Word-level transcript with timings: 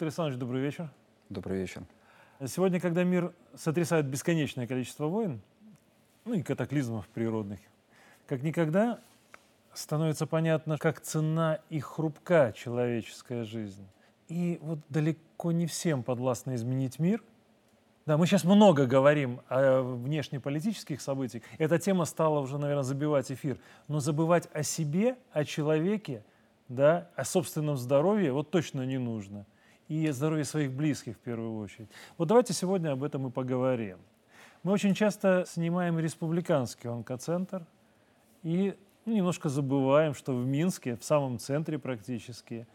Виктор 0.00 0.06
Александрович, 0.06 0.40
добрый 0.40 0.62
вечер. 0.62 0.90
Добрый 1.28 1.58
вечер. 1.58 1.82
Сегодня, 2.46 2.80
когда 2.80 3.04
мир 3.04 3.34
сотрясает 3.54 4.06
бесконечное 4.06 4.66
количество 4.66 5.08
войн, 5.08 5.42
ну 6.24 6.32
и 6.32 6.40
катаклизмов 6.40 7.06
природных, 7.08 7.60
как 8.26 8.42
никогда 8.42 8.98
становится 9.74 10.26
понятно, 10.26 10.78
как 10.78 11.02
цена 11.02 11.58
и 11.68 11.80
хрупка 11.80 12.54
человеческая 12.56 13.44
жизнь. 13.44 13.86
И 14.28 14.58
вот 14.62 14.78
далеко 14.88 15.52
не 15.52 15.66
всем 15.66 16.02
подвластно 16.02 16.54
изменить 16.54 16.98
мир. 16.98 17.22
Да, 18.06 18.16
мы 18.16 18.26
сейчас 18.26 18.44
много 18.44 18.86
говорим 18.86 19.42
о 19.50 19.82
внешнеполитических 19.82 21.02
событиях. 21.02 21.42
Эта 21.58 21.78
тема 21.78 22.06
стала 22.06 22.40
уже, 22.40 22.56
наверное, 22.56 22.84
забивать 22.84 23.30
эфир. 23.30 23.58
Но 23.86 24.00
забывать 24.00 24.48
о 24.54 24.62
себе, 24.62 25.18
о 25.30 25.44
человеке, 25.44 26.24
да, 26.70 27.10
о 27.16 27.26
собственном 27.26 27.76
здоровье 27.76 28.32
вот 28.32 28.50
точно 28.50 28.86
не 28.86 28.96
нужно 28.96 29.44
и 29.90 30.08
здоровье 30.10 30.44
своих 30.44 30.70
близких 30.70 31.16
в 31.16 31.18
первую 31.18 31.58
очередь. 31.58 31.88
Вот 32.16 32.28
давайте 32.28 32.52
сегодня 32.52 32.92
об 32.92 33.02
этом 33.02 33.26
и 33.26 33.30
поговорим. 33.30 33.98
Мы 34.62 34.70
очень 34.70 34.94
часто 34.94 35.44
снимаем 35.48 35.98
республиканский 35.98 36.88
онкоцентр 36.88 37.66
и 38.44 38.76
ну, 39.04 39.16
немножко 39.16 39.48
забываем, 39.48 40.14
что 40.14 40.32
в 40.32 40.46
Минске, 40.46 40.94
в 40.94 41.02
самом 41.02 41.40
центре 41.40 41.76
практически, 41.76 42.68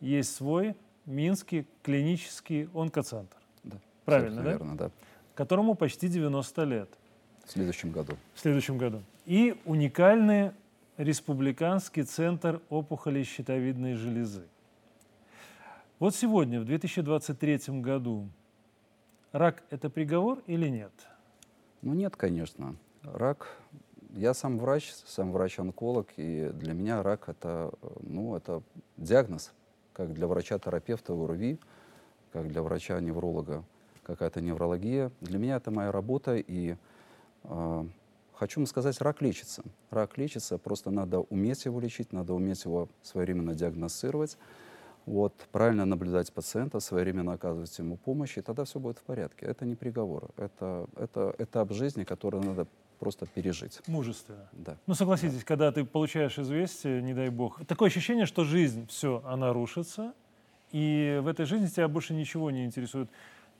есть 0.00 0.34
свой 0.34 0.74
Минский 1.06 1.68
клинический 1.84 2.68
онкоцентр. 2.74 3.36
Да. 3.62 3.76
Правильно, 4.04 4.42
да? 4.42 4.50
Верно, 4.50 4.76
да. 4.76 4.90
Которому 5.36 5.76
почти 5.76 6.08
90 6.08 6.64
лет. 6.64 6.90
В 7.44 7.52
следующем 7.52 7.92
году. 7.92 8.16
В 8.34 8.40
следующем 8.40 8.76
году. 8.76 9.02
И 9.24 9.56
уникальный 9.64 10.50
республиканский 10.96 12.02
центр 12.02 12.60
опухолей 12.70 13.22
щитовидной 13.22 13.94
железы. 13.94 14.48
Вот 16.00 16.14
сегодня, 16.14 16.62
в 16.62 16.64
2023 16.64 17.78
году, 17.82 18.30
рак– 19.32 19.62
это 19.68 19.90
приговор 19.90 20.38
или 20.46 20.66
нет? 20.66 20.92
Ну 21.82 21.92
нет, 21.92 22.16
конечно. 22.16 22.74
Рак, 23.02 23.54
я 24.14 24.32
сам 24.32 24.58
врач, 24.58 24.94
сам 25.04 25.30
врач-онколог, 25.30 26.08
и 26.16 26.52
для 26.54 26.72
меня 26.72 27.02
рак 27.02 27.28
это, 27.28 27.70
ну, 28.00 28.34
это 28.34 28.62
диагноз, 28.96 29.52
как 29.92 30.14
для 30.14 30.26
врача-терапевта 30.26 31.12
УРВИ, 31.12 31.58
как 32.32 32.48
для 32.48 32.62
врача-невролога 32.62 33.62
какая-то 34.02 34.40
неврология. 34.40 35.12
Для 35.20 35.38
меня 35.38 35.56
это 35.56 35.70
моя 35.70 35.92
работа, 35.92 36.36
и 36.36 36.76
э, 37.44 37.84
хочу 38.32 38.60
вам 38.60 38.66
сказать, 38.66 38.98
рак 39.02 39.20
лечится. 39.20 39.64
Рак 39.90 40.16
лечится, 40.16 40.56
просто 40.56 40.90
надо 40.90 41.20
уметь 41.20 41.66
его 41.66 41.78
лечить, 41.78 42.10
надо 42.10 42.32
уметь 42.32 42.64
его 42.64 42.88
своевременно 43.02 43.54
диагностировать 43.54 44.38
вот, 45.10 45.34
правильно 45.50 45.84
наблюдать 45.84 46.32
пациента, 46.32 46.78
своевременно 46.78 47.32
оказывать 47.32 47.76
ему 47.78 47.96
помощь, 47.96 48.38
и 48.38 48.42
тогда 48.42 48.62
все 48.64 48.78
будет 48.78 48.98
в 48.98 49.02
порядке. 49.02 49.44
Это 49.44 49.66
не 49.66 49.74
приговор, 49.74 50.30
это, 50.36 50.86
это 50.96 51.34
этап 51.38 51.72
жизни, 51.72 52.04
который 52.04 52.40
надо 52.40 52.68
просто 53.00 53.26
пережить. 53.26 53.80
Мужественно. 53.88 54.48
Да. 54.52 54.76
Ну, 54.86 54.94
согласитесь, 54.94 55.38
да. 55.38 55.44
когда 55.44 55.72
ты 55.72 55.84
получаешь 55.84 56.38
известие, 56.38 57.02
не 57.02 57.12
дай 57.12 57.28
бог, 57.28 57.64
такое 57.66 57.88
ощущение, 57.88 58.24
что 58.24 58.44
жизнь, 58.44 58.86
все, 58.86 59.20
она 59.26 59.52
рушится, 59.52 60.14
и 60.70 61.18
в 61.22 61.26
этой 61.26 61.44
жизни 61.44 61.66
тебя 61.66 61.88
больше 61.88 62.14
ничего 62.14 62.52
не 62.52 62.64
интересует. 62.64 63.10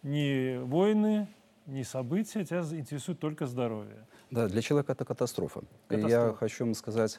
Ни 0.05 0.57
войны, 0.63 1.27
ни 1.67 1.83
события, 1.83 2.45
тебя 2.45 2.61
интересует 2.61 3.19
только 3.19 3.47
здоровье. 3.47 4.07
Да, 4.31 4.47
для 4.47 4.63
человека 4.63 4.93
это 4.93 5.05
катастрофа. 5.05 5.63
катастрофа. 5.89 6.09
И 6.09 6.11
я 6.11 6.33
хочу 6.33 6.65
вам 6.65 6.75
сказать, 6.75 7.19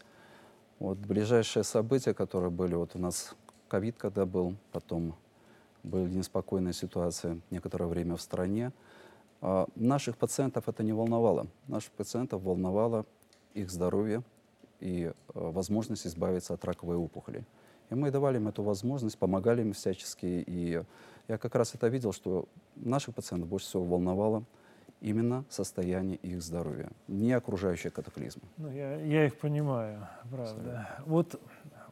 вот 0.80 0.97
ближайшие 0.97 1.64
события, 1.64 2.14
которые 2.14 2.50
были 2.50 2.74
вот 2.74 2.96
у 2.96 3.00
нас 3.00 3.36
ковид, 3.72 3.96
когда 3.98 4.26
был, 4.26 4.58
потом 4.74 5.16
были 5.84 6.14
неспокойные 6.14 6.74
ситуации 6.74 7.42
некоторое 7.52 7.86
время 7.86 8.18
в 8.18 8.22
стране. 8.22 8.74
А 9.40 9.66
наших 9.76 10.18
пациентов 10.18 10.68
это 10.68 10.84
не 10.84 10.92
волновало. 10.92 11.48
Наших 11.68 11.92
пациентов 11.94 12.44
волновало 12.44 13.06
их 13.54 13.72
здоровье 13.72 14.24
и 14.82 15.14
а, 15.34 15.52
возможность 15.52 16.06
избавиться 16.06 16.54
от 16.54 16.66
раковой 16.66 16.98
опухоли. 16.98 17.46
И 17.90 17.96
мы 17.96 18.12
давали 18.12 18.38
им 18.38 18.50
эту 18.50 18.62
возможность, 18.62 19.18
помогали 19.18 19.62
им 19.62 19.72
всячески. 19.72 20.26
И 20.26 20.84
я 21.30 21.38
как 21.38 21.56
раз 21.56 21.74
это 21.74 21.88
видел, 21.88 22.12
что 22.12 22.50
наших 22.76 23.16
пациентов 23.16 23.48
больше 23.48 23.68
всего 23.68 23.86
волновало 23.86 24.44
именно 25.02 25.46
состояние 25.50 26.18
их 26.18 26.42
здоровья, 26.42 26.90
не 27.08 27.32
окружающие 27.32 27.92
катаклизмы. 27.92 28.44
Ну, 28.58 28.70
я, 28.70 28.96
я 29.02 29.26
их 29.26 29.38
понимаю, 29.38 30.08
правда. 30.30 30.90
Вот 31.06 31.40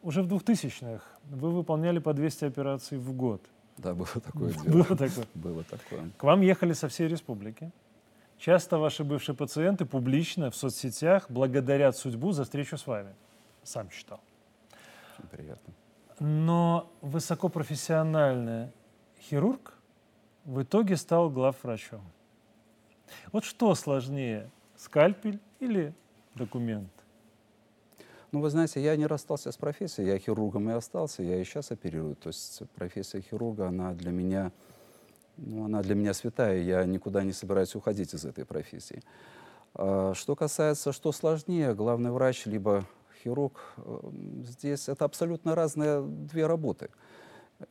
уже 0.02 0.22
в 0.22 0.28
2000-х 0.28 1.04
вы 1.30 1.52
выполняли 1.52 2.00
по 2.00 2.14
200 2.14 2.46
операций 2.46 2.98
в 2.98 3.14
год. 3.14 3.42
Да, 3.78 3.94
было 3.94 4.08
такое 4.08 4.52
дело. 4.52 4.64
Было 4.64 4.86
такое. 4.86 5.26
Было 5.34 5.64
такое. 5.64 6.10
К 6.18 6.24
вам 6.24 6.42
ехали 6.42 6.74
со 6.74 6.88
всей 6.88 7.08
республики. 7.08 7.72
Часто 8.38 8.78
ваши 8.78 9.04
бывшие 9.04 9.36
пациенты 9.36 9.86
публично 9.86 10.50
в 10.50 10.56
соцсетях 10.56 11.30
благодарят 11.30 11.96
судьбу 11.98 12.32
за 12.32 12.44
встречу 12.44 12.78
с 12.78 12.88
вами. 12.88 13.14
Сам 13.64 13.90
читал. 13.90 14.20
Очень 15.18 15.30
приятно. 15.30 15.74
Но 16.20 16.90
высокопрофессиональный 17.02 18.72
хирург 19.22 19.74
в 20.46 20.62
итоге 20.62 20.98
стал 20.98 21.30
главврачом. 21.30 22.02
Вот 23.31 23.44
что 23.44 23.76
сложнее, 23.76 24.50
скальпель 24.76 25.40
или 25.60 25.94
документ? 26.36 26.92
Ну, 28.32 28.42
вы 28.42 28.52
знаете, 28.52 28.80
я 28.82 28.96
не 28.96 29.08
расстался 29.08 29.52
с 29.52 29.58
профессией, 29.58 30.08
я 30.08 30.20
хирургом 30.20 30.70
и 30.70 30.74
остался, 30.74 31.24
я 31.24 31.42
и 31.42 31.44
сейчас 31.44 31.72
оперирую. 31.72 32.16
То 32.16 32.28
есть 32.28 32.62
профессия 32.76 33.22
хирурга, 33.22 33.70
она 33.70 33.94
для 33.94 34.12
меня, 34.12 34.52
ну, 35.38 35.66
она 35.66 35.82
для 35.82 35.96
меня 35.96 36.14
святая, 36.14 36.62
я 36.62 36.86
никуда 36.86 37.24
не 37.24 37.34
собираюсь 37.34 37.74
уходить 37.74 38.14
из 38.14 38.26
этой 38.26 38.46
профессии. 38.46 39.02
А, 39.74 40.14
что 40.14 40.36
касается, 40.36 40.92
что 40.92 41.12
сложнее, 41.12 41.74
главный 41.74 42.12
врач 42.12 42.46
либо 42.46 42.86
хирург, 43.24 43.60
э, 43.78 44.00
здесь 44.44 44.90
это 44.90 45.06
абсолютно 45.06 45.56
разные 45.56 46.04
две 46.04 46.46
работы. 46.46 46.90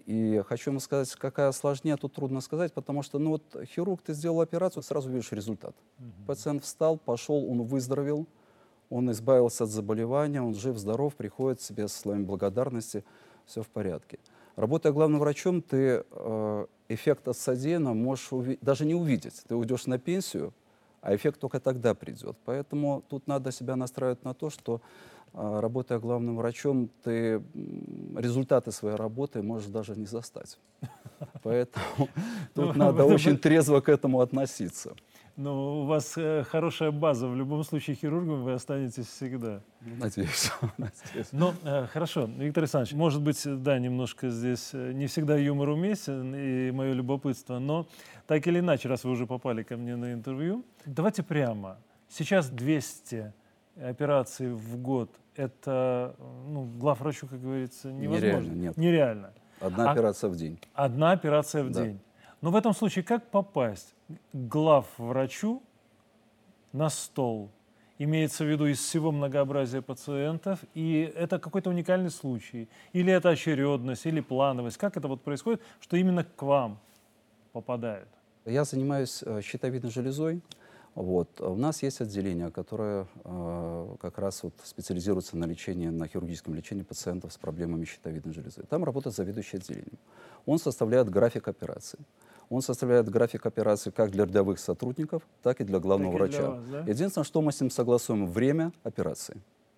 И 0.07 0.43
хочу 0.49 0.71
ему 0.71 0.81
сказать, 0.81 1.11
какая 1.15 1.53
сложнее, 1.53 1.97
тут 1.97 2.15
трудно 2.15 2.41
сказать, 2.41 2.73
потому 2.75 3.03
что, 3.03 3.21
ну 3.21 3.31
вот, 3.31 3.57
хирург, 3.65 4.03
ты 4.03 4.13
сделал 4.13 4.41
операцию, 4.41 4.83
сразу 4.83 5.09
видишь 5.09 5.31
результат. 5.31 5.77
Пациент 6.27 6.65
встал, 6.65 6.99
пошел, 6.99 7.49
он 7.49 7.63
выздоровел, 7.63 8.27
он 8.91 9.11
избавился 9.11 9.65
от 9.65 9.71
заболевания, 9.71 10.43
он 10.43 10.55
жив, 10.55 10.77
здоров, 10.79 11.15
приходит 11.15 11.61
себе 11.61 11.89
со 11.89 11.99
словами 11.99 12.25
благодарности, 12.25 13.05
все 13.47 13.63
в 13.63 13.69
порядке. 13.69 14.19
Работая 14.57 14.93
главным 14.93 15.21
врачом, 15.21 15.63
ты 15.63 16.05
э, 16.11 16.67
эффект 16.89 17.29
от 17.29 17.37
содеянного 17.37 17.95
можешь 17.95 18.29
даже 18.61 18.85
не 18.85 18.95
увидеть. 18.95 19.43
Ты 19.47 19.55
уйдешь 19.55 19.87
на 19.87 19.99
пенсию, 19.99 20.53
а 21.01 21.15
эффект 21.15 21.39
только 21.41 21.61
тогда 21.61 21.95
придет. 21.95 22.37
Поэтому 22.45 23.05
тут 23.09 23.27
надо 23.27 23.53
себя 23.53 23.77
настраивать 23.77 24.25
на 24.25 24.35
то, 24.35 24.51
что 24.51 24.81
э, 25.33 25.61
работая 25.61 25.99
главным 25.99 26.37
врачом, 26.37 26.91
ты 27.05 27.43
результаты 28.17 28.73
своей 28.73 28.97
работы 28.97 29.43
можешь 29.43 29.69
даже 29.69 29.95
не 29.97 30.07
застать. 30.07 30.59
Поэтому 31.43 32.09
тут 32.55 32.75
ну, 32.75 32.85
надо 32.85 33.05
очень 33.05 33.39
трезво 33.39 33.81
к 33.81 33.89
этому 33.89 34.21
относиться. 34.21 34.95
Но 35.39 35.83
у 35.83 35.85
вас 35.85 36.15
э, 36.17 36.43
хорошая 36.43 36.91
база. 36.91 37.29
В 37.29 37.37
любом 37.37 37.63
случае 37.63 37.95
хирургом 37.95 38.43
вы 38.43 38.55
останетесь 38.55 39.07
всегда. 39.07 39.61
Надеюсь. 39.81 40.51
надеюсь. 40.79 41.29
Но 41.31 41.55
э, 41.63 41.87
хорошо, 41.87 42.25
Виктор 42.25 42.65
Александрович, 42.65 42.93
может 42.97 43.23
быть, 43.23 43.41
да, 43.63 43.79
немножко 43.79 44.31
здесь 44.31 44.71
э, 44.73 44.91
не 44.93 45.07
всегда 45.07 45.37
юмор 45.37 45.69
уместен 45.69 46.35
и 46.35 46.73
мое 46.73 46.93
любопытство, 46.93 47.61
но 47.61 47.87
так 48.27 48.49
или 48.49 48.59
иначе, 48.59 48.89
раз 48.89 49.05
вы 49.05 49.13
уже 49.13 49.29
попали 49.29 49.63
ко 49.63 49.77
мне 49.77 49.95
на 49.95 50.13
интервью, 50.13 50.65
давайте 50.85 51.23
прямо. 51.23 51.79
Сейчас 52.09 52.49
200 52.49 53.33
операций 53.81 54.53
в 54.53 54.77
год. 54.79 55.09
Это, 55.37 56.17
ну, 56.49 56.65
главврачу, 56.65 57.29
как 57.29 57.41
говорится, 57.41 57.93
невозможно. 57.93 58.27
Нереально, 58.27 58.53
нет. 58.55 58.77
Нереально. 58.77 59.31
Одна 59.61 59.91
а, 59.91 59.93
операция 59.93 60.31
в 60.31 60.35
день. 60.35 60.59
Одна 60.75 61.13
операция 61.13 61.63
в 61.63 61.71
Да. 61.71 61.85
день. 61.85 62.01
Но 62.41 62.51
в 62.51 62.57
этом 62.57 62.75
случае 62.75 63.05
как 63.05 63.31
попасть 63.31 63.95
главврачу 64.33 65.63
на 66.73 66.89
стол? 66.91 67.51
Имеется 68.01 68.45
в 68.45 68.49
виду 68.49 68.67
из 68.67 68.79
всего 68.79 69.11
многообразия 69.11 69.83
пациентов, 69.83 70.61
и 70.75 71.13
это 71.17 71.41
какой-то 71.41 71.71
уникальный 71.71 72.11
случай, 72.11 72.69
или 72.93 73.13
это 73.13 73.31
очередность, 73.31 74.07
или 74.07 74.21
плановость. 74.21 74.77
Как 74.77 74.97
это 74.97 75.09
вот 75.09 75.23
происходит, 75.23 75.61
что 75.81 75.97
именно 75.97 76.23
к 76.23 76.43
вам 76.43 76.79
попадают? 77.53 78.09
Я 78.45 78.65
занимаюсь 78.65 79.23
э, 79.27 79.41
щитовидной 79.43 79.91
железой. 79.91 80.43
Вот. 80.95 81.41
У 81.41 81.55
нас 81.55 81.83
есть 81.83 82.01
отделение, 82.01 82.51
которое 82.51 83.07
э, 83.25 83.97
как 84.01 84.19
раз 84.19 84.43
вот 84.43 84.55
специализируется 84.65 85.37
на 85.37 85.45
лечении, 85.45 85.89
на 85.89 86.09
хирургическом 86.09 86.55
лечении 86.55 86.83
пациентов 86.83 87.33
с 87.33 87.37
проблемами 87.37 87.85
щитовидной 87.85 88.33
железы. 88.33 88.63
Там 88.63 88.85
работает 88.85 89.15
заведующий 89.15 89.59
отделением. 89.59 89.99
Он 90.47 90.59
составляет 90.59 91.11
график 91.11 91.47
операций. 91.47 91.99
Он 92.51 92.63
составляет 92.63 93.09
график 93.09 93.45
операций 93.47 93.93
как 93.93 94.11
для 94.11 94.25
рядовых 94.25 94.59
сотрудников, 94.59 95.23
так 95.43 95.61
и 95.61 95.65
для 95.65 95.79
главного 95.81 96.19
Так 96.19 96.29
и 96.29 96.31
для 96.31 96.41
врача. 96.43 96.57
вас, 96.57 96.69
да? 96.71 96.91
Единственное, 96.91 97.25
что 97.25 97.43
мы 97.43 97.53
с 97.53 97.61
ним 97.61 97.71
согласуем, 97.71 98.27
время 98.27 98.73
операции. 98.85 99.37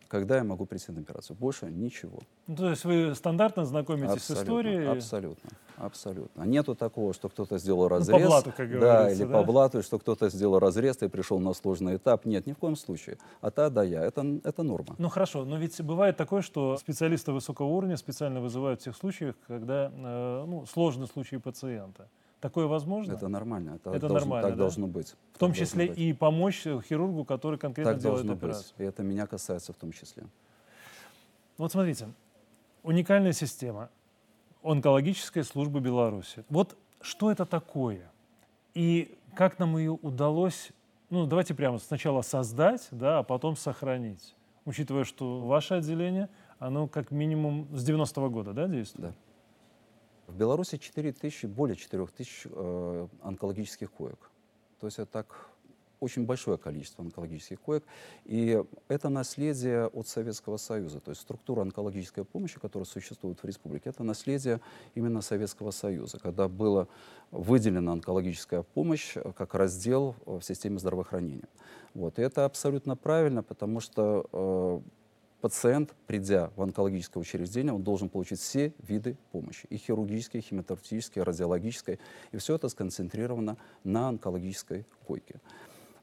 когда 0.08 0.38
я 0.38 0.44
могу 0.44 0.67
прийти 0.67 0.90
на 0.90 1.00
операцию. 1.02 1.37
Больше 1.38 1.67
ничего. 1.67 2.19
Ну, 2.49 2.56
то 2.56 2.70
есть 2.70 2.84
вы 2.84 3.14
стандартно 3.14 3.64
знакомитесь 3.64 4.11
абсолютно, 4.11 4.34
с 4.34 4.43
историей? 4.43 4.87
Абсолютно, 4.87 5.50
абсолютно. 5.76 6.43
Нету 6.43 6.75
такого, 6.75 7.14
что 7.14 7.28
кто-то 7.28 7.58
сделал 7.58 7.87
разрез. 7.87 8.19
Ну, 8.19 8.19
по 8.19 8.26
блату, 8.26 8.52
как 8.56 8.69
говорится. 8.69 8.81
Да, 8.81 9.11
или 9.12 9.25
да? 9.25 9.38
по 9.38 9.44
блату, 9.44 9.82
что 9.84 10.00
кто-то 10.00 10.28
сделал 10.28 10.58
разрез 10.58 11.00
и 11.02 11.08
пришел 11.08 11.38
на 11.38 11.52
сложный 11.55 11.94
этап. 11.94 12.25
Нет, 12.25 12.44
ни 12.46 12.52
в 12.55 12.58
коем 12.58 12.75
случае. 12.75 13.19
А 13.40 13.52
та, 13.52 13.70
да, 13.70 13.84
я. 13.84 14.05
Это, 14.05 14.40
это 14.43 14.64
норма. 14.64 14.96
Ну 14.99 15.08
хорошо, 15.08 15.44
но 15.44 15.56
ведь 15.58 15.81
бывает 15.81 16.16
такое, 16.16 16.43
что 16.43 16.76
специалисты 16.76 17.31
высокого 17.31 17.66
уровня 17.69 17.96
специально 17.96 18.40
вызывают 18.40 18.81
в 18.81 18.84
тех 18.84 18.96
случаях, 18.96 19.37
когда 19.46 19.93
э, 19.94 20.44
ну, 20.44 20.66
сложный 20.66 21.06
случай 21.06 21.38
пациента. 21.38 22.08
Такое 22.40 22.66
возможно? 22.66 23.12
Это 23.12 23.28
нормально. 23.28 23.76
Это, 23.76 23.90
это 23.90 24.08
должно, 24.08 24.19
нормально, 24.19 24.48
так 24.48 24.56
да? 24.56 24.64
должно 24.64 24.87
быть. 24.87 25.14
В 25.34 25.38
том 25.38 25.50
так 25.50 25.58
числе 25.58 25.87
и 25.87 26.12
помочь 26.14 26.62
хирургу, 26.62 27.25
который 27.25 27.58
конкретно 27.58 27.92
так 27.92 28.00
делает 28.00 28.26
должно 28.26 28.46
операцию. 28.46 28.75
Быть. 28.78 28.87
И 28.87 28.88
это 28.88 29.02
меня 29.02 29.26
касается 29.26 29.72
в 29.72 29.76
том 29.76 29.92
числе. 29.92 30.25
Вот 31.58 31.72
смотрите, 31.72 32.08
уникальная 32.82 33.32
система 33.32 33.90
онкологической 34.62 35.44
службы 35.44 35.81
Беларуси. 35.81 36.44
Вот 36.48 36.76
что 37.02 37.31
это 37.31 37.44
такое? 37.44 38.10
И 38.72 39.19
как 39.34 39.58
нам 39.58 39.76
ее 39.76 39.92
удалось, 39.92 40.70
ну 41.10 41.26
давайте 41.26 41.54
прямо 41.54 41.78
сначала 41.78 42.22
создать, 42.22 42.88
да, 42.90 43.19
а 43.19 43.22
потом 43.22 43.56
сохранить? 43.56 44.34
Учитывая, 44.64 45.04
что 45.04 45.40
ваше 45.40 45.75
отделение, 45.75 46.28
оно 46.58 46.87
как 46.87 47.10
минимум 47.10 47.69
с 47.72 47.87
90-го 47.88 48.31
года, 48.31 48.52
да, 48.52 48.66
действует? 48.66 49.10
Да. 49.10 49.14
В 50.31 50.37
Беларуси 50.37 50.79
4 50.79 51.12
тысячи, 51.12 51.47
более 51.47 51.77
4 51.77 52.06
тысяч 52.06 52.47
э, 52.47 53.09
онкологических 53.23 53.91
коек. 53.91 54.31
То 54.79 54.87
есть 54.87 54.99
это 54.99 55.11
так 55.11 55.50
очень 55.99 56.25
большое 56.25 56.56
количество 56.56 57.05
онкологических 57.05 57.61
коек. 57.61 57.85
И 58.25 58.62
это 58.88 59.09
наследие 59.09 59.88
от 59.88 60.06
Советского 60.06 60.56
Союза. 60.56 61.00
То 61.00 61.11
есть 61.11 61.21
структура 61.21 61.62
онкологической 61.62 62.25
помощи, 62.25 62.59
которая 62.61 62.87
существует 62.87 63.43
в 63.43 63.44
республике, 63.44 63.91
это 63.91 64.05
наследие 64.05 64.61
именно 64.94 65.21
Советского 65.21 65.73
Союза, 65.73 66.19
когда 66.19 66.49
была 66.49 66.87
выделена 67.33 67.93
онкологическая 67.93 68.62
помощь 68.62 69.15
как 69.37 69.55
раздел 69.55 70.15
в 70.25 70.43
системе 70.43 70.79
здравоохранения. 70.79 71.49
Вот. 71.94 72.19
И 72.19 72.23
это 72.23 72.44
абсолютно 72.44 72.97
правильно, 72.97 73.43
потому 73.43 73.81
что 73.81 74.26
э, 74.33 74.81
пациент, 75.40 75.94
придя 76.06 76.50
в 76.56 76.62
онкологическое 76.62 77.20
учреждение, 77.20 77.72
он 77.72 77.82
должен 77.82 78.08
получить 78.08 78.40
все 78.40 78.72
виды 78.78 79.16
помощи. 79.32 79.66
И 79.70 79.76
хирургической, 79.76 80.40
и 80.40 80.42
химиотерапевтической, 80.42 81.22
и 81.22 81.25
радиологической. 81.25 81.98
И 82.32 82.37
все 82.37 82.54
это 82.54 82.69
сконцентрировано 82.69 83.56
на 83.84 84.08
онкологической 84.08 84.87
койке. 85.06 85.40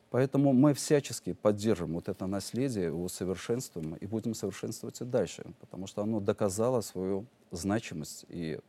Поэтому 0.09 0.53
мы 0.53 0.73
всячески 0.73 1.33
поддержим 1.33 1.93
вот 1.93 2.07
это 2.07 2.27
наследие, 2.27 2.85
его 2.85 3.09
совершенствуем 3.09 3.95
и 3.95 4.05
будем 4.05 4.33
совершенствовать 4.33 5.01
и 5.01 5.05
дальше, 5.05 5.45
потому 5.59 5.85
что 5.85 6.01
оно 6.01 6.19
доказало 6.19 6.81
свою 6.81 7.25
значимость 7.51 8.25
и, 8.29 8.59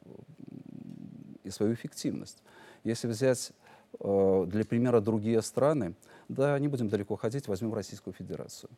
и 1.44 1.50
свою 1.50 1.74
эффективность. 1.74 2.42
Если 2.82 3.06
взять 3.06 3.52
э, 4.00 4.44
для 4.48 4.64
примера 4.64 5.00
другие 5.00 5.40
страны, 5.42 5.94
да, 6.28 6.58
не 6.58 6.66
будем 6.66 6.88
далеко 6.88 7.16
ходить, 7.16 7.46
возьмем 7.46 7.72
Российскую 7.72 8.14
Федерацию. 8.14 8.70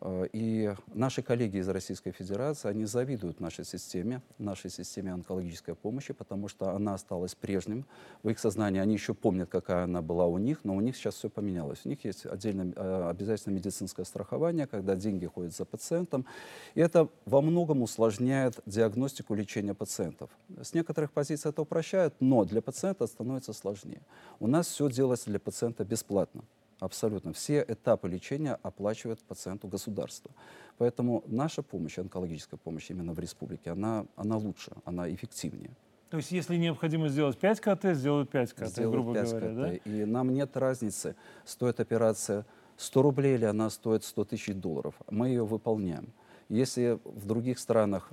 Э, 0.00 0.26
и 0.32 0.74
наши 0.94 1.22
коллеги 1.22 1.58
из 1.58 1.68
Российской 1.68 2.12
Федерации, 2.12 2.68
они 2.68 2.84
завидуют 2.84 3.40
нашей 3.40 3.64
системе, 3.64 4.22
нашей 4.38 4.70
системе 4.70 5.12
онкологической 5.12 5.74
помощи, 5.74 6.12
потому 6.12 6.48
что 6.48 6.70
она 6.70 6.94
осталась 6.94 7.34
прежним. 7.34 7.84
В 8.22 8.28
их 8.28 8.38
сознании 8.38 8.80
они 8.80 8.94
еще 8.94 9.14
помнят, 9.14 9.48
какая 9.48 9.84
она 9.84 10.02
была 10.02 10.26
у 10.26 10.38
них, 10.38 10.60
но 10.64 10.76
у 10.76 10.80
них 10.80 10.96
сейчас 10.96 11.14
все 11.14 11.28
поменялось. 11.28 11.80
У 11.84 11.88
них 11.88 12.04
есть 12.04 12.26
отдельно 12.26 12.72
э, 12.74 13.08
обязательно 13.10 13.54
медицинское 13.54 14.04
страхование, 14.04 14.66
когда 14.66 14.96
деньги 14.96 15.26
ходят 15.26 15.54
за 15.54 15.64
пациентом. 15.64 16.26
И 16.74 16.80
это 16.80 17.08
во 17.24 17.40
многом 17.40 17.82
усложняет 17.82 18.60
диагностику 18.66 19.34
лечения 19.34 19.74
пациентов. 19.74 20.30
С 20.62 20.74
некоторых 20.74 21.12
позиций 21.12 21.50
это 21.50 21.62
упрощает, 21.62 22.14
но 22.20 22.44
для 22.44 22.62
пациента 22.62 23.06
становится 23.06 23.52
сложнее. 23.52 24.02
У 24.40 24.46
нас 24.46 24.68
все 24.68 24.90
делается 24.90 25.30
для 25.30 25.40
пациента 25.40 25.84
бесплатно. 25.84 26.44
Абсолютно. 26.80 27.32
Все 27.32 27.64
этапы 27.66 28.08
лечения 28.08 28.58
оплачивает 28.62 29.20
пациенту 29.20 29.68
государство. 29.68 30.30
Поэтому 30.78 31.24
наша 31.26 31.62
помощь, 31.62 31.98
онкологическая 31.98 32.58
помощь 32.58 32.90
именно 32.90 33.12
в 33.12 33.18
республике, 33.18 33.70
она, 33.70 34.06
она 34.16 34.36
лучше, 34.36 34.72
она 34.84 35.12
эффективнее. 35.12 35.76
То 36.10 36.16
есть, 36.16 36.30
если 36.30 36.56
необходимо 36.56 37.08
сделать 37.08 37.36
5 37.36 37.60
КТ, 37.60 37.84
сделают 37.92 38.30
5 38.30 38.52
КТ, 38.54 38.68
сделают 38.68 38.92
грубо 38.92 39.14
5 39.14 39.30
говоря, 39.30 39.48
КТ. 39.48 39.56
да? 39.84 39.90
И 39.90 40.04
нам 40.04 40.32
нет 40.32 40.56
разницы, 40.56 41.16
стоит 41.44 41.80
операция 41.80 42.46
100 42.76 43.02
рублей 43.02 43.34
или 43.34 43.44
она 43.44 43.68
стоит 43.68 44.04
100 44.04 44.24
тысяч 44.24 44.54
долларов. 44.54 44.94
Мы 45.10 45.28
ее 45.28 45.44
выполняем. 45.44 46.12
Если 46.48 46.98
в 47.04 47.26
других 47.26 47.58
странах 47.58 48.10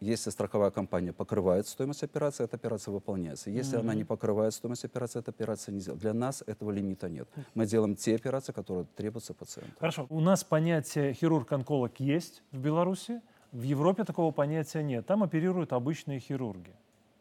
если 0.00 0.30
страховая 0.30 0.70
компания 0.70 1.12
покрывает 1.12 1.66
стоимость 1.66 2.02
операции, 2.02 2.44
эта 2.44 2.56
операция 2.56 2.92
выполняется. 2.92 3.50
Если 3.50 3.76
mm-hmm. 3.76 3.80
она 3.80 3.94
не 3.94 4.04
покрывает 4.04 4.54
стоимость 4.54 4.84
операции, 4.84 5.20
эта 5.20 5.30
операция 5.30 5.72
не 5.72 5.80
сделана. 5.80 6.00
Для 6.00 6.14
нас 6.14 6.42
этого 6.46 6.70
лимита 6.70 7.08
нет. 7.08 7.28
Мы 7.54 7.66
делаем 7.66 7.96
те 7.96 8.14
операции, 8.14 8.52
которые 8.52 8.86
требуются 8.96 9.34
пациенту. 9.34 9.72
Хорошо. 9.78 10.06
У 10.10 10.20
нас 10.20 10.44
понятие 10.44 11.14
хирург-онколог 11.14 11.98
есть 11.98 12.42
в 12.52 12.58
Беларуси. 12.58 13.20
В 13.52 13.62
Европе 13.62 14.04
такого 14.04 14.32
понятия 14.32 14.82
нет. 14.82 15.06
Там 15.06 15.22
оперируют 15.22 15.72
обычные 15.72 16.20
хирурги 16.20 16.74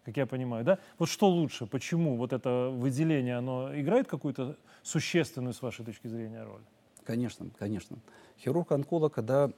как 0.06 0.18
я 0.18 0.28
понимаю, 0.28 0.64
да? 0.64 0.78
Вот 1.00 1.10
что 1.10 1.28
лучше, 1.28 1.66
почему 1.66 2.16
вот 2.16 2.32
это 2.32 2.70
выделение, 2.72 3.38
оно 3.38 3.72
играет 3.76 4.08
какую-то 4.08 4.56
существенную, 4.84 5.54
с 5.54 5.64
вашей 5.64 5.84
точки 5.84 6.08
зрения, 6.08 6.44
роль? 6.44 6.62
Конечно, 7.04 7.48
конечно. 7.58 7.98
Хирург-онколог, 8.40 9.14
когда 9.14 9.50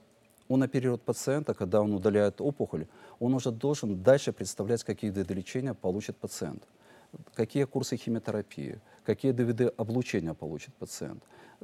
он 0.47 0.63
оперирует 0.63 1.01
пациента, 1.01 1.53
когда 1.53 1.81
он 1.81 1.93
удаляет 1.93 2.41
опухоль, 2.41 2.87
он 3.19 3.33
уже 3.33 3.51
должен 3.51 4.01
дальше 4.03 4.31
представлять, 4.31 4.83
какие 4.83 5.11
виды 5.11 5.33
лечения 5.33 5.73
получит 5.73 6.17
пациент, 6.17 6.63
какие 7.33 7.65
курсы 7.65 7.97
химиотерапии, 7.97 8.79
какие 9.05 9.31
виды 9.31 9.71
облучения 9.77 10.33
получит 10.33 10.73
пациент. 10.75 11.23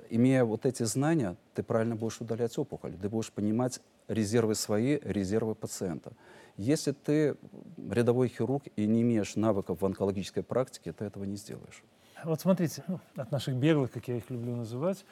Имея 0.10 0.44
вот 0.44 0.66
эти 0.66 0.84
знания, 0.84 1.36
ты 1.54 1.62
правильно 1.62 1.96
будешь 1.96 2.20
удалять 2.20 2.58
опухоль, 2.58 2.94
ты 2.94 3.10
будешь 3.10 3.32
понимать 3.32 3.80
резервы 4.08 4.56
свои, 4.56 5.00
резервы 5.04 5.54
пациента. 5.56 6.14
Если 6.58 6.92
ты 6.92 7.36
рядовой 7.78 8.28
хирург 8.28 8.64
и 8.76 8.88
не 8.88 9.02
имеешь 9.02 9.36
навыков 9.36 9.82
в 9.82 9.86
онкологической 9.86 10.44
практике, 10.44 10.94
ты 10.94 11.06
этого 11.06 11.26
не 11.26 11.36
сделаешь. 11.36 11.84
Вот 12.24 12.42
смотрите, 12.42 12.84
ну, 12.88 13.00
от 13.16 13.32
наших 13.32 13.56
беглых, 13.56 13.92
как 13.92 14.08
я 14.08 14.18
их 14.18 14.30
люблю 14.30 14.56
называть, 14.56 15.06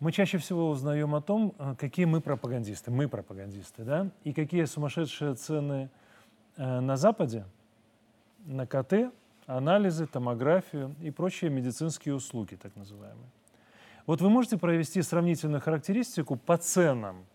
мы 0.00 0.12
чаще 0.12 0.38
всего 0.38 0.70
узнаем 0.70 1.14
о 1.14 1.20
том, 1.20 1.54
э, 1.58 1.74
какие 1.78 2.06
мы 2.06 2.20
пропагандисты, 2.22 2.90
мы 2.90 3.06
пропагандисты, 3.06 3.84
да, 3.84 4.10
и 4.24 4.32
какие 4.32 4.64
сумасшедшие 4.64 5.34
цены 5.34 5.90
э, 6.56 6.80
на 6.80 6.96
Западе 6.96 7.44
на 8.46 8.66
КТ, 8.66 9.12
анализы, 9.46 10.06
томографию 10.06 10.94
и 11.02 11.10
прочие 11.10 11.50
медицинские 11.50 12.14
услуги, 12.14 12.54
так 12.54 12.74
называемые. 12.76 13.28
Вот 14.06 14.22
вы 14.22 14.30
можете 14.30 14.56
провести 14.56 15.02
сравнительную 15.02 15.60
характеристику 15.60 16.36
по 16.36 16.56
ценам. 16.56 17.26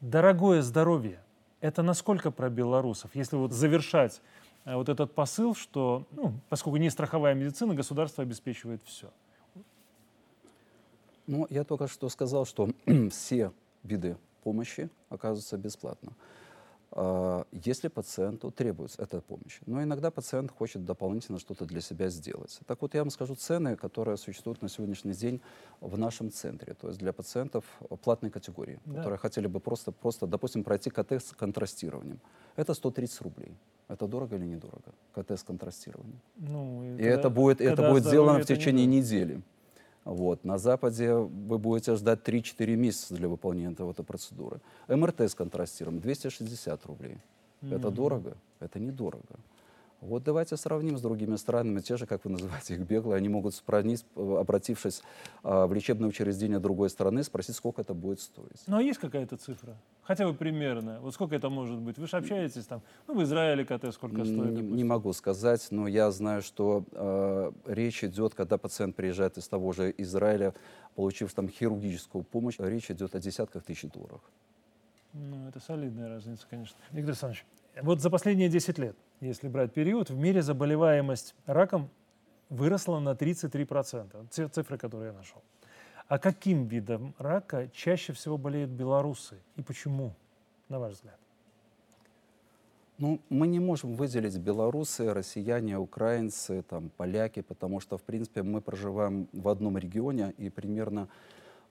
Дорогое 0.00 0.62
здоровье– 0.62 1.18
это 1.60 1.82
насколько 1.82 2.30
про 2.30 2.48
белорусов? 2.48 3.10
Если 3.14 3.34
вот 3.34 3.52
завершать 3.52 4.22
э, 4.64 4.76
вот 4.76 4.88
этот 4.88 5.12
посыл, 5.14 5.56
что, 5.56 6.06
ну, 6.12 6.34
поскольку 6.48 6.76
не 6.76 6.90
страховая 6.90 7.34
медицина, 7.34 7.74
государство 7.74 8.22
обеспечивает 8.22 8.82
все– 8.84 9.10
ну, 11.26 11.46
я 11.50 11.64
только 11.64 11.88
что 11.88 12.08
сказал, 12.08 12.44
что 12.44 12.70
все 13.10 13.52
виды 13.82 14.16
помощи 14.42 14.90
оказываются 15.08 15.56
бесплатно, 15.56 16.12
а, 16.96 17.44
если 17.50 17.88
пациенту 17.88 18.50
требуется 18.50 19.02
эта 19.02 19.20
помощь. 19.20 19.58
Но 19.66 19.82
иногда 19.82 20.10
пациент 20.10 20.52
хочет 20.52 20.84
дополнительно 20.84 21.38
что-то 21.40 21.64
для 21.64 21.80
себя 21.80 22.08
сделать. 22.08 22.60
Так 22.66 22.82
вот, 22.82 22.94
я 22.94 23.00
вам 23.00 23.10
скажу 23.10 23.34
цены, 23.34 23.74
которые 23.74 24.16
существуют 24.16 24.62
на 24.62 24.68
сегодняшний 24.68 25.12
день 25.12 25.40
в 25.80 25.98
нашем 25.98 26.30
центре, 26.30 26.74
то 26.74 26.88
есть 26.88 27.00
для 27.00 27.12
пациентов 27.12 27.64
платной 28.02 28.30
категории, 28.30 28.78
да. 28.84 28.98
которые 28.98 29.18
хотели 29.18 29.48
бы 29.48 29.58
просто, 29.58 29.90
просто, 29.90 30.26
допустим, 30.26 30.62
пройти 30.62 30.90
КТ 30.90 31.12
с 31.12 31.32
контрастированием. 31.32 32.20
Это 32.54 32.74
130 32.74 33.20
рублей. 33.22 33.56
Это 33.88 34.06
дорого 34.06 34.36
или 34.36 34.44
недорого? 34.46 34.94
КТ 35.14 35.32
с 35.32 35.42
контрастированием. 35.42 36.20
Ну, 36.36 36.84
и, 36.84 36.94
и 36.94 36.96
когда, 36.98 37.10
это 37.10 37.30
будет, 37.30 37.60
это 37.60 37.90
будет 37.90 38.04
сделано 38.04 38.38
в 38.38 38.46
течение 38.46 38.86
недели. 38.86 39.42
Вот. 40.04 40.44
На 40.44 40.58
Западе 40.58 41.14
вы 41.14 41.58
будете 41.58 41.96
ждать 41.96 42.20
3-4 42.20 42.76
месяца 42.76 43.14
для 43.14 43.28
выполнения 43.28 43.72
этого, 43.72 43.92
этой 43.92 44.04
процедуры. 44.04 44.60
МРТ 44.88 45.22
с 45.22 45.34
контрастиром 45.34 46.00
260 46.00 46.86
рублей. 46.86 47.18
Mm-hmm. 47.62 47.76
Это 47.76 47.90
дорого? 47.90 48.36
Это 48.60 48.78
недорого. 48.78 49.24
Вот 50.04 50.22
давайте 50.22 50.56
сравним 50.58 50.98
с 50.98 51.00
другими 51.00 51.36
странами, 51.36 51.80
те 51.80 51.96
же, 51.96 52.06
как 52.06 52.24
вы 52.26 52.32
называете 52.32 52.74
их, 52.74 52.80
беглые, 52.80 53.16
они 53.16 53.30
могут 53.30 53.54
сравнить, 53.54 54.04
обратившись 54.14 55.02
а, 55.42 55.66
в 55.66 55.72
лечебное 55.72 56.08
учреждение 56.10 56.58
другой 56.58 56.90
страны, 56.90 57.22
спросить, 57.22 57.56
сколько 57.56 57.80
это 57.80 57.94
будет 57.94 58.20
стоить. 58.20 58.62
Ну 58.66 58.76
а 58.76 58.82
есть 58.82 58.98
какая-то 58.98 59.38
цифра? 59.38 59.76
Хотя 60.02 60.26
бы 60.26 60.34
примерно. 60.34 61.00
Вот 61.00 61.14
сколько 61.14 61.34
это 61.34 61.48
может 61.48 61.78
быть? 61.78 61.96
Вы 61.96 62.06
же 62.06 62.18
общаетесь 62.18 62.66
там, 62.66 62.82
ну 63.06 63.14
в 63.14 63.22
Израиле 63.22 63.64
КТ 63.64 63.94
сколько 63.94 64.24
стоит? 64.24 64.52
Не, 64.52 64.62
не 64.62 64.84
могу 64.84 65.12
сказать, 65.14 65.66
но 65.70 65.88
я 65.88 66.10
знаю, 66.10 66.42
что 66.42 66.84
э, 66.92 67.52
речь 67.64 68.04
идет, 68.04 68.34
когда 68.34 68.58
пациент 68.58 68.96
приезжает 68.96 69.38
из 69.38 69.48
того 69.48 69.72
же 69.72 69.94
Израиля, 69.96 70.52
получив 70.96 71.32
там 71.32 71.48
хирургическую 71.48 72.24
помощь, 72.24 72.56
речь 72.58 72.90
идет 72.90 73.14
о 73.14 73.20
десятках 73.20 73.62
тысяч 73.64 73.90
долларов. 73.90 74.20
Ну, 75.14 75.48
это 75.48 75.60
солидная 75.60 76.08
разница, 76.08 76.46
конечно. 76.50 76.76
Виктор 76.90 77.10
Александрович, 77.10 77.46
вот 77.82 78.00
за 78.00 78.10
последние 78.10 78.48
10 78.48 78.78
лет, 78.78 78.96
если 79.20 79.48
брать 79.48 79.72
период, 79.72 80.10
в 80.10 80.16
мире 80.16 80.42
заболеваемость 80.42 81.34
раком 81.46 81.90
выросла 82.48 83.00
на 83.00 83.10
33%. 83.10 84.50
Цифры, 84.50 84.78
которые 84.78 85.12
я 85.12 85.12
нашел. 85.12 85.42
А 86.08 86.18
каким 86.18 86.66
видом 86.66 87.14
рака 87.18 87.68
чаще 87.72 88.12
всего 88.12 88.36
болеют 88.36 88.70
белорусы 88.70 89.38
и 89.56 89.62
почему, 89.62 90.14
на 90.68 90.78
ваш 90.78 90.94
взгляд? 90.94 91.18
Ну, 92.98 93.20
мы 93.28 93.48
не 93.48 93.58
можем 93.58 93.96
выделить 93.96 94.38
белорусы, 94.38 95.12
россияне, 95.12 95.78
украинцы, 95.78 96.62
там, 96.62 96.90
поляки, 96.96 97.40
потому 97.40 97.80
что, 97.80 97.98
в 97.98 98.02
принципе, 98.02 98.42
мы 98.42 98.60
проживаем 98.60 99.28
в 99.32 99.48
одном 99.48 99.78
регионе, 99.78 100.32
и 100.38 100.48
примерно 100.48 101.08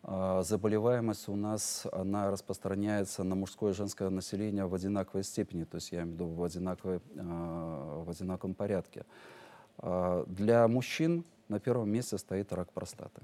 заболеваемость 0.05 1.29
у 1.29 1.35
нас, 1.35 1.87
она 1.91 2.29
распространяется 2.29 3.23
на 3.23 3.35
мужское 3.35 3.71
и 3.71 3.75
женское 3.75 4.09
население 4.09 4.65
в 4.65 4.73
одинаковой 4.73 5.23
степени, 5.23 5.63
то 5.63 5.75
есть 5.75 5.91
я 5.91 6.01
имею 6.01 6.09
в 6.09 6.13
виду 6.13 6.27
в, 6.27 6.43
одинаковой, 6.43 6.97
э, 6.97 8.03
в 8.05 8.09
одинаковом 8.09 8.53
порядке. 8.53 9.05
Э, 9.77 10.25
для 10.27 10.67
мужчин 10.67 11.23
на 11.47 11.59
первом 11.59 11.89
месте 11.89 12.17
стоит 12.17 12.51
рак 12.51 12.71
простаты 12.73 13.21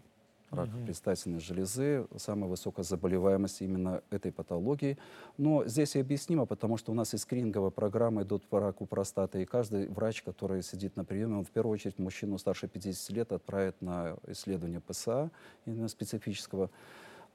рак 0.52 0.70
угу. 0.70 0.86
предстательной 0.86 1.40
железы, 1.40 2.08
самая 2.18 2.50
высокая 2.50 2.84
заболеваемость 2.84 3.62
именно 3.62 4.02
этой 4.10 4.32
патологии. 4.32 4.98
Но 5.38 5.66
здесь 5.66 5.96
и 5.96 6.00
объяснимо, 6.00 6.46
потому 6.46 6.78
что 6.78 6.92
у 6.92 6.96
нас 6.96 7.14
и 7.14 7.18
скрининговая 7.18 7.70
программа 7.70 8.24
идут 8.24 8.46
по 8.48 8.60
раку 8.60 8.86
простаты, 8.86 9.42
и 9.42 9.46
каждый 9.46 9.88
врач, 9.88 10.22
который 10.22 10.64
сидит 10.64 10.96
на 10.96 11.06
приеме, 11.06 11.38
он 11.38 11.46
в 11.46 11.52
первую 11.52 11.74
очередь 11.74 12.00
мужчину 12.00 12.38
старше 12.38 12.68
50 12.68 13.10
лет 13.16 13.32
отправит 13.32 13.82
на 13.82 14.18
исследование 14.28 14.82
ПСА, 14.82 15.32
именно 15.66 15.88
специфического 15.88 16.70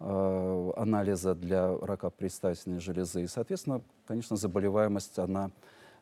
э, 0.00 0.73
анализа 0.76 1.35
для 1.35 1.76
рака 1.78 2.11
предстательной 2.11 2.80
железы. 2.80 3.23
И, 3.23 3.26
соответственно, 3.26 3.83
конечно, 4.06 4.37
заболеваемость, 4.37 5.18
она 5.18 5.50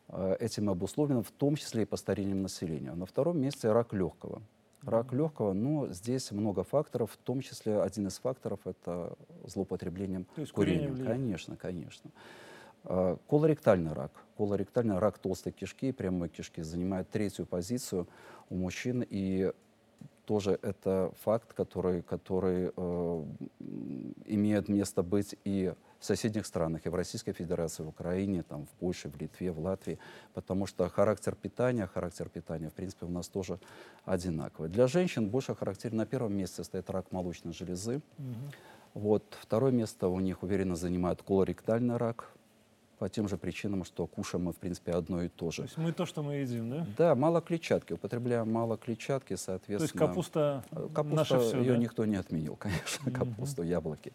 э, 0.07 0.37
этим 0.39 0.69
обусловлена, 0.69 1.21
в 1.21 1.31
том 1.31 1.55
числе 1.55 1.83
и 1.83 1.85
по 1.85 1.97
старением 1.97 2.41
населения. 2.41 2.93
На 2.93 3.05
втором 3.05 3.39
месте 3.39 3.71
рак 3.71 3.93
легкого 3.93 4.41
рак 4.85 5.13
легкого, 5.13 5.53
но 5.53 5.87
здесь 5.89 6.31
много 6.31 6.63
факторов, 6.63 7.11
в 7.11 7.17
том 7.17 7.41
числе 7.41 7.81
один 7.81 8.07
из 8.07 8.17
факторов 8.17 8.59
это 8.65 9.13
злоупотреблением 9.45 10.25
То 10.35 10.41
есть 10.41 10.53
курением. 10.53 10.91
Курение 10.91 11.07
конечно, 11.07 11.55
конечно. 11.57 12.11
А, 12.83 13.17
колоректальный 13.27 13.93
рак. 13.93 14.11
Колоректальный 14.37 14.97
рак 14.97 15.19
толстой 15.19 15.53
кишки, 15.53 15.91
прямой 15.91 16.29
кишки, 16.29 16.61
занимает 16.61 17.09
третью 17.09 17.45
позицию 17.45 18.07
у 18.49 18.55
мужчин. 18.55 19.05
И 19.09 19.51
тоже 20.25 20.59
это 20.61 21.11
факт, 21.21 21.53
который, 21.53 22.01
который 22.01 22.71
э, 22.75 23.25
имеет 24.25 24.69
место 24.69 25.03
быть 25.03 25.35
и 25.43 25.73
в 25.99 26.05
соседних 26.05 26.45
странах, 26.45 26.85
и 26.85 26.89
в 26.89 26.95
Российской 26.95 27.31
Федерации, 27.31 27.83
в 27.83 27.87
Украине, 27.87 28.43
там, 28.43 28.65
в 28.65 28.69
Польше, 28.71 29.09
в 29.09 29.21
Литве, 29.21 29.51
в 29.51 29.59
Латвии, 29.59 29.99
потому 30.33 30.65
что 30.65 30.89
характер 30.89 31.35
питания, 31.35 31.87
характер 31.87 32.29
питания, 32.29 32.69
в 32.69 32.73
принципе, 32.73 33.05
у 33.05 33.09
нас 33.09 33.29
тоже 33.29 33.57
одинаковый. 34.05 34.69
Для 34.69 34.87
женщин 34.87 35.29
больше 35.29 35.55
характерен 35.55 35.97
на 35.97 36.05
первом 36.05 36.35
месте 36.35 36.63
стоит 36.63 36.89
рак 36.89 37.11
молочной 37.11 37.53
железы. 37.53 38.01
Угу. 38.17 38.25
Вот, 38.95 39.23
второе 39.41 39.71
место 39.71 40.07
у 40.07 40.19
них 40.19 40.43
уверенно 40.43 40.75
занимает 40.75 41.23
колоректальный 41.23 41.97
рак, 41.97 42.32
по 43.03 43.09
тем 43.09 43.27
же 43.27 43.35
причинам, 43.35 43.83
что 43.83 44.07
кушаем 44.07 44.45
мы, 44.45 44.53
в 44.53 44.55
принципе, 44.55 44.93
одно 44.93 45.23
и 45.23 45.27
то 45.27 45.51
же. 45.51 45.57
То 45.57 45.63
есть 45.63 45.77
мы 45.77 45.91
то, 45.91 46.05
что 46.05 46.23
мы 46.23 46.35
едим, 46.35 46.69
да? 46.69 46.87
Да, 46.97 47.15
мало 47.15 47.41
клетчатки. 47.41 47.91
Употребляем 47.91 48.49
мало 48.49 48.77
клетчатки, 48.77 49.35
соответственно... 49.35 49.77
То 49.79 49.83
есть 49.83 49.93
капуста, 49.93 50.63
э, 50.71 50.87
капуста 50.93 51.15
наше 51.17 51.39
все, 51.39 51.59
ее 51.59 51.73
да? 51.73 51.79
никто 51.79 52.05
не 52.05 52.15
отменил, 52.15 52.55
конечно, 52.59 53.09
mm-hmm. 53.09 53.11
капусту, 53.11 53.63
яблоки. 53.63 54.13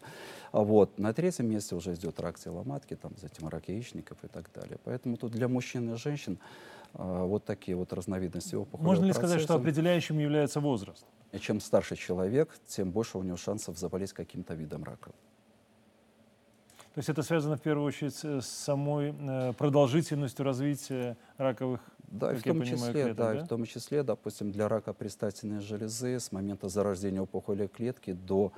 А 0.51 0.63
вот 0.63 0.97
на 0.97 1.13
третьем 1.13 1.51
месте 1.51 1.75
уже 1.75 1.93
идет 1.93 2.19
рак 2.19 2.39
тела 2.39 2.63
матки, 2.63 2.95
там, 2.95 3.11
затем 3.21 3.47
рак 3.47 3.69
яичников 3.69 4.17
и 4.23 4.27
так 4.27 4.49
далее. 4.55 4.79
Поэтому 4.83 5.17
тут 5.17 5.33
для 5.33 5.47
мужчин 5.47 5.93
и 5.93 5.95
женщин 5.95 6.39
а, 6.95 7.25
вот 7.25 7.45
такие 7.45 7.77
вот 7.77 7.93
разновидности 7.93 8.55
опухолевого 8.55 8.87
Можно 8.87 9.05
ли 9.05 9.11
процесса. 9.11 9.27
сказать, 9.27 9.43
что 9.43 9.53
определяющим 9.53 10.17
является 10.17 10.59
возраст? 10.61 11.05
И 11.31 11.37
чем 11.37 11.59
старше 11.59 11.95
человек, 11.95 12.57
тем 12.65 12.89
больше 12.89 13.19
у 13.19 13.21
него 13.21 13.37
шансов 13.37 13.77
заболеть 13.77 14.13
каким-то 14.13 14.55
видом 14.55 14.83
рака. 14.83 15.11
То 16.99 17.01
есть 17.01 17.09
это 17.11 17.23
связано 17.23 17.55
в 17.55 17.61
первую 17.61 17.87
очередь 17.87 18.13
с 18.13 18.45
самой 18.45 19.15
э, 19.17 19.53
продолжительностью 19.53 20.43
развития 20.43 21.15
раковых 21.37 21.79
да, 21.99 22.31
как 22.31 22.39
в 22.39 22.43
том 22.43 22.59
понимаю, 22.59 22.77
числе, 22.77 22.91
клеток, 22.91 23.15
да, 23.15 23.33
да? 23.35 23.43
в 23.45 23.47
том 23.47 23.63
числе, 23.63 24.03
допустим, 24.03 24.51
для 24.51 24.67
рака 24.67 24.91
предстательной 24.91 25.61
железы 25.61 26.19
с 26.19 26.33
момента 26.33 26.67
зарождения 26.67 27.21
опухоли 27.21 27.67
клетки 27.67 28.11
до 28.11 28.51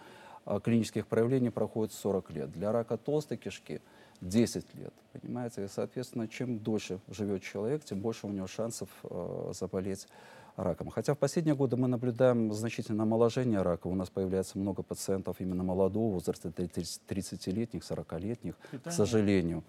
а, 0.43 0.60
клинических 0.60 1.05
проявлений 1.05 1.51
проходит 1.51 1.93
40 1.93 2.31
лет. 2.31 2.51
Для 2.51 2.71
рака 2.71 2.98
толстой 2.98 3.38
кишки 3.38 3.79
10 4.21 4.74
лет, 4.74 4.93
понимаете? 5.13 5.65
И, 5.65 5.67
соответственно, 5.67 6.27
чем 6.27 6.57
дольше 6.57 7.00
живет 7.10 7.43
человек, 7.43 7.83
тем 7.83 8.01
больше 8.01 8.25
у 8.25 8.31
него 8.31 8.48
шансов 8.48 8.89
э, 9.03 9.51
заболеть 9.53 10.07
раком. 10.55 10.89
Хотя 10.89 11.13
в 11.13 11.17
последние 11.17 11.55
годы 11.55 11.77
мы 11.77 11.88
наблюдаем 11.88 12.51
значительное 12.53 13.03
омоложение 13.03 13.62
рака. 13.62 13.88
У 13.88 13.96
нас 13.96 14.10
появляется 14.10 14.58
много 14.58 14.84
пациентов 14.84 15.38
именно 15.39 15.63
молодого 15.63 16.13
возраста, 16.13 16.50
30-летних, 16.50 17.81
40-летних, 17.81 18.55
к 18.84 18.91
сожалению. 18.91 19.63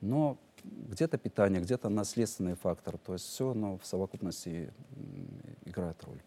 Но 0.00 0.36
где-то 0.64 1.18
питание, 1.18 1.60
где-то 1.60 1.88
наследственный 1.88 2.54
фактор. 2.54 2.98
То 2.98 3.14
есть 3.14 3.26
все 3.26 3.50
оно 3.50 3.78
в 3.78 3.86
совокупности 3.86 4.72
играет 5.64 6.02
роль. 6.04 6.20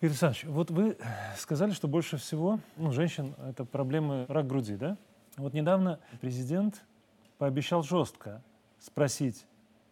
Игорь 0.00 0.10
Александрович, 0.10 0.44
вот 0.44 0.70
вы 0.70 0.96
сказали, 1.36 1.72
что 1.72 1.88
больше 1.88 2.18
всего 2.18 2.60
ну, 2.76 2.92
женщин 2.92 3.34
это 3.48 3.64
проблемы 3.64 4.26
рак 4.28 4.46
груди, 4.46 4.76
да? 4.76 4.96
Вот 5.36 5.54
недавно 5.54 5.98
президент 6.20 6.84
пообещал 7.38 7.82
жестко 7.82 8.42
спросить 8.80 9.44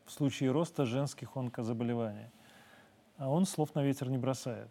в 0.05 0.13
случае 0.13 0.53
роста 0.53 0.87
женских 0.87 1.37
онкозаболеваний 1.37 2.27
а 3.19 3.29
он 3.29 3.47
слов 3.47 3.75
на 3.75 3.83
ветер 3.83 4.09
не 4.11 4.19
бросает. 4.19 4.69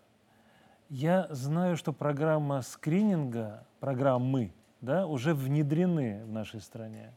Я 0.90 1.28
знаю, 1.32 1.78
что 1.78 1.94
программа 1.94 2.62
скрининга, 2.62 3.66
программы, 3.80 4.54
да, 4.82 5.08
уже 5.08 5.34
внедрены 5.34 6.24
в 6.26 6.32
нашей 6.32 6.62
стране. 6.62 7.12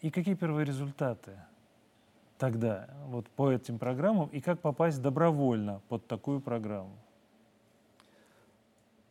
И 0.00 0.10
какие 0.10 0.34
первые 0.34 0.66
результаты 0.66 1.38
тогда 2.36 2.88
вот 3.06 3.28
по 3.30 3.50
этим 3.50 3.78
программам 3.78 4.28
и 4.28 4.40
как 4.40 4.60
попасть 4.60 5.00
добровольно 5.00 5.80
под 5.88 6.06
такую 6.06 6.40
программу? 6.40 6.96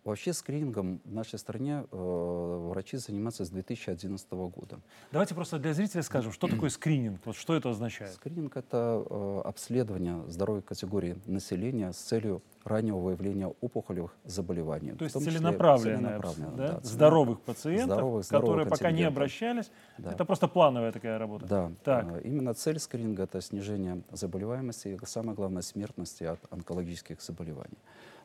Вообще 0.03 0.33
скринингом 0.33 0.99
в 1.05 1.13
нашей 1.13 1.37
стране 1.37 1.85
э, 1.91 2.67
врачи 2.69 2.97
занимаются 2.97 3.45
с 3.45 3.49
2011 3.49 4.31
года. 4.31 4.79
Давайте 5.11 5.35
просто 5.35 5.59
для 5.59 5.73
зрителей 5.73 6.01
скажем, 6.01 6.31
что 6.31 6.47
такое 6.47 6.71
скрининг, 6.71 7.21
вот 7.23 7.35
что 7.35 7.55
это 7.55 7.69
означает? 7.69 8.13
Скрининг— 8.13 8.55
это 8.57 9.05
э, 9.07 9.41
обследование 9.45 10.23
здоровой 10.27 10.63
категории 10.63 11.17
населения 11.27 11.91
с 11.93 11.97
целью 11.97 12.41
раннего 12.63 12.97
выявления 12.97 13.47
опухолевых 13.47 14.15
заболеваний. 14.23 14.93
То 14.93 15.03
есть 15.03 15.21
целенаправленное, 15.21 15.97
целенаправленное 15.97 16.57
да? 16.57 16.67
Да, 16.73 16.79
здоровых 16.81 17.41
пациентов, 17.41 17.85
здоровых, 17.85 18.25
здоровых 18.25 18.49
которые 18.49 18.69
пока 18.69 18.91
не 18.91 19.03
обращались. 19.03 19.71
Да. 19.99 20.13
Это 20.13 20.25
просто 20.25 20.47
плановая 20.47 20.91
такая 20.91 21.19
работа. 21.19 21.45
Да. 21.45 21.71
Так. 21.83 22.05
Э, 22.11 22.21
именно 22.23 22.55
цель 22.55 22.79
скрининга— 22.79 23.23
это 23.25 23.39
снижение 23.39 24.01
заболеваемости 24.11 24.87
и, 24.87 25.05
самое 25.05 25.35
главное, 25.35 25.61
смертности 25.61 26.23
от 26.23 26.39
онкологических 26.51 27.21
заболеваний. 27.21 27.77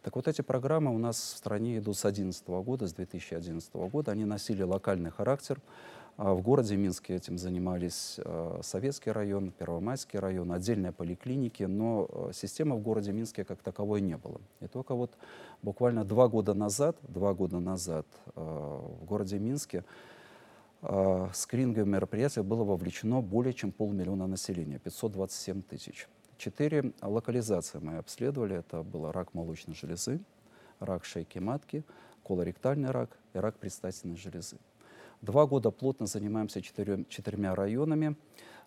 Так 0.07 0.15
вот, 0.15 0.29
эти 0.29 0.41
программы 0.41 0.95
у 0.95 0.99
нас 0.99 1.17
в 1.17 1.37
стране 1.37 1.79
идут 1.79 1.99
с 1.99 2.03
2011 2.03 2.47
года, 2.47 2.87
с 2.87 2.93
2011 2.93 3.75
года. 3.75 4.13
Они 4.13 4.25
носили 4.25 4.63
локальный 4.63 5.11
характер. 5.11 5.61
А 6.17 6.33
в 6.33 6.43
городе 6.43 6.77
Минске 6.77 7.17
этим 7.17 7.37
занимались 7.39 8.21
э, 8.25 8.61
Советский 8.63 9.11
район, 9.11 9.51
Первомайский 9.51 10.21
район, 10.21 10.53
отдельные 10.53 10.93
поликлиники, 10.93 11.65
но 11.65 12.07
э, 12.09 12.31
системы 12.35 12.77
в 12.77 12.83
городе 12.83 13.11
Минске 13.11 13.43
как 13.43 13.61
таковой 13.63 14.01
не 14.01 14.17
было. 14.17 14.41
И 14.61 14.69
только 14.69 14.95
вот 14.95 15.11
буквально 15.63 16.05
два 16.05 16.29
года 16.29 16.55
назад, 16.55 16.97
два 17.09 17.35
года 17.35 17.59
назад 17.59 18.07
в 18.37 19.05
городе 19.05 19.41
Минске 19.41 19.83
скрининговое 21.35 21.85
мероприятие 21.85 22.45
было 22.45 22.63
вовлечено 22.63 23.23
более 23.23 23.55
чем 23.55 23.73
полмиллиона 23.73 24.29
населения, 24.29 24.79
527 24.79 25.63
тысяч. 25.63 26.07
Четыре 26.38 26.93
локализации 27.00 27.78
мы 27.78 27.97
обследовали. 27.99 28.57
Это 28.57 28.83
был 28.83 29.11
рак 29.11 29.33
молочной 29.35 29.75
железы, 29.75 30.21
рак 30.81 31.05
шейки 31.05 31.38
матки, 31.38 31.85
колоректальный 32.25 32.90
рак 32.90 33.16
и 33.33 33.38
рак 33.38 33.57
предстательной 33.59 34.16
железы. 34.16 34.59
Два 35.23 35.47
года 35.47 35.71
плотно 35.71 36.07
занимаемся 36.07 36.61
четырем, 36.61 37.07
четырьмя 37.09 37.55
районами. 37.55 38.16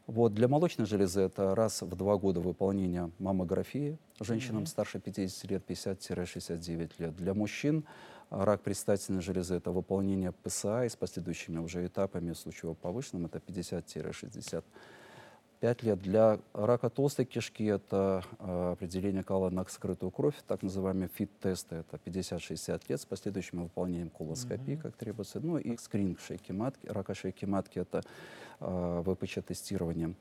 Вот, 0.08 0.34
для 0.34 0.48
молочной 0.48 0.88
железы 0.88 1.22
это 1.22 1.54
раз 1.54 1.84
в 1.84 1.96
два 1.96 2.18
года 2.18 2.42
выполнение 2.42 3.12
маммографии 3.20 4.00
женщинам 4.20 4.64
mm-hmm. 4.64 4.68
старше 4.68 5.00
50 5.00 5.52
лет, 5.52 5.64
50-69 5.68 6.92
лет. 6.98 7.16
Для 7.16 7.36
мужчин 7.36 7.86
рак 8.32 8.62
предстательной 8.62 9.22
железы 9.22 9.56
это 9.56 9.70
выполнение 9.70 10.32
ПСА 10.32 10.86
и 10.86 10.90
с 10.90 10.96
последующими 10.96 11.60
уже 11.60 11.86
этапами 11.86 12.32
в 12.32 12.38
случае 12.38 12.74
повышенным 12.74 13.28
это 13.28 13.38
50-60 13.38 14.64
5 15.60 15.84
лет. 15.84 16.00
Для 16.00 16.40
рака 16.54 16.90
толстой 16.90 17.26
кишки 17.26 17.66
это 17.66 18.24
э, 18.40 18.72
определение 18.74 19.24
кала 19.24 19.50
на 19.50 19.66
скрытую 19.66 20.12
кровь, 20.12 20.36
так 20.48 20.64
называемые 20.64 21.10
фит-тесты. 21.10 21.78
Это 21.78 22.00
50-60 22.04 22.82
лет 22.88 23.02
с 23.02 23.06
последующим 23.06 23.64
выполнением 23.64 24.10
колоскопии, 24.10 24.74
mm-hmm. 24.74 24.82
как 24.82 24.96
требуется. 24.96 25.40
Ну 25.42 25.58
и 25.58 25.76
скрининг 25.78 26.20
шейки 26.22 26.54
матки, 26.54 26.88
рака 26.88 27.14
шейки 27.14 27.46
матки 27.46 27.80
это 27.80 28.02
э, 28.62 29.04
ВПЧ-тестирование 29.06 30.16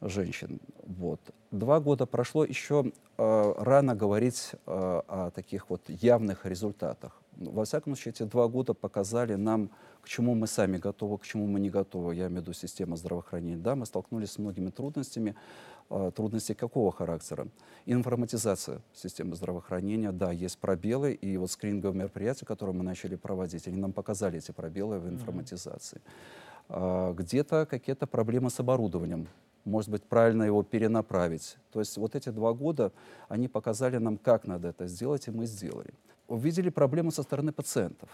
женщин. 0.00 0.60
Вот. 0.84 1.20
Два 1.50 1.78
года 1.78 2.06
прошло, 2.06 2.44
еще 2.44 2.92
э, 3.16 3.54
рано 3.58 3.94
говорить 3.94 4.52
э, 4.52 4.56
о 4.66 5.30
таких 5.30 5.70
вот 5.70 5.82
явных 5.88 6.46
результатах. 6.46 7.20
Во 7.40 7.64
всяком 7.64 7.94
случае, 7.94 8.12
эти 8.12 8.22
два 8.24 8.48
года 8.48 8.74
показали 8.74 9.34
нам, 9.34 9.70
к 10.02 10.08
чему 10.08 10.34
мы 10.34 10.46
сами 10.46 10.76
готовы, 10.76 11.18
к 11.18 11.22
чему 11.22 11.46
мы 11.46 11.58
не 11.58 11.70
готовы. 11.70 12.14
Я 12.14 12.26
имею 12.26 12.40
в 12.40 12.42
виду 12.42 12.52
система 12.52 12.96
здравоохранения. 12.96 13.56
Да, 13.56 13.74
мы 13.74 13.86
столкнулись 13.86 14.32
с 14.32 14.38
многими 14.38 14.68
трудностями. 14.68 15.34
Э, 15.88 16.12
трудности 16.14 16.52
какого 16.52 16.92
характера? 16.92 17.48
Информатизация 17.86 18.82
системы 18.92 19.36
здравоохранения. 19.36 20.12
Да, 20.12 20.32
есть 20.32 20.58
пробелы, 20.58 21.14
и 21.14 21.38
вот 21.38 21.50
скрининговые 21.50 21.98
мероприятия, 21.98 22.44
которые 22.44 22.76
мы 22.76 22.84
начали 22.84 23.16
проводить, 23.16 23.66
они 23.66 23.78
нам 23.78 23.92
показали 23.92 24.38
эти 24.38 24.52
пробелы 24.52 24.98
в 24.98 25.08
информатизации. 25.08 26.00
Mm-hmm. 26.68 27.14
Где-то 27.14 27.66
какие-то 27.66 28.06
проблемы 28.06 28.50
с 28.50 28.60
оборудованием 28.60 29.26
может 29.64 29.90
быть, 29.90 30.02
правильно 30.04 30.42
его 30.42 30.62
перенаправить. 30.62 31.56
То 31.72 31.80
есть 31.80 31.96
вот 31.96 32.14
эти 32.14 32.30
два 32.30 32.52
года, 32.52 32.92
они 33.28 33.48
показали 33.48 33.98
нам, 33.98 34.16
как 34.16 34.46
надо 34.46 34.68
это 34.68 34.86
сделать, 34.86 35.28
и 35.28 35.30
мы 35.30 35.46
сделали. 35.46 35.92
Увидели 36.30 36.70
проблему 36.70 37.10
со 37.10 37.24
стороны 37.24 37.50
пациентов. 37.50 38.08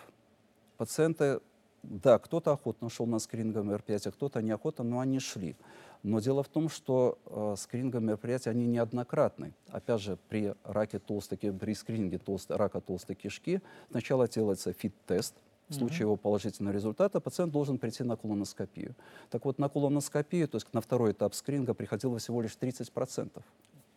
Пациенты, 0.79 1.41
да, 1.83 2.19
кто-то 2.19 2.53
охотно 2.53 2.89
шел 2.89 3.07
на 3.07 3.19
скрининговые 3.19 3.69
мероприятия, 3.69 4.11
кто-то 4.11 4.41
неохотно, 4.41 4.85
но 4.85 5.01
они 5.01 5.19
шли. 5.19 5.55
Но 6.03 6.21
дело 6.21 6.43
в 6.43 6.49
том, 6.49 6.71
что 6.71 7.19
э, 7.27 7.55
скрининговые 7.59 8.07
мероприятия, 8.07 8.49
они 8.49 8.67
неоднократны. 8.67 9.53
Опять 9.69 10.01
же, 10.01 10.17
при 10.31 10.55
раке 10.65 10.99
толстой, 10.99 11.37
при 11.37 11.75
скрининге 11.75 12.17
толстой, 12.17 12.57
рака 12.57 12.81
толстой 12.81 13.17
кишки 13.17 13.61
сначала 13.91 14.27
делается 14.27 14.73
фит-тест, 14.73 15.35
в 15.69 15.75
случае 15.75 16.01
его 16.01 16.17
положительного 16.17 16.73
результата 16.73 17.21
пациент 17.21 17.53
должен 17.53 17.77
прийти 17.77 18.03
на 18.03 18.17
колоноскопию. 18.17 18.95
Так 19.29 19.45
вот, 19.45 19.59
на 19.59 19.69
колоноскопию, 19.69 20.49
то 20.49 20.57
есть 20.57 20.73
на 20.73 20.81
второй 20.81 21.13
этап 21.13 21.35
скрининга, 21.35 21.75
приходило 21.75 22.19
всего 22.19 22.41
лишь 22.41 22.57
30%. 22.59 23.43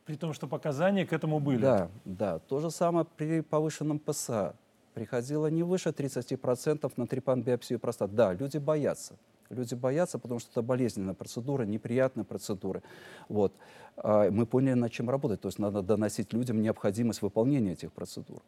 При 0.09 0.15
том, 0.15 0.33
что 0.33 0.47
показания 0.47 1.05
к 1.05 1.13
этому 1.13 1.39
были. 1.39 1.61
Да, 1.61 1.87
да. 2.03 2.39
То 2.39 2.59
же 2.59 2.71
самое 2.71 3.05
при 3.05 3.41
повышенном 3.41 3.99
ПСА. 3.99 4.55
Приходило 4.95 5.45
не 5.51 5.61
выше 5.61 5.89
30% 5.89 6.91
на 6.95 7.05
трепан-биопсию 7.05 7.77
простаты. 7.77 8.15
Да, 8.15 8.33
люди 8.33 8.57
боятся. 8.57 9.13
Люди 9.51 9.75
боятся, 9.75 10.17
потому 10.17 10.39
что 10.39 10.49
это 10.49 10.63
болезненная 10.63 11.13
процедура, 11.13 11.61
неприятная 11.61 12.23
процедура. 12.23 12.81
Вот. 13.27 13.53
А 13.97 14.31
мы 14.31 14.47
поняли, 14.47 14.73
над 14.73 14.91
чем 14.91 15.11
работать. 15.11 15.41
То 15.41 15.47
есть 15.49 15.59
надо 15.59 15.83
доносить 15.83 16.33
людям 16.33 16.59
необходимость 16.59 17.21
выполнения 17.21 17.73
этих 17.73 17.93
процедур. 17.93 18.41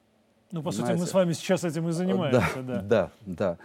Ну, 0.51 0.63
по 0.63 0.71
сути, 0.71 0.93
мы 0.93 1.05
с 1.05 1.13
вами 1.13 1.33
сейчас 1.33 1.63
этим 1.63 1.87
и 1.89 1.91
занимаемся. 1.91 2.41
Да, 2.55 2.63
да, 2.63 2.81
да. 2.81 3.11
да. 3.27 3.57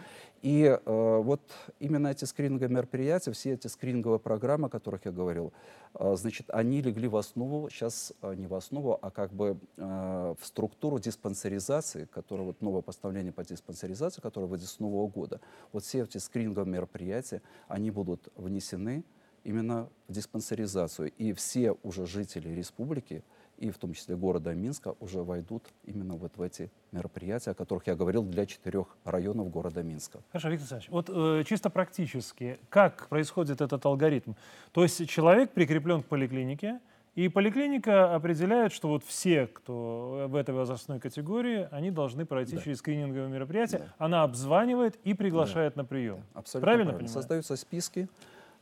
И 0.47 0.63
э, 0.63 0.79
вот 1.25 1.41
именно 1.81 2.07
эти 2.07 2.25
скрининговые 2.25 2.73
мероприятия, 2.73 3.33
все 3.33 3.55
эти 3.55 3.67
скрининговые 3.67 4.21
программы, 4.21 4.69
о 4.69 4.71
которых 4.71 5.05
я 5.05 5.11
говорил, 5.11 5.53
э, 5.95 6.15
значит, 6.17 6.51
они 6.51 6.81
легли 6.83 7.09
в 7.09 7.17
основу, 7.17 7.69
сейчас 7.69 8.13
э, 8.23 8.33
не 8.37 8.47
в 8.47 8.55
основу, 8.55 8.97
а 9.03 9.11
как 9.11 9.33
бы 9.33 9.59
э, 9.77 10.35
в 10.41 10.47
структуру 10.47 11.01
диспансеризации, 11.01 12.05
которая 12.05 12.47
вот 12.47 12.63
новое 12.63 12.83
постановление 12.83 13.33
по 13.33 13.45
диспансеризации, 13.45 14.21
которое 14.21 14.47
выйдет 14.47 14.69
с 14.69 14.79
Нового 14.79 15.09
года. 15.09 15.41
Вот 15.73 15.83
все 15.83 16.05
эти 16.05 16.19
скрининговые 16.19 16.71
мероприятия, 16.71 17.43
они 17.67 17.91
будут 17.91 18.29
внесены 18.37 19.03
именно 19.43 19.89
в 20.07 20.13
диспансеризацию. 20.13 21.11
И 21.19 21.33
все 21.33 21.73
уже 21.83 22.07
жители 22.07 22.51
республики, 22.51 23.25
и 23.59 23.71
в 23.71 23.79
том 23.79 23.93
числе 23.93 24.17
города 24.17 24.55
Минска 24.55 24.95
уже 25.01 25.23
войдут 25.23 25.65
именно 25.85 26.15
вот 26.15 26.37
в 26.37 26.43
эти 26.43 26.71
мероприятия, 26.93 27.51
о 27.51 27.55
которых 27.55 27.87
я 27.87 27.95
говорил 27.95 28.23
для 28.23 28.47
четырех 28.47 28.97
районов 29.05 29.51
города 29.51 29.83
Минска. 29.83 30.21
Хорошо, 30.31 30.49
Виктор 30.49 30.77
Александрович, 30.77 30.91
вот 30.91 31.11
э, 31.11 31.45
чисто 31.45 31.71
практически, 31.71 32.59
как 32.69 33.09
происходит 33.09 33.61
этот 33.61 33.85
алгоритм? 33.85 34.35
То 34.73 34.83
есть 34.83 35.09
человек 35.09 35.53
прикреплен 35.53 36.03
к 36.03 36.07
поликлинике, 36.07 36.81
и 37.17 37.29
поликлиника 37.29 38.15
определяет, 38.15 38.73
что 38.73 38.89
вот 38.89 39.03
все, 39.03 39.47
кто 39.47 40.27
в 40.29 40.37
этой 40.37 40.55
возрастной 40.55 41.01
категории, 41.01 41.67
они 41.71 41.91
должны 41.91 42.27
пройти 42.27 42.57
да. 42.57 42.63
через 42.63 42.79
скрининговое 42.79 43.29
мероприятие. 43.29 43.81
Да. 43.81 43.95
Она 43.97 44.23
обзванивает 44.23 44.97
и 45.03 45.15
приглашает 45.15 45.75
да. 45.75 45.83
на 45.83 45.87
прием. 45.87 46.17
Да. 46.35 46.41
Абсолютно 46.41 46.67
правильно, 46.67 46.91
правильно. 46.93 47.11
Создаются 47.11 47.57
списки 47.57 48.07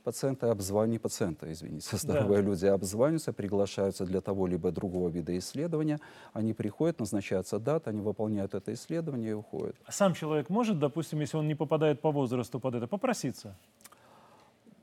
пациенты 0.04 0.46
обзвани 0.46 0.98
пациента, 0.98 1.50
извините, 1.50 1.96
здоровые 1.96 2.42
да. 2.42 2.48
люди 2.48 2.66
обзваниваются, 2.66 3.32
приглашаются 3.32 4.04
для 4.04 4.20
того 4.20 4.46
либо 4.46 4.70
другого 4.70 5.08
вида 5.08 5.36
исследования, 5.36 5.98
они 6.32 6.52
приходят, 6.52 7.00
назначается 7.00 7.58
дата, 7.58 7.90
они 7.90 8.02
выполняют 8.02 8.54
это 8.54 8.72
исследование 8.74 9.30
и 9.30 9.34
уходят. 9.34 9.74
А 9.84 9.92
сам 9.92 10.14
человек 10.14 10.50
может, 10.50 10.78
допустим, 10.78 11.20
если 11.20 11.38
он 11.38 11.48
не 11.48 11.54
попадает 11.54 12.00
по 12.00 12.12
возрасту 12.12 12.60
под 12.60 12.74
это, 12.76 12.86
попроситься? 12.86 13.56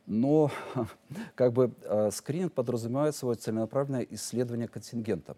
Но 0.07 0.51
как 1.35 1.53
бы 1.53 1.71
э, 1.83 2.11
скрининг 2.11 2.53
подразумевает 2.53 3.15
свое 3.15 3.35
целенаправленное 3.35 4.05
исследование 4.09 4.67
контингента. 4.67 5.37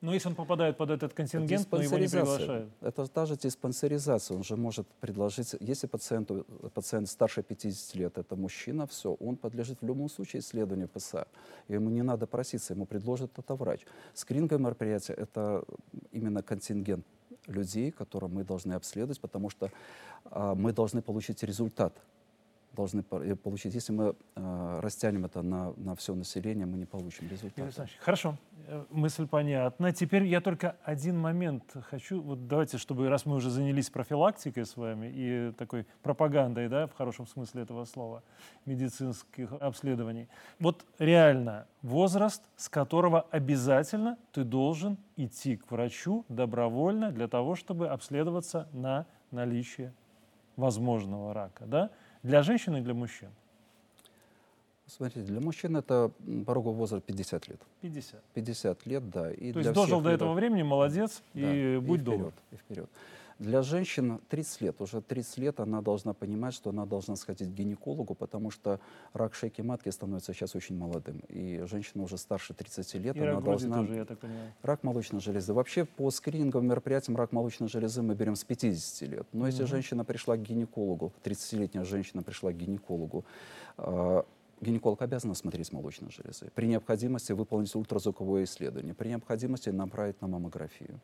Но 0.00 0.14
если 0.14 0.28
он 0.28 0.34
попадает 0.36 0.76
под 0.76 0.90
этот 0.90 1.12
контингент, 1.12 1.66
но 1.72 1.82
его 1.82 1.98
не 1.98 2.08
приглашают. 2.08 2.70
Это 2.80 3.06
та 3.06 3.26
же 3.26 3.36
диспансеризация. 3.36 4.36
Он 4.36 4.44
же 4.44 4.56
может 4.56 4.86
предложить, 5.00 5.56
если 5.58 5.88
пациенту, 5.88 6.46
пациент 6.72 7.08
старше 7.08 7.42
50 7.42 7.94
лет, 7.96 8.18
это 8.18 8.36
мужчина, 8.36 8.86
все, 8.86 9.14
он 9.14 9.36
подлежит 9.36 9.80
в 9.80 9.86
любом 9.86 10.08
случае 10.08 10.40
исследованию 10.40 10.88
ПСА. 10.88 11.26
Ему 11.68 11.90
не 11.90 12.02
надо 12.02 12.26
проситься, 12.26 12.74
ему 12.74 12.86
предложит 12.86 13.38
это 13.38 13.54
врач. 13.56 13.80
Скрининговое 14.14 14.62
мероприятие— 14.64 15.16
это 15.18 15.64
именно 16.12 16.42
контингент 16.42 17.04
людей, 17.48 17.90
которые 17.90 18.30
мы 18.30 18.44
должны 18.44 18.74
обследовать, 18.74 19.20
потому 19.20 19.50
что 19.50 19.70
а, 20.26 20.54
мы 20.54 20.72
должны 20.72 21.02
получить 21.02 21.42
результат 21.42 21.92
должны 22.72 23.04
э, 23.10 23.34
получить. 23.36 23.74
Если 23.74 23.92
мы 23.92 24.14
э, 24.36 24.80
растянем 24.80 25.24
это 25.24 25.42
на, 25.42 25.72
на 25.76 25.94
все 25.94 26.14
население, 26.14 26.66
мы 26.66 26.78
не 26.78 26.86
получим 26.86 27.28
результата. 27.28 27.88
Хорошо, 28.00 28.36
э, 28.66 28.84
мысль 28.90 29.26
понятна. 29.26 29.92
Теперь 29.92 30.24
я 30.24 30.40
только 30.40 30.76
один 30.84 31.18
момент 31.18 31.64
хочу. 31.90 32.20
Вот 32.20 32.46
давайте, 32.46 32.78
чтобы 32.78 33.08
раз 33.08 33.26
мы 33.26 33.36
уже 33.36 33.50
занялись 33.50 33.90
профилактикой 33.90 34.64
с 34.64 34.76
вами 34.76 35.10
и 35.14 35.52
такой 35.52 35.86
пропагандой, 36.02 36.68
да, 36.68 36.86
в 36.86 36.92
хорошем 36.92 37.26
смысле 37.26 37.62
этого 37.62 37.84
слова, 37.84 38.22
медицинских 38.66 39.52
обследований. 39.52 40.28
Вот 40.60 40.84
реально 40.98 41.66
возраст, 41.82 42.42
с 42.56 42.68
которого 42.68 43.22
обязательно 43.30 44.18
ты 44.32 44.44
должен 44.44 44.98
идти 45.16 45.56
к 45.56 45.70
врачу 45.70 46.24
добровольно 46.28 47.10
для 47.10 47.28
того, 47.28 47.56
чтобы 47.56 47.88
обследоваться 47.88 48.68
на 48.72 49.06
наличие 49.30 49.92
возможного 50.56 51.32
рака, 51.34 51.66
да? 51.66 51.90
Для 52.22 52.42
женщин 52.42 52.76
и 52.76 52.80
для 52.80 52.94
мужчин? 52.94 53.28
Смотрите, 54.86 55.26
для 55.26 55.40
мужчин 55.40 55.76
это 55.76 56.10
пороговый 56.46 56.78
возраст 56.78 57.04
50 57.04 57.48
лет. 57.48 57.60
50? 57.82 58.22
50 58.34 58.86
лет, 58.86 59.10
да. 59.10 59.30
И 59.30 59.52
То 59.52 59.58
есть 59.58 59.72
дожил 59.72 60.00
до 60.00 60.10
этого 60.10 60.32
времени, 60.32 60.62
молодец, 60.62 61.22
да, 61.34 61.40
и 61.54 61.78
будь 61.78 62.00
и 62.00 62.02
вперед, 62.02 62.18
добр. 62.18 62.32
И 62.52 62.56
вперед. 62.56 62.90
Для 63.38 63.62
женщин 63.62 64.20
30 64.30 64.60
лет, 64.62 64.80
уже 64.80 65.00
30 65.00 65.38
лет 65.38 65.60
она 65.60 65.80
должна 65.80 66.12
понимать, 66.12 66.54
что 66.54 66.70
она 66.70 66.86
должна 66.86 67.14
сходить 67.14 67.48
к 67.48 67.52
гинекологу, 67.52 68.14
потому 68.14 68.50
что 68.50 68.80
рак 69.12 69.34
шейки 69.34 69.62
матки 69.62 69.88
становится 69.90 70.34
сейчас 70.34 70.56
очень 70.56 70.76
молодым. 70.76 71.20
И 71.28 71.62
женщина 71.70 72.02
уже 72.02 72.18
старше 72.18 72.52
30 72.52 72.94
лет, 72.94 73.16
и 73.16 73.20
она 73.20 73.34
рак 73.34 73.44
должна... 73.44 73.78
тоже, 73.78 73.94
я 73.94 74.04
так 74.04 74.18
понимаю. 74.18 74.52
Рак 74.62 74.82
молочной 74.82 75.20
железы. 75.20 75.52
Вообще 75.52 75.84
по 75.84 76.10
скрининговым 76.10 76.66
мероприятиям 76.66 77.16
рак 77.16 77.30
молочной 77.30 77.68
железы 77.68 78.02
мы 78.02 78.16
берем 78.16 78.34
с 78.34 78.42
50 78.42 79.08
лет. 79.08 79.26
Но 79.32 79.46
если 79.46 79.62
угу. 79.62 79.70
женщина 79.70 80.04
пришла 80.04 80.36
к 80.36 80.42
гинекологу, 80.42 81.12
30-летняя 81.22 81.84
женщина 81.84 82.24
пришла 82.24 82.52
к 82.52 82.56
гинекологу, 82.56 83.24
э, 83.76 84.22
гинеколог 84.60 85.00
обязан 85.00 85.30
осмотреть 85.30 85.72
молочные 85.72 86.10
железы. 86.10 86.50
При 86.56 86.66
необходимости 86.66 87.30
выполнить 87.30 87.72
ультразвуковое 87.76 88.42
исследование. 88.44 88.94
При 88.94 89.10
необходимости 89.10 89.68
направить 89.68 90.20
на 90.20 90.26
маммографию. 90.26 91.00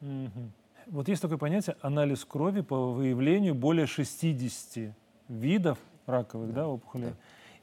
Угу. 0.00 0.63
Вот 0.86 1.08
есть 1.08 1.22
такое 1.22 1.38
понятие 1.38 1.76
анализ 1.80 2.24
крови 2.24 2.60
по 2.60 2.92
выявлению 2.92 3.54
более 3.54 3.86
60 3.86 4.94
видов 5.28 5.78
раковых 6.06 6.52
да, 6.52 6.68
опухолей. 6.68 7.10
Да. 7.10 7.16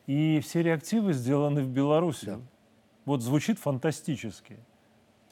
И 0.07 0.39
все 0.41 0.63
реактивы 0.63 1.13
сделаны 1.13 1.61
в 1.61 1.69
Беларуси. 1.69 2.25
Да. 2.25 2.39
Вот 3.05 3.21
звучит 3.21 3.59
фантастически. 3.59 4.59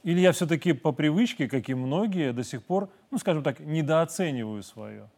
Или 0.03 0.19
я 0.19 0.31
все-таки 0.31 0.73
по 0.73 0.91
привычке, 0.91 1.47
как 1.49 1.69
и 1.69 1.73
многие, 1.73 2.31
до 2.31 2.43
сих 2.43 2.63
пор, 2.63 2.89
ну, 3.11 3.17
скажем 3.17 3.43
так, 3.43 3.59
недооцениваю 3.59 4.63
свое? 4.63 5.09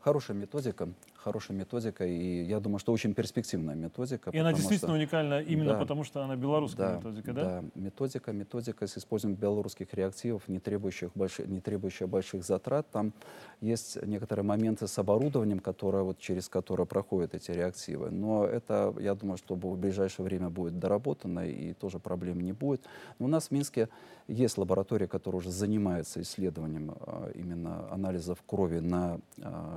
Хорошая 0.00 0.36
методика, 0.36 0.88
хорошая 1.26 1.56
методика, 1.56 2.06
и 2.06 2.44
я 2.44 2.60
думаю, 2.60 2.78
что 2.78 2.92
очень 2.92 3.12
перспективная 3.12 3.74
методика. 3.74 4.30
И 4.30 4.38
она 4.38 4.52
действительно 4.52 4.90
что... 4.90 4.96
уникальна 4.96 5.40
именно 5.40 5.72
да, 5.72 5.78
потому, 5.78 6.04
что 6.04 6.22
она 6.22 6.36
белорусская 6.36 6.90
да, 6.90 6.96
методика, 6.98 7.32
да? 7.32 7.42
Да, 7.42 7.64
методика, 7.74 8.32
методика 8.32 8.86
с 8.86 8.96
использованием 8.96 9.40
белорусских 9.40 9.92
реактивов, 9.92 10.46
не 10.46 10.60
требующих, 10.60 11.10
больших, 11.16 11.48
не 11.48 11.60
требующих 11.60 12.08
больших 12.08 12.44
затрат. 12.44 12.86
Там 12.92 13.12
есть 13.60 14.00
некоторые 14.06 14.44
моменты 14.44 14.86
с 14.86 14.96
оборудованием, 15.00 15.58
которое, 15.58 16.04
вот, 16.04 16.20
через 16.20 16.48
которое 16.48 16.84
проходят 16.84 17.34
эти 17.34 17.50
реактивы. 17.50 18.10
Но 18.10 18.44
это, 18.44 18.94
я 19.00 19.16
думаю, 19.16 19.36
что 19.36 19.56
в 19.56 19.76
ближайшее 19.76 20.24
время 20.24 20.48
будет 20.48 20.78
доработано, 20.78 21.44
и 21.44 21.72
тоже 21.72 21.98
проблем 21.98 22.40
не 22.40 22.52
будет. 22.52 22.84
Но 23.18 23.26
у 23.26 23.28
нас 23.28 23.48
в 23.48 23.50
Минске 23.50 23.88
есть 24.28 24.58
лаборатория, 24.58 25.06
которая 25.06 25.38
уже 25.38 25.50
занимается 25.50 26.20
исследованием 26.20 26.96
а, 27.00 27.30
именно 27.34 27.88
анализов 27.92 28.42
крови 28.46 28.80
на 28.80 29.20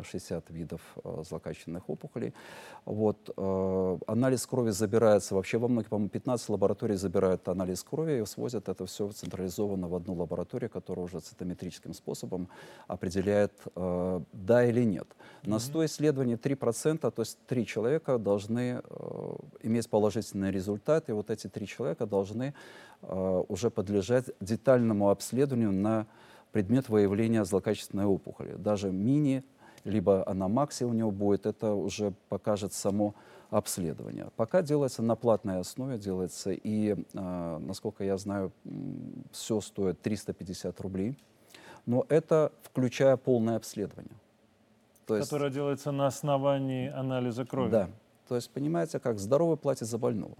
60 0.04 0.44
а, 0.50 0.54
видов 0.54 0.82
а, 1.04 1.24
злокачественных 1.40 1.90
опухолей. 1.90 2.34
Вот, 2.86 3.30
анализ 4.08 4.46
крови 4.46 4.72
забирается 4.72 5.36
вообще 5.36 5.58
во 5.58 5.68
многих, 5.68 5.90
по-моему, 5.90 6.10
15 6.10 6.50
лабораторий 6.50 6.96
забирают 6.96 7.48
анализ 7.48 7.84
крови 7.84 8.22
и 8.22 8.26
свозят 8.26 8.70
это 8.70 8.86
все 8.86 9.10
централизованно 9.10 9.88
в 9.88 9.96
одну 9.96 10.14
лабораторию, 10.16 10.70
которая 10.70 11.06
уже 11.06 11.20
цитометрическим 11.20 11.94
способом 11.94 12.48
определяет, 12.88 13.54
да 13.76 14.66
или 14.66 14.84
нет. 14.84 15.08
На 15.44 15.60
100 15.60 15.86
исследований 15.86 16.36
3%, 16.36 17.12
то 17.12 17.22
есть 17.22 17.38
3 17.48 17.66
человека 17.66 18.18
должны 18.18 18.82
иметь 19.64 19.90
положительный 19.90 20.52
результат, 20.52 21.10
и 21.10 21.14
вот 21.14 21.30
эти 21.30 21.48
3 21.48 21.68
человека 21.68 22.06
должны 22.06 22.54
уже 23.02 23.70
подлежать 23.70 24.26
детальному 24.42 25.10
обследованию 25.10 25.72
на 25.72 26.06
предмет 26.52 26.90
выявления 26.90 27.46
злокачественной 27.46 28.06
опухоли. 28.06 28.56
Даже 28.58 28.92
мини, 28.92 29.44
либо 29.84 30.28
она 30.28 30.48
макси 30.48 30.84
у 30.84 30.94
него 30.94 31.12
будет, 31.12 31.46
это 31.46 31.74
уже 31.74 32.14
покажет 32.30 32.74
само 32.74 33.16
обследование. 33.50 34.30
Пока 34.36 34.62
делается 34.62 35.02
на 35.02 35.16
платной 35.16 35.60
основе, 35.60 35.98
делается, 35.98 36.52
и, 36.52 36.96
э, 37.14 37.58
насколько 37.60 38.04
я 38.04 38.18
знаю, 38.18 38.52
все 39.32 39.60
стоит 39.62 40.02
350 40.02 40.80
рублей, 40.82 41.18
но 41.86 42.06
это 42.10 42.52
включая 42.62 43.18
полное 43.18 43.56
обследование. 43.56 44.16
То 45.08 45.18
есть, 45.18 45.30
Которое 45.30 45.50
делается 45.50 45.92
на 45.92 46.06
основании 46.06 46.90
анализа 46.90 47.46
крови. 47.46 47.72
Да. 47.72 47.90
То 48.28 48.36
есть, 48.36 48.52
понимаете, 48.52 49.00
как 49.00 49.18
здоровый 49.18 49.58
платит 49.58 49.88
за 49.88 49.98
больного. 49.98 50.38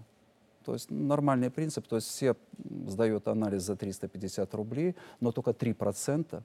То 0.64 0.74
есть 0.74 0.90
нормальный 0.90 1.50
принцип, 1.50 1.88
то 1.88 1.96
есть 1.96 2.08
все 2.08 2.36
сдают 2.86 3.26
анализ 3.26 3.62
за 3.62 3.76
350 3.76 4.54
рублей, 4.54 4.94
но 5.18 5.32
только 5.32 5.50
3% 5.50 6.42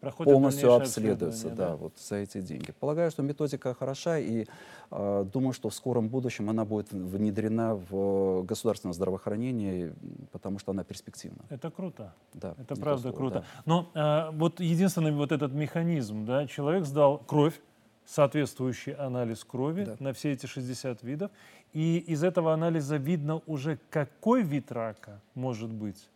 Проходит 0.00 0.32
полностью 0.32 0.72
обследуется 0.72 1.50
да, 1.50 1.68
да, 1.68 1.76
вот 1.76 1.98
за 1.98 2.16
эти 2.16 2.40
деньги. 2.40 2.72
Полагаю, 2.72 3.10
что 3.10 3.22
методика 3.22 3.74
хороша, 3.74 4.18
и 4.18 4.46
э, 4.90 5.24
думаю, 5.30 5.52
что 5.52 5.68
в 5.68 5.74
скором 5.74 6.08
будущем 6.08 6.48
она 6.48 6.64
будет 6.64 6.90
внедрена 6.90 7.74
в 7.74 8.42
государственное 8.44 8.94
здравоохранение, 8.94 9.94
потому 10.32 10.58
что 10.58 10.72
она 10.72 10.84
перспективна. 10.84 11.44
Это 11.50 11.70
круто. 11.70 12.14
Да, 12.32 12.54
это 12.58 12.76
правда 12.76 13.02
слово, 13.02 13.16
круто. 13.16 13.34
Да. 13.40 13.62
Но 13.66 13.90
э, 13.94 14.30
вот 14.36 14.60
единственный 14.60 15.12
вот 15.12 15.32
этот 15.32 15.52
механизм, 15.52 16.24
да, 16.24 16.46
человек 16.46 16.86
сдал 16.86 17.18
кровь, 17.18 17.60
соответствующий 18.06 18.94
анализ 18.94 19.44
крови 19.44 19.84
да. 19.84 19.96
на 19.98 20.12
все 20.12 20.32
эти 20.32 20.46
60 20.46 21.02
видов. 21.02 21.30
И 21.72 21.98
из 21.98 22.24
этого 22.24 22.52
анализа 22.52 22.96
видно 22.96 23.42
уже, 23.46 23.78
какой 23.90 24.42
вид 24.42 24.72
рака 24.72 25.20
может 25.34 25.70
быть. 25.70 26.08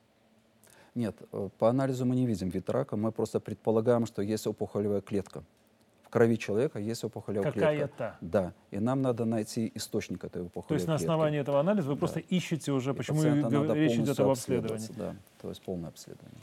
Нет, 0.95 1.17
э, 1.33 1.49
по 1.59 1.69
анализу 1.69 2.07
мы 2.07 2.15
не 2.15 2.25
видим 2.25 2.49
вид 2.49 2.71
рака, 2.71 2.97
мы 2.97 3.11
просто 3.11 3.41
предполагаем, 3.41 4.07
что 4.07 4.23
есть 4.23 4.47
опухолевая 4.47 5.01
клетка. 5.01 5.43
В 6.05 6.09
крови 6.09 6.37
человека 6.37 6.79
есть 6.79 7.03
опухолевая 7.03 7.51
Какая 7.51 7.77
клетка. 7.77 7.97
Какая-то? 7.97 8.19
Да, 8.21 8.53
и 8.71 8.79
нам 8.79 9.03
надо 9.03 9.25
найти 9.25 9.71
источник 9.75 10.23
этой 10.23 10.43
опухолевой 10.43 10.69
То 10.69 10.75
есть 10.75 10.87
на 10.87 10.95
основании 10.95 11.39
клетки. 11.39 11.43
этого 11.43 11.61
анализа 11.61 11.89
вы 11.89 11.95
да. 11.95 11.99
просто 11.99 12.21
ищете 12.21 12.71
уже, 12.71 12.93
и 12.93 12.95
почему 12.95 13.23
речь 13.23 13.97
идет 13.99 14.21
об 14.21 14.29
обследовании. 14.29 14.89
Да, 14.97 15.17
то 15.41 15.49
есть 15.49 15.63
полное 15.63 15.89
обследование. 15.89 16.41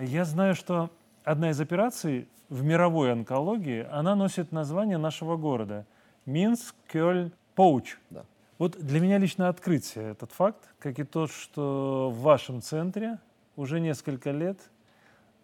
Я 0.00 0.26
знаю, 0.26 0.54
что 0.54 0.90
одна 1.24 1.50
из 1.50 1.60
операций 1.60 2.28
в 2.50 2.62
мировой 2.62 3.10
онкологии, 3.12 3.86
она 3.90 4.14
носит 4.14 4.52
название 4.52 4.98
нашего 4.98 5.36
города. 5.36 5.86
Минск, 6.26 6.74
Кёльн, 6.86 7.32
Поуч. 7.54 7.96
Да. 8.10 8.24
Вот 8.58 8.76
для 8.76 8.98
меня 8.98 9.18
лично 9.18 9.48
открытие 9.48 10.10
этот 10.10 10.32
факт, 10.32 10.58
как 10.80 10.98
и 10.98 11.04
то, 11.04 11.28
что 11.28 12.10
в 12.12 12.22
вашем 12.22 12.60
центре 12.60 13.20
уже 13.54 13.78
несколько 13.78 14.32
лет 14.32 14.58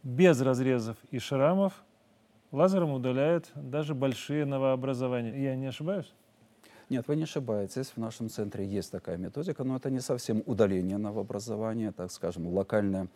без 0.03 0.41
разрезов 0.41 0.97
и 1.13 1.21
шрамов 1.21 1.85
лазером 2.51 2.91
удаляют 2.91 3.51
даже 3.55 3.95
большие 3.95 4.45
новообразования. 4.45 5.41
Я 5.41 5.55
не 5.55 5.67
ошибаюсь? 5.67 6.13
Нет, 6.91 7.07
вы 7.07 7.15
не 7.15 7.23
ошибаетесь. 7.23 7.87
В 7.91 7.99
нашем 7.99 8.29
центре 8.29 8.67
есть 8.67 8.91
такая 8.91 9.17
методика, 9.17 9.63
но 9.63 9.77
это 9.77 9.91
не 9.91 10.01
совсем 10.01 10.43
удаление 10.45 10.99
новообразования, 10.99 11.93
так 11.93 12.11
скажем, 12.11 12.49
локальное 12.49 13.07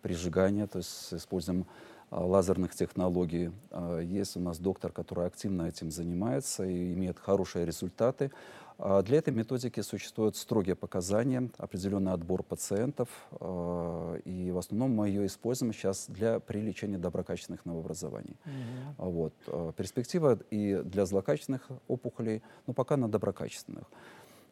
прижигания, 0.00 0.66
то 0.66 0.78
есть 0.78 0.90
с 0.90 1.12
использованием 1.12 1.66
а, 2.10 2.24
лазерных 2.24 2.74
технологий. 2.74 3.52
А, 3.70 4.00
есть 4.00 4.36
у 4.36 4.40
нас 4.40 4.58
доктор, 4.58 4.92
который 4.92 5.26
активно 5.26 5.68
этим 5.68 5.90
занимается 5.90 6.64
и 6.64 6.94
имеет 6.94 7.18
хорошие 7.18 7.64
результаты. 7.64 8.32
А, 8.78 9.02
для 9.02 9.18
этой 9.18 9.32
методики 9.32 9.80
существуют 9.80 10.36
строгие 10.36 10.76
показания, 10.76 11.50
определенный 11.58 12.12
отбор 12.12 12.42
пациентов, 12.42 13.08
и 14.24 14.50
в 14.52 14.58
основном 14.58 14.92
мы 14.92 15.08
ее 15.08 15.26
используем 15.26 15.72
сейчас 15.72 16.06
для 16.08 16.40
при 16.40 16.60
лечении 16.60 16.96
доброкачественных 16.96 17.64
новообразований. 17.64 18.36
Mm-hmm. 18.44 19.10
Вот. 19.10 19.74
Перспектива 19.76 20.38
и 20.50 20.82
для 20.84 21.06
злокачественных 21.06 21.68
опухолей, 21.88 22.42
но 22.66 22.72
пока 22.72 22.96
на 22.96 23.08
доброкачественных. 23.08 23.84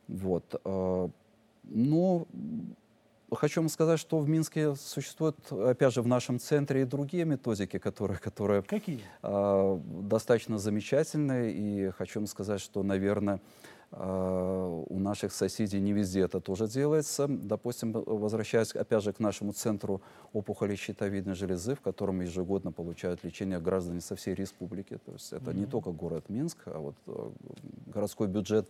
Вот. 0.09 0.61
Но 1.63 2.27
Хочу 3.33 3.61
вам 3.61 3.69
сказать, 3.69 4.01
что 4.01 4.19
в 4.19 4.29
Минске 4.29 4.75
существуют, 4.75 5.37
опять 5.53 5.95
же, 5.95 6.03
в 6.03 6.07
нашем 6.07 6.41
центре 6.41 6.83
и 6.83 6.85
другие 6.85 7.25
методики, 7.25 7.79
которые, 7.79 8.19
которые 8.19 8.63
Какие? 8.63 9.01
Э, 9.23 9.79
достаточно 10.03 10.59
замечательные. 10.59 11.53
И 11.53 11.91
хочу 11.91 12.19
вам 12.19 12.27
сказать, 12.27 12.61
что, 12.61 12.83
наверное, 12.83 13.41
у 13.93 14.99
наших 15.01 15.33
соседей 15.33 15.81
не 15.81 15.93
везде 15.93 16.21
это 16.21 16.41
тоже 16.41 16.69
делается. 16.69 17.27
Допустим, 17.29 17.93
возвращаясь 17.93 18.73
опять 18.73 19.03
же 19.03 19.13
к 19.13 19.19
нашему 19.19 19.53
центру 19.53 20.01
опухоли 20.33 20.77
щитовидной 20.77 21.35
железы, 21.35 21.75
в 21.75 21.81
котором 21.81 22.21
ежегодно 22.21 22.71
получают 22.71 23.25
лечение 23.25 23.59
граждане 23.59 24.01
со 24.01 24.15
всей 24.15 24.35
республики. 24.35 24.99
То 25.05 25.13
есть 25.13 25.33
это 25.33 25.51
mm-hmm. 25.51 25.55
не 25.55 25.67
только 25.67 25.91
город 25.91 26.29
Минск, 26.29 26.59
а 26.67 26.79
вот 26.79 26.95
э, 27.09 27.31
городской 27.87 28.29
бюджет 28.29 28.69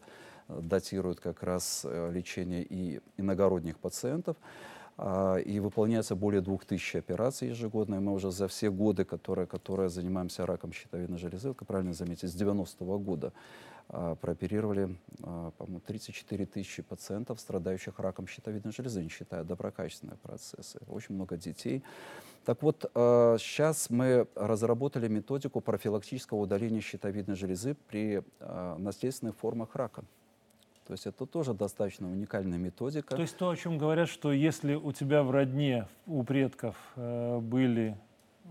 датируют 0.49 1.21
как 1.21 1.43
раз 1.43 1.83
э, 1.85 2.11
лечение 2.13 2.65
и 2.65 3.01
иногородних 3.19 3.79
пациентов. 3.79 4.37
А, 5.03 5.37
и 5.37 5.61
выполняется 5.61 6.15
более 6.15 6.43
2000 6.43 6.99
операций 6.99 7.49
ежегодно. 7.49 7.95
И 7.95 7.99
мы 7.99 8.13
уже 8.13 8.31
за 8.31 8.49
все 8.49 8.71
годы, 8.71 9.05
которые, 9.05 9.47
которые 9.47 9.89
занимаемся 9.89 10.45
раком 10.45 10.73
щитовидной 10.73 11.19
железы, 11.19 11.55
как 11.55 11.67
правильно 11.67 11.95
заметить, 11.95 12.31
с 12.31 12.37
90-го 12.37 12.99
года 12.99 13.33
прооперировали, 13.91 14.97
а, 15.23 15.51
по-моему, 15.53 15.81
34 15.81 16.47
тысячи 16.47 16.83
пациентов, 16.83 17.41
страдающих 17.41 17.99
раком 17.99 18.27
щитовидной 18.27 18.73
железы, 18.73 19.03
не 19.03 19.09
считая 19.09 19.45
доброкачественные 19.45 20.17
процессы. 20.19 20.79
Очень 20.89 21.17
много 21.17 21.37
детей. 21.37 21.83
Так 22.45 22.63
вот, 22.63 22.91
сейчас 22.95 23.91
мы 23.91 24.27
разработали 24.35 25.09
методику 25.09 25.61
профилактического 25.61 26.39
удаления 26.39 26.81
щитовидной 26.81 27.37
железы 27.37 27.77
при 27.89 28.23
наследственных 28.79 29.37
формах 29.37 29.75
рака. 29.75 30.05
То 30.91 30.95
есть 30.95 31.07
это 31.07 31.25
тоже 31.25 31.55
достаточно 31.55 32.11
уникальная 32.11 32.59
методика. 32.59 33.15
То 33.15 33.23
есть 33.23 33.37
то, 33.37 33.49
о 33.49 33.57
чем 33.57 33.79
говорят, 33.79 34.09
что 34.09 34.33
если 34.33 34.75
у 34.75 34.91
тебя 34.91 35.23
в 35.23 35.31
родне, 35.31 35.87
у 36.09 36.25
предков 36.25 36.75
э, 36.97 37.39
были 37.39 37.97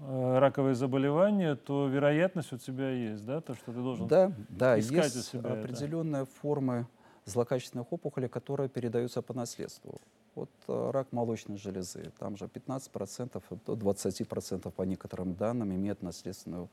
раковые 0.08 0.76
заболевания, 0.76 1.56
то 1.56 1.88
вероятность 1.88 2.54
у 2.54 2.58
тебя 2.58 2.90
есть, 2.90 3.26
да, 3.26 3.42
то, 3.42 3.54
что 3.56 3.72
ты 3.72 3.80
должен 3.80 4.08
да, 4.08 4.32
да, 4.50 4.80
искать 4.80 5.16
есть 5.16 5.18
у 5.18 5.38
себя 5.38 5.52
определенные 5.54 6.24
это. 6.24 6.32
формы 6.42 6.88
злокачественных 7.26 7.92
опухолей, 7.92 8.30
которые 8.30 8.70
передаются 8.70 9.22
по 9.22 9.34
наследству. 9.34 10.00
Вот 10.36 10.50
э, 10.68 10.92
рак 10.92 11.12
молочной 11.12 11.58
железы, 11.58 12.12
там 12.18 12.38
же 12.38 12.46
15% 12.46 13.42
до 13.66 13.74
20% 13.74 14.72
по 14.72 14.82
некоторым 14.84 15.34
данным 15.36 15.74
имеет 15.74 16.02
наследственную 16.02 16.70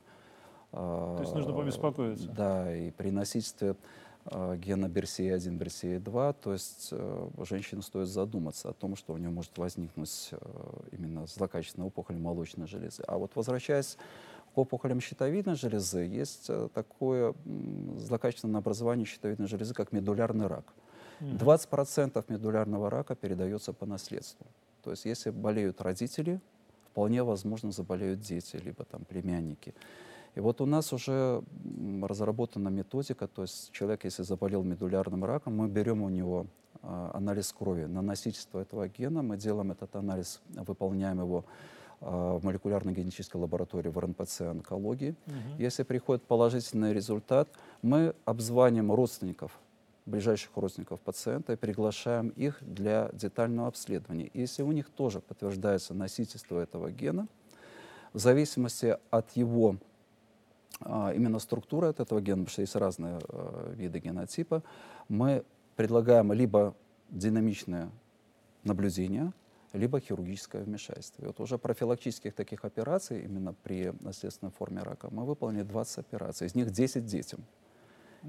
то 0.69 1.19
есть 1.21 1.33
нужно 1.33 1.53
побеспокоиться. 1.53 2.27
Да, 2.27 2.75
и 2.75 2.91
при 2.91 3.09
носительстве 3.09 3.69
Э, 3.69 3.75
гена 4.57 4.87
BRCA1, 4.87 5.57
BRCA2, 5.57 6.35
то 6.41 6.53
есть 6.53 6.89
э, 6.91 7.29
женщине 7.43 7.81
стоит 7.81 8.07
задуматься 8.07 8.69
о 8.69 8.73
том, 8.73 8.95
что 8.95 9.13
у 9.13 9.17
нее 9.17 9.29
может 9.29 9.57
возникнуть 9.57 10.29
э, 10.31 10.37
именно 10.91 11.25
злокачественная 11.27 11.87
опухоль 11.87 12.17
молочной 12.17 12.67
железы. 12.67 13.03
А 13.07 13.17
вот 13.17 13.31
возвращаясь 13.35 13.97
к 14.53 14.57
опухолям 14.57 14.99
щитовидной 14.99 15.55
железы, 15.55 15.99
есть 15.99 16.49
такое 16.73 17.33
злокачественное 17.97 18.59
образование 18.59 19.05
щитовидной 19.05 19.47
железы, 19.47 19.73
как 19.73 19.91
медулярный 19.91 20.47
рак. 20.47 20.73
20% 21.19 22.23
медулярного 22.27 22.89
рака 22.89 23.15
передается 23.15 23.73
по 23.73 23.85
наследству. 23.85 24.45
То 24.83 24.91
есть 24.91 25.05
если 25.05 25.31
болеют 25.31 25.81
родители, 25.81 26.39
вполне 26.91 27.23
возможно 27.23 27.71
заболеют 27.71 28.21
дети, 28.21 28.57
либо 28.57 28.83
там 28.83 29.05
племянники. 29.05 29.73
И 30.37 30.39
вот 30.39 30.61
у 30.61 30.67
нас 30.67 30.93
уже 30.93 31.41
разработана 32.03 32.69
методика, 32.69 33.27
то 33.27 33.41
есть 33.41 33.71
человек, 33.71 34.03
если 34.03 34.21
заболел 34.21 34.61
медулярным 34.61 35.25
раком, 35.25 35.57
мы 35.57 35.67
берем 35.67 36.03
у 36.03 36.09
него 36.09 36.45
э, 36.83 37.09
анализ 37.15 37.51
крови 37.51 37.85
на 37.85 38.03
носительство 38.03 38.59
этого 38.59 38.87
гена, 38.87 39.23
мы 39.23 39.37
делаем 39.37 39.71
этот 39.71 39.95
анализ, 39.95 40.39
выполняем 40.49 41.19
его 41.19 41.43
в 41.99 42.39
молекулярно-генетической 42.43 43.37
лаборатории 43.37 43.89
в 43.89 43.97
РНПЦ 43.97 44.41
онкологии. 44.41 45.15
Угу. 45.25 45.35
Если 45.57 45.81
приходит 45.81 46.21
положительный 46.21 46.93
результат, 46.93 47.49
мы 47.81 48.13
обзваниваем 48.23 48.91
родственников 48.91 49.59
ближайших 50.05 50.51
родственников 50.55 51.01
пациента 51.01 51.53
и 51.53 51.55
приглашаем 51.55 52.29
их 52.29 52.59
для 52.61 53.09
детального 53.13 53.69
обследования. 53.69 54.29
Если 54.35 54.61
у 54.61 54.71
них 54.71 54.89
тоже 54.91 55.19
подтверждается 55.19 55.95
носительство 55.95 56.59
этого 56.59 56.91
гена, 56.91 57.27
в 58.13 58.19
зависимости 58.19 58.95
от 59.09 59.31
его 59.31 59.71
а, 59.71 59.77
именно 60.83 61.39
структуры 61.39 61.87
от 61.87 61.99
этого 61.99 62.21
гена, 62.21 62.43
потому 62.43 62.51
что 62.51 62.61
есть 62.61 62.75
разные 62.75 63.19
а, 63.29 63.73
виды 63.73 63.99
генотипа, 63.99 64.63
мы 65.09 65.43
предлагаем 65.75 66.31
либо 66.33 66.75
динамичное 67.09 67.89
наблюдение, 68.63 69.33
либо 69.73 69.99
хирургическое 69.99 70.63
вмешательство. 70.63 71.23
И 71.23 71.27
вот 71.27 71.39
уже 71.39 71.57
профилактических 71.57 72.33
таких 72.33 72.65
операций, 72.65 73.23
именно 73.23 73.53
при 73.53 73.93
наследственной 74.01 74.51
форме 74.51 74.81
рака, 74.81 75.09
мы 75.11 75.25
выполнили 75.25 75.63
20 75.63 75.99
операций, 75.99 76.47
из 76.47 76.55
них 76.55 76.71
10 76.71 77.05
детям. 77.05 77.43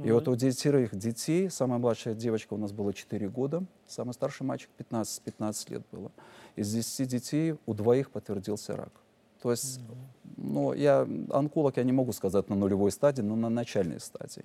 И 0.05 0.13
вот 0.13 0.29
у 0.29 0.37
десятерых 0.37 0.95
детей, 0.95 1.51
самая 1.51 1.79
младшая 1.79 2.15
девочка 2.15 2.55
у 2.55 2.57
нас 2.57 2.73
была 2.73 2.93
4 2.93 3.29
года, 3.31 3.65
самый 3.87 4.13
старший 4.13 4.47
мальчик 4.47 4.71
15-15 4.79 5.73
лет 5.73 5.83
было. 5.91 6.13
Из 6.55 6.73
10 6.73 7.09
детей 7.09 7.57
у 7.67 7.75
двоих 7.75 8.11
подтвердился 8.11 8.77
рак. 8.77 8.93
То 9.43 9.51
есть, 9.51 9.81
ну, 10.37 10.73
я 10.73 11.07
онколог, 11.31 11.77
я 11.77 11.85
не 11.85 11.93
могу 11.93 12.13
сказать 12.13 12.49
на 12.49 12.57
нулевой 12.57 12.91
стадии, 12.91 13.23
но 13.23 13.37
на 13.37 13.49
начальной 13.49 14.01
стадии. 14.01 14.45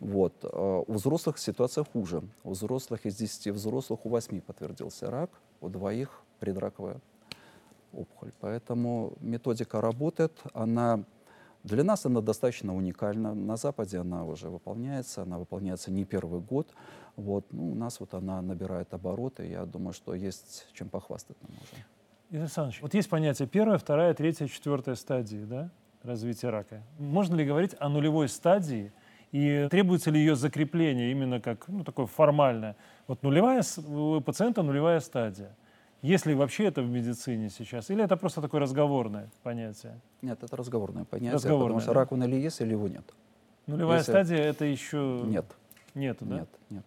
Вот. 0.00 0.32
А 0.42 0.84
у 0.86 0.92
взрослых 0.92 1.38
ситуация 1.38 1.84
хуже. 1.84 2.22
У 2.42 2.50
взрослых 2.50 3.06
из 3.06 3.16
10 3.16 3.48
взрослых 3.48 4.06
у 4.06 4.08
8 4.08 4.40
подтвердился 4.40 5.10
рак, 5.10 5.30
у 5.60 5.68
двоих 5.68 6.22
предраковая 6.40 7.00
опухоль. 7.92 8.32
Поэтому 8.40 9.12
методика 9.20 9.80
работает, 9.80 10.32
она 10.52 11.04
для 11.64 11.82
нас 11.82 12.04
она 12.04 12.20
достаточно 12.20 12.76
уникальна. 12.76 13.34
На 13.34 13.56
Западе 13.56 13.98
она 13.98 14.24
уже 14.24 14.50
выполняется, 14.50 15.22
она 15.22 15.38
выполняется 15.38 15.90
не 15.90 16.04
первый 16.04 16.40
год. 16.40 16.68
Вот. 17.16 17.46
Ну, 17.52 17.72
у 17.72 17.74
нас 17.74 18.00
вот 18.00 18.12
она 18.12 18.42
набирает 18.42 18.92
обороты. 18.92 19.48
Я 19.48 19.64
думаю, 19.64 19.94
что 19.94 20.14
есть 20.14 20.66
чем 20.74 20.90
похвастать 20.90 21.36
нам 21.42 21.52
уже. 21.52 21.82
Игорь 22.34 22.46
Александрович, 22.46 22.82
вот 22.82 22.92
есть 22.94 23.08
понятие 23.08 23.46
первая, 23.46 23.78
вторая, 23.78 24.12
третья, 24.12 24.48
четвертая 24.48 24.96
стадии 24.96 25.44
да, 25.44 25.70
развития 26.02 26.48
рака. 26.48 26.82
Можно 26.98 27.36
ли 27.36 27.46
говорить 27.46 27.76
о 27.78 27.88
нулевой 27.88 28.28
стадии 28.28 28.92
и 29.30 29.68
требуется 29.70 30.10
ли 30.10 30.18
ее 30.18 30.34
закрепление 30.34 31.12
именно 31.12 31.40
как 31.40 31.68
ну, 31.68 31.84
такое 31.84 32.06
формальное? 32.06 32.74
Вот 33.06 33.22
нулевая, 33.22 33.62
у 33.86 34.20
пациента 34.20 34.64
нулевая 34.64 34.98
стадия. 34.98 35.54
Есть 36.02 36.26
ли 36.26 36.34
вообще 36.34 36.64
это 36.64 36.82
в 36.82 36.90
медицине 36.90 37.50
сейчас? 37.50 37.88
Или 37.90 38.02
это 38.02 38.16
просто 38.16 38.42
такое 38.42 38.60
разговорное 38.60 39.30
понятие? 39.44 40.00
Нет, 40.20 40.42
это 40.42 40.56
разговорное 40.56 41.04
понятие, 41.04 41.34
разговорное, 41.34 41.66
потому 41.66 41.80
что 41.82 41.94
да? 41.94 42.00
рак 42.00 42.10
он 42.10 42.24
или 42.24 42.34
есть, 42.34 42.60
или 42.60 42.72
его 42.72 42.88
нет. 42.88 43.04
Нулевая 43.68 43.98
Если... 43.98 44.10
стадия 44.10 44.38
это 44.38 44.64
еще... 44.64 45.22
Нет. 45.24 45.46
Нет, 45.94 46.16
да? 46.18 46.40
Нет, 46.40 46.48
нет. 46.68 46.84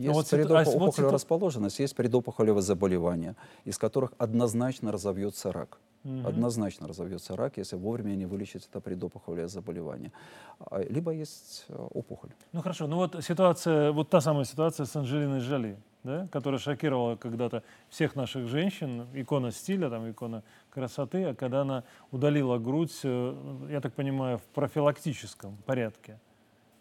Ну 0.00 0.14
есть 0.14 0.32
вот 0.32 0.40
предопухолевая 0.40 0.92
вот 0.96 1.12
расположенность, 1.12 1.78
есть 1.78 1.94
предопухолевое 1.94 2.62
заболевание, 2.62 3.36
из 3.64 3.78
которых 3.78 4.12
однозначно 4.18 4.92
разовьется 4.92 5.52
рак. 5.52 5.78
Угу. 6.04 6.28
Однозначно 6.28 6.88
разовьется 6.88 7.36
рак, 7.36 7.58
если 7.58 7.76
вовремя 7.76 8.14
не 8.14 8.24
вылечить 8.24 8.66
это 8.66 8.80
предопухолевое 8.80 9.48
заболевание. 9.48 10.12
А, 10.58 10.80
либо 10.82 11.12
есть 11.12 11.66
э, 11.68 11.74
опухоль. 11.74 12.30
Ну 12.52 12.62
хорошо, 12.62 12.86
ну 12.86 12.96
вот 12.96 13.22
ситуация, 13.22 13.92
вот 13.92 14.08
та 14.08 14.22
самая 14.22 14.44
ситуация 14.44 14.86
с 14.86 14.96
Анджелиной 14.96 15.40
Жоли, 15.40 15.76
да, 16.02 16.26
которая 16.32 16.58
шокировала 16.58 17.16
когда-то 17.16 17.62
всех 17.90 18.16
наших 18.16 18.48
женщин, 18.48 19.08
икона 19.12 19.52
стиля, 19.52 19.90
там, 19.90 20.10
икона 20.10 20.42
красоты, 20.70 21.24
а 21.24 21.34
когда 21.34 21.60
она 21.60 21.84
удалила 22.10 22.56
грудь, 22.56 22.98
э, 23.02 23.66
я 23.70 23.82
так 23.82 23.92
понимаю, 23.92 24.38
в 24.38 24.44
профилактическом 24.54 25.58
порядке. 25.66 26.18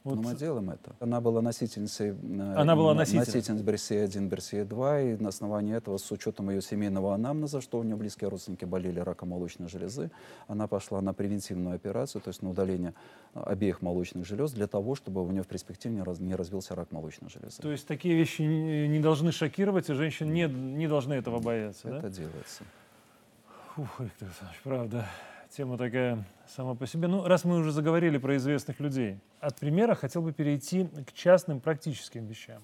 Вот. 0.04 0.16
Но 0.16 0.22
мы 0.22 0.36
делаем 0.36 0.70
это. 0.70 0.96
Она 1.02 1.20
была 1.20 1.42
носительницей, 1.42 2.12
э, 2.12 2.54
Она 2.56 2.76
была 2.76 2.94
носительницей. 2.94 3.34
носительницей 3.36 3.66
Берсия-1, 3.66 4.30
Берсия-2, 4.30 5.14
и 5.14 5.22
на 5.22 5.30
основании 5.30 5.76
этого, 5.76 5.98
с 5.98 6.10
учетом 6.12 6.50
ее 6.50 6.62
семейного 6.62 7.14
анамнеза, 7.14 7.60
что 7.60 7.80
у 7.80 7.84
нее 7.84 7.98
близкие 7.98 8.30
родственники 8.30 8.64
болели 8.64 9.02
раком 9.02 9.30
молочной 9.30 9.68
железы, 9.68 10.10
она 10.48 10.68
пошла 10.68 11.02
на 11.02 11.14
превентивную 11.14 11.76
операцию, 11.76 12.22
то 12.22 12.30
есть 12.30 12.42
на 12.42 12.50
удаление 12.50 12.94
э, 13.34 13.42
обеих 13.44 13.82
молочных 13.82 14.26
желез, 14.26 14.54
для 14.54 14.68
того, 14.68 14.96
чтобы 14.96 15.22
у 15.22 15.30
нее 15.32 15.44
в 15.44 15.48
перспективе 15.48 15.96
не, 15.96 16.02
раз, 16.02 16.20
не 16.20 16.36
развился 16.36 16.76
рак 16.76 16.92
молочной 16.92 17.30
железы. 17.30 17.62
То 17.62 17.72
есть 17.72 17.86
такие 17.86 18.16
вещи 18.16 18.42
не 18.42 19.00
должны 19.00 19.34
шокировать, 19.34 19.90
и 19.90 19.94
женщины 19.94 20.32
не, 20.32 20.48
не 20.48 20.88
должны 20.88 21.14
этого 21.16 21.40
бояться, 21.40 21.90
Это 21.90 22.04
да? 22.04 22.10
делается. 22.10 22.64
Фух, 23.76 24.00
Виктор 24.00 24.28
Александрович, 24.30 24.62
правда 24.64 25.06
тема 25.50 25.78
такая 25.78 26.24
сама 26.48 26.76
по 26.76 26.86
себе. 26.88 27.08
Ну, 27.08 27.26
раз 27.26 27.44
мы 27.44 27.58
уже 27.58 27.72
заговорили 27.72 28.18
про 28.18 28.38
известных 28.38 28.80
людей, 28.80 29.20
от 29.40 29.58
примера 29.58 29.96
хотел 29.96 30.22
бы 30.22 30.32
перейти 30.32 30.88
к 31.08 31.14
частным 31.14 31.60
практическим 31.60 32.26
вещам. 32.26 32.62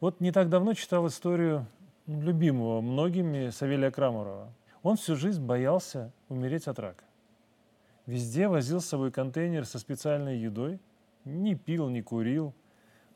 Вот 0.00 0.20
не 0.20 0.32
так 0.32 0.48
давно 0.48 0.74
читал 0.74 1.06
историю 1.06 1.66
любимого 2.06 2.80
многими 2.80 3.50
Савелия 3.50 3.90
Крамурова. 3.90 4.52
Он 4.82 4.96
всю 4.96 5.16
жизнь 5.16 5.44
боялся 5.44 6.12
умереть 6.28 6.68
от 6.68 6.78
рака. 6.78 7.04
Везде 8.06 8.48
возил 8.48 8.80
с 8.80 8.86
собой 8.86 9.12
контейнер 9.12 9.66
со 9.66 9.78
специальной 9.78 10.38
едой, 10.38 10.80
не 11.24 11.54
пил, 11.54 11.88
не 11.90 12.02
курил, 12.02 12.54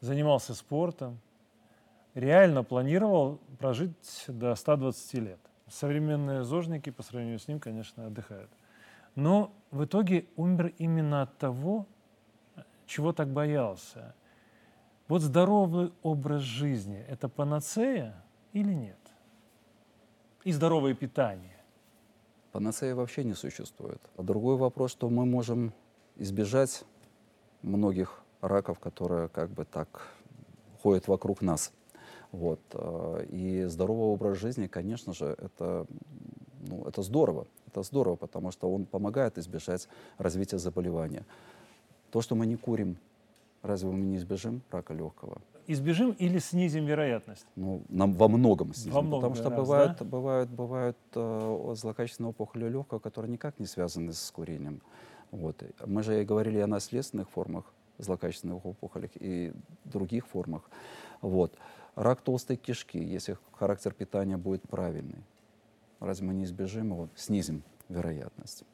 занимался 0.00 0.54
спортом, 0.54 1.18
реально 2.12 2.62
планировал 2.62 3.40
прожить 3.58 4.24
до 4.28 4.54
120 4.54 5.14
лет. 5.14 5.40
Современные 5.68 6.44
зожники 6.44 6.90
по 6.90 7.02
сравнению 7.02 7.38
с 7.38 7.48
ним, 7.48 7.58
конечно, 7.58 8.06
отдыхают. 8.06 8.50
Но 9.14 9.52
в 9.70 9.84
итоге 9.84 10.26
умер 10.36 10.74
именно 10.78 11.22
от 11.22 11.38
того, 11.38 11.86
чего 12.86 13.12
так 13.12 13.32
боялся. 13.32 14.14
Вот 15.08 15.22
здоровый 15.22 15.92
образ 16.02 16.42
жизни– 16.42 17.04
это 17.08 17.28
панацея 17.28 18.24
или 18.52 18.72
нет? 18.72 18.98
И 20.44 20.52
здоровое 20.52 20.94
питание. 20.94 21.56
Панацея 22.52 22.94
вообще 22.94 23.24
не 23.24 23.34
существует. 23.34 24.00
А 24.16 24.22
другой 24.22 24.56
вопрос, 24.56 24.92
что 24.92 25.08
мы 25.10 25.26
можем 25.26 25.72
избежать 26.16 26.84
многих 27.62 28.22
раков, 28.40 28.78
которые 28.78 29.28
как 29.28 29.50
бы 29.50 29.64
так 29.64 30.08
ходят 30.82 31.08
вокруг 31.08 31.42
нас. 31.42 31.72
Вот. 32.30 32.60
Э, 32.72 33.26
и 33.30 33.64
здоровый 33.64 34.06
образ 34.06 34.38
жизни, 34.38 34.66
конечно 34.66 35.12
же, 35.12 35.26
это, 35.38 35.86
ну, 36.68 36.84
это 36.86 37.02
здорово. 37.02 37.46
Это 37.74 37.82
здорово, 37.82 38.14
потому 38.14 38.52
что 38.52 38.72
он 38.72 38.84
помогает 38.84 39.36
избежать 39.36 39.88
развития 40.16 40.58
заболевания. 40.58 41.24
То, 42.12 42.22
что 42.22 42.36
мы 42.36 42.46
не 42.46 42.54
курим, 42.54 42.96
разве 43.62 43.90
мы 43.90 43.98
не 43.98 44.16
избежим 44.16 44.62
рака 44.70 44.94
легкого? 44.94 45.38
Избежим 45.66 46.12
или 46.12 46.38
снизим 46.38 46.86
вероятность? 46.86 47.44
Ну, 47.56 47.82
нам 47.88 48.12
во 48.12 48.28
многом 48.28 48.72
снизим. 48.74 48.92
Во 48.92 49.02
многом 49.02 49.32
потому 49.32 49.34
что 49.34 49.50
раз, 49.50 49.58
бывают, 49.58 49.98
да? 49.98 50.04
бывают, 50.04 50.50
бывают 50.50 50.96
э, 51.16 51.74
злокачественные 51.74 52.30
опухоли 52.30 52.68
легкого, 52.68 53.00
которые 53.00 53.32
никак 53.32 53.58
не 53.58 53.66
связаны 53.66 54.12
с 54.12 54.30
курением. 54.30 54.80
Вот. 55.32 55.60
Мы 55.84 56.04
же 56.04 56.22
и 56.22 56.24
говорили 56.24 56.60
о 56.60 56.68
наследственных 56.68 57.28
формах 57.28 57.64
злокачественных 57.98 58.64
опухолей 58.64 59.10
и 59.16 59.52
других 59.84 60.28
формах. 60.28 60.62
Вот. 61.22 61.52
Рак 61.96 62.20
толстой 62.20 62.56
кишки, 62.56 62.98
если 62.98 63.36
характер 63.52 63.92
питания 63.92 64.36
будет 64.36 64.62
правильный, 64.62 65.24
разве 66.04 66.26
мы 66.26 66.34
не 66.34 66.44
избежим 66.44 66.90
его, 66.90 67.08
снизим 67.14 67.62
вероятность. 67.88 68.64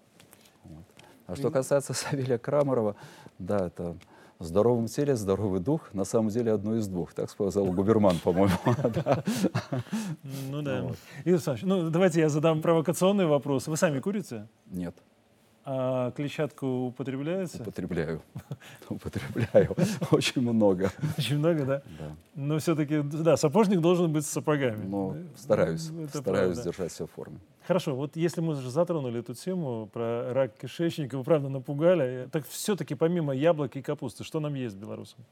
Вот. 0.64 0.84
А 1.26 1.36
что 1.36 1.50
касается 1.50 1.94
Савелия 1.94 2.38
Крамарова, 2.38 2.96
да, 3.38 3.66
это 3.66 3.96
в 4.38 4.44
здоровом 4.44 4.86
теле 4.86 5.16
здоровый 5.16 5.60
дух, 5.60 5.92
на 5.92 6.04
самом 6.04 6.30
деле 6.30 6.52
одно 6.52 6.76
из 6.76 6.88
двух, 6.88 7.12
так 7.12 7.30
сказал 7.30 7.66
Губерман, 7.72 8.18
по-моему. 8.24 8.56
Ну 10.50 10.62
да. 10.62 10.90
Игорь 11.24 11.40
ну 11.62 11.90
давайте 11.90 12.20
я 12.20 12.28
задам 12.28 12.62
провокационный 12.62 13.26
вопрос. 13.26 13.68
Вы 13.68 13.76
сами 13.76 14.00
курите? 14.00 14.48
Нет. 14.66 14.96
А 15.64 16.10
клетчатку 16.12 16.66
употребляется? 16.86 17.60
Употребляю. 17.60 18.22
Употребляю. 18.88 19.76
Очень 20.10 20.42
много. 20.42 20.90
Очень 21.18 21.38
много, 21.38 21.64
да? 21.64 21.82
Да. 21.98 22.16
Но 22.34 22.58
все-таки, 22.58 23.02
да, 23.02 23.36
сапожник 23.36 23.80
должен 23.80 24.12
быть 24.12 24.24
с 24.24 24.30
сапогами. 24.30 24.84
Ну, 24.84 25.16
стараюсь. 25.36 25.90
Это 25.90 26.18
стараюсь 26.18 26.54
правда. 26.54 26.70
держать 26.70 26.92
все 26.92 27.06
в 27.06 27.10
форме. 27.10 27.38
Хорошо, 27.66 27.94
вот 27.94 28.16
если 28.16 28.40
мы 28.40 28.54
уже 28.54 28.70
затронули 28.70 29.20
эту 29.20 29.34
тему 29.34 29.88
про 29.92 30.32
рак 30.32 30.56
кишечника, 30.58 31.18
вы 31.18 31.24
правда 31.24 31.48
напугали, 31.48 32.28
так 32.32 32.46
все-таки 32.48 32.94
помимо 32.94 33.34
яблок 33.34 33.76
и 33.76 33.82
капусты, 33.82 34.24
что 34.24 34.40
нам 34.40 34.54
есть 34.54 34.76
белорусам? 34.76 35.24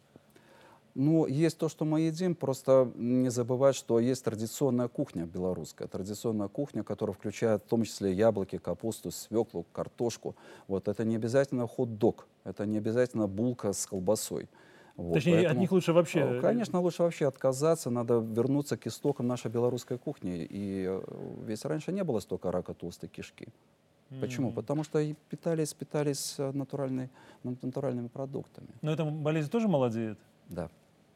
Ну, 1.01 1.27
есть 1.27 1.57
то, 1.59 1.69
что 1.69 1.85
мы 1.85 2.01
едим, 2.01 2.35
просто 2.35 2.91
не 2.97 3.31
забывать, 3.31 3.77
что 3.77 4.01
есть 4.01 4.25
традиционная 4.25 4.89
кухня 4.89 5.27
белорусская, 5.27 5.87
традиционная 5.87 6.49
кухня, 6.49 6.83
которая 6.83 7.15
включает 7.15 7.63
в 7.63 7.69
том 7.69 7.85
числе 7.85 8.13
яблоки, 8.13 8.59
капусту, 8.59 9.13
свеклу, 9.13 9.65
картошку. 9.73 10.35
Вот 10.67 10.89
это 10.89 11.05
не 11.05 11.15
обязательно 11.15 11.69
хот-дог, 11.69 12.27
это 12.43 12.67
не 12.67 12.79
обязательно 12.79 13.29
булка 13.29 13.73
с 13.73 13.87
колбасой. 13.87 14.49
Вот, 14.97 15.15
Точнее, 15.15 15.35
поэтому, 15.35 15.53
от 15.53 15.61
них 15.61 15.71
лучше 15.71 15.93
вообще... 15.93 16.19
Э, 16.19 16.41
конечно, 16.41 16.81
лучше 16.81 17.05
вообще 17.05 17.29
отказаться, 17.29 17.91
надо 17.91 18.19
вернуться 18.19 18.77
к 18.77 18.85
истокам 18.89 19.29
нашей 19.29 19.53
белорусской 19.53 19.99
кухни. 19.99 20.45
И 20.51 20.85
э, 20.89 21.01
ведь 21.47 21.65
раньше 21.65 21.93
не 21.93 22.03
было 22.03 22.19
столько 22.19 22.51
рака 22.51 22.75
толстой 22.75 23.09
кишки. 23.09 23.47
Mm-hmm. 24.11 24.21
Почему? 24.21 24.51
Потому 24.51 24.83
что 24.83 25.15
питались, 25.31 25.75
питались 25.75 26.35
э, 26.39 26.51
натуральной, 26.51 27.09
натуральными 27.45 28.09
продуктами. 28.09 28.71
Но 28.83 28.91
эта 28.91 29.05
болезнь 29.05 29.49
тоже 29.49 29.69
молодеет? 29.69 30.19
Да. 30.49 30.69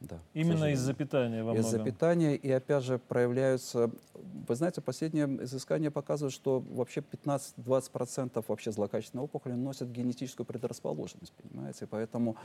Да, 0.09 0.19
Именно 0.35 0.73
из-за 0.73 0.95
питания 0.95 1.45
во 1.45 1.55
Из-за 1.55 1.79
питания, 1.79 2.35
и 2.35 2.51
опять 2.51 2.83
же 2.83 2.99
проявляются... 2.99 3.91
Вы 4.49 4.55
знаете, 4.55 4.81
последнее 4.81 5.27
изыскание 5.45 5.91
показывает, 5.91 6.33
что 6.33 6.61
вообще 6.61 7.01
15-20% 7.01 8.45
вообще 8.49 8.73
злокачественной 8.73 9.25
опухоли 9.25 9.53
носят 9.53 9.91
генетическую 9.91 10.45
предрасположенность, 10.45 11.33
понимаете? 11.35 11.87
Поэтому, 11.87 12.37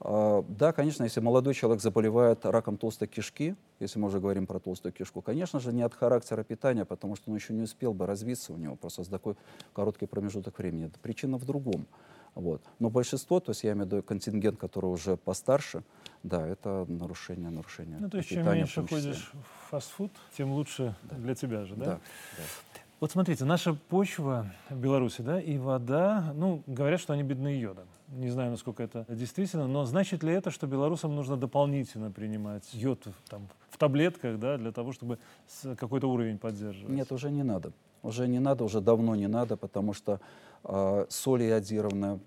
э, 0.00 0.42
да, 0.48 0.72
конечно, 0.72 1.04
если 1.04 1.20
молодой 1.20 1.54
человек 1.54 1.80
заболевает 1.80 2.44
раком 2.44 2.76
толстой 2.76 3.06
кишки, 3.06 3.54
если 3.78 3.98
мы 3.98 4.08
уже 4.08 4.18
говорим 4.18 4.46
про 4.46 4.58
толстую 4.58 4.92
кишку, 4.92 5.22
конечно 5.22 5.60
же, 5.60 5.72
не 5.72 5.82
от 5.82 5.94
характера 5.94 6.42
питания, 6.42 6.84
потому 6.84 7.14
что 7.16 7.30
он 7.30 7.36
еще 7.36 7.52
не 7.52 7.62
успел 7.62 7.94
бы 7.94 8.06
развиться 8.06 8.52
у 8.52 8.56
него 8.56 8.74
просто 8.76 9.04
за 9.04 9.10
такой 9.10 9.36
короткий 9.72 10.06
промежуток 10.06 10.58
времени. 10.58 10.90
Причина 11.02 11.38
в 11.38 11.44
другом. 11.44 11.86
Вот. 12.34 12.62
Но 12.78 12.90
большинство, 12.90 13.40
то 13.40 13.50
есть 13.50 13.62
я 13.64 13.72
имею 13.72 13.86
в 13.86 13.92
виду 13.92 14.02
контингент, 14.02 14.58
который 14.58 14.86
уже 14.86 15.16
постарше, 15.16 15.84
да, 16.22 16.46
это 16.46 16.84
нарушение, 16.88 17.50
нарушение. 17.50 17.98
Ну, 18.00 18.10
то 18.10 18.16
есть 18.16 18.28
чем 18.28 18.44
меньше 18.44 18.86
ходишь 18.86 19.30
в 19.32 19.70
фастфуд, 19.70 20.10
тем 20.36 20.52
лучше 20.52 20.96
да. 21.02 21.16
для 21.16 21.34
тебя 21.34 21.64
же, 21.64 21.76
да? 21.76 21.84
Да. 21.84 21.92
да. 21.92 22.42
Вот 23.00 23.12
смотрите, 23.12 23.44
наша 23.44 23.74
почва 23.74 24.50
в 24.70 24.78
Беларуси, 24.78 25.20
да, 25.20 25.40
и 25.40 25.58
вода, 25.58 26.32
ну, 26.34 26.62
говорят, 26.66 27.00
что 27.00 27.12
они 27.12 27.22
бедны 27.22 27.48
йодом. 27.48 27.86
Не 28.08 28.30
знаю, 28.30 28.50
насколько 28.50 28.82
это 28.82 29.04
действительно, 29.08 29.66
но 29.66 29.84
значит 29.84 30.22
ли 30.22 30.32
это, 30.32 30.50
что 30.50 30.66
белорусам 30.66 31.14
нужно 31.14 31.36
дополнительно 31.36 32.10
принимать 32.10 32.72
йод 32.72 33.06
там, 33.28 33.48
в 33.70 33.78
таблетках, 33.78 34.38
да, 34.38 34.56
для 34.56 34.72
того, 34.72 34.92
чтобы 34.92 35.18
какой-то 35.76 36.08
уровень 36.10 36.38
поддерживать? 36.38 36.94
Нет, 36.94 37.10
уже 37.12 37.30
не 37.30 37.42
надо. 37.42 37.72
Уже 38.02 38.28
не 38.28 38.38
надо, 38.38 38.64
уже 38.64 38.80
давно 38.80 39.16
не 39.16 39.26
надо, 39.26 39.56
потому 39.56 39.94
что 39.94 40.20
э, 40.64 41.06
соль 41.08 41.42
иодированная, 41.44 42.18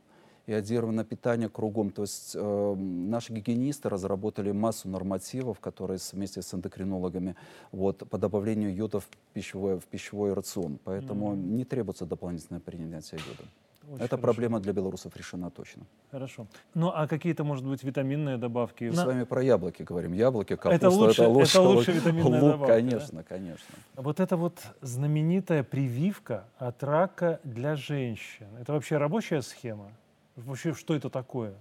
иодированное 0.47 1.03
питание 1.03 1.49
кругом. 1.49 1.91
То 1.91 2.03
есть 2.03 2.35
э, 2.35 2.75
наши 2.75 3.33
гигиенисты 3.33 3.89
разработали 3.89 4.51
массу 4.51 4.89
нормативов, 4.89 5.59
которые 5.59 5.99
вместе 6.11 6.41
с 6.41 6.53
эндокринологами 6.53 7.35
вот, 7.71 8.09
по 8.09 8.17
добавлению 8.17 8.73
йода 8.75 8.99
в 8.99 9.07
пищевой, 9.33 9.79
в 9.79 9.85
пищевой 9.85 10.33
рацион. 10.33 10.79
Поэтому 10.83 11.33
mm-hmm. 11.33 11.43
не 11.57 11.65
требуется 11.65 12.05
дополнительное 12.05 12.61
принятие 12.61 13.19
йода. 13.19 13.49
Очень 13.87 14.03
Эта 14.03 14.17
хорошо. 14.17 14.23
проблема 14.23 14.59
для 14.59 14.73
белорусов 14.73 15.15
решена 15.15 15.49
точно. 15.49 15.83
Хорошо. 16.11 16.47
Ну, 16.73 16.91
а 16.93 17.07
какие-то, 17.07 17.45
может 17.45 17.65
быть, 17.65 17.83
витаминные 17.83 18.37
добавки? 18.37 18.83
Мы 18.83 18.95
На... 18.95 19.03
с 19.03 19.05
вами 19.05 19.23
про 19.23 19.41
яблоки 19.41 19.83
говорим. 19.83 20.11
Яблоки, 20.11 20.57
капуста, 20.57 20.75
это 20.75 20.89
лучше, 20.89 21.21
это 21.21 21.29
лучше, 21.29 21.57
это 21.57 21.61
лучше 21.61 21.91
витаминная 21.93 22.41
лук, 22.41 22.51
добавка. 22.51 22.75
Конечно, 22.75 23.19
да? 23.19 23.23
конечно. 23.23 23.75
Вот 23.95 24.19
это 24.19 24.35
вот 24.35 24.59
знаменитая 24.81 25.63
прививка 25.63 26.43
от 26.57 26.83
рака 26.83 27.39
для 27.45 27.77
женщин. 27.77 28.47
Это 28.59 28.73
вообще 28.73 28.97
рабочая 28.97 29.41
схема? 29.41 29.89
Вообще, 30.35 30.73
что 30.73 30.93
это 30.93 31.09
такое? 31.09 31.53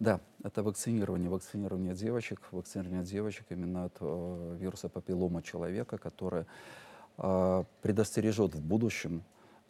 Да, 0.00 0.20
это 0.42 0.64
вакцинирование, 0.64 1.30
вакцинирование 1.30 1.94
девочек, 1.94 2.40
вакцинирование 2.50 3.04
девочек 3.04 3.46
именно 3.50 3.84
от 3.84 3.96
э, 4.00 4.56
вируса 4.58 4.88
папиллома 4.88 5.40
человека, 5.42 5.98
который 5.98 6.46
э, 7.18 7.64
предостережет 7.80 8.56
в 8.56 8.60
будущем 8.60 9.22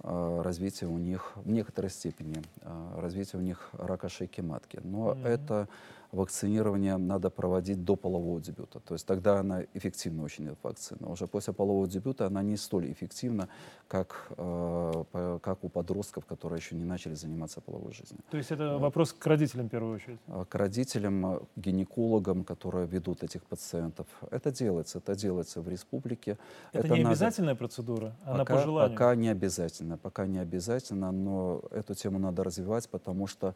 развитие 0.02 0.88
у 0.88 0.98
них, 0.98 1.32
в 1.36 1.50
некоторой 1.50 1.90
степени, 1.90 2.42
э, 2.62 3.00
развитие 3.00 3.40
у 3.40 3.44
них 3.44 3.70
рака 3.72 4.08
шейки 4.08 4.40
матки. 4.40 4.80
Но 4.82 5.12
mm-hmm. 5.12 5.28
это 5.28 5.68
вакцинирование 6.12 6.96
надо 6.96 7.30
проводить 7.30 7.84
до 7.84 7.96
полового 7.96 8.40
дебюта. 8.40 8.80
То 8.80 8.94
есть 8.94 9.06
тогда 9.06 9.40
она 9.40 9.62
эффективна 9.74 10.24
очень, 10.24 10.46
эта 10.46 10.56
вакцина. 10.62 11.08
Уже 11.08 11.26
после 11.26 11.52
полового 11.52 11.86
дебюта 11.86 12.26
она 12.26 12.42
не 12.42 12.56
столь 12.56 12.90
эффективна, 12.90 13.48
как, 13.88 14.32
э, 14.36 15.38
как 15.42 15.64
у 15.64 15.68
подростков, 15.68 16.26
которые 16.26 16.58
еще 16.58 16.74
не 16.76 16.84
начали 16.84 17.14
заниматься 17.14 17.60
половой 17.60 17.92
жизнью. 17.92 18.20
То 18.30 18.38
есть 18.38 18.50
это 18.50 18.72
вот. 18.72 18.80
вопрос 18.80 19.12
к 19.12 19.26
родителям 19.26 19.66
в 19.66 19.70
первую 19.70 19.94
очередь? 19.94 20.18
А, 20.28 20.44
к 20.44 20.54
родителям, 20.54 21.26
э, 21.26 21.40
гинекологам, 21.56 22.44
которые 22.44 22.86
ведут 22.86 23.22
этих 23.22 23.44
пациентов. 23.44 24.06
Это 24.30 24.50
делается, 24.50 24.98
это 24.98 25.14
делается 25.14 25.60
в 25.60 25.68
республике. 25.68 26.38
Это, 26.72 26.86
это 26.86 26.94
не 26.94 27.02
надо... 27.02 27.10
обязательная 27.10 27.54
процедура, 27.54 28.16
она 28.24 28.38
пока, 28.38 28.54
по 28.54 28.62
желанию? 28.62 28.96
Пока 28.96 29.14
не 29.14 29.28
обязательно, 29.28 29.96
пока 29.96 30.26
не 30.26 30.38
обязательно, 30.38 31.12
но 31.12 31.62
эту 31.70 31.94
тему 31.94 32.18
надо 32.18 32.42
развивать, 32.44 32.88
потому 32.88 33.26
что 33.26 33.54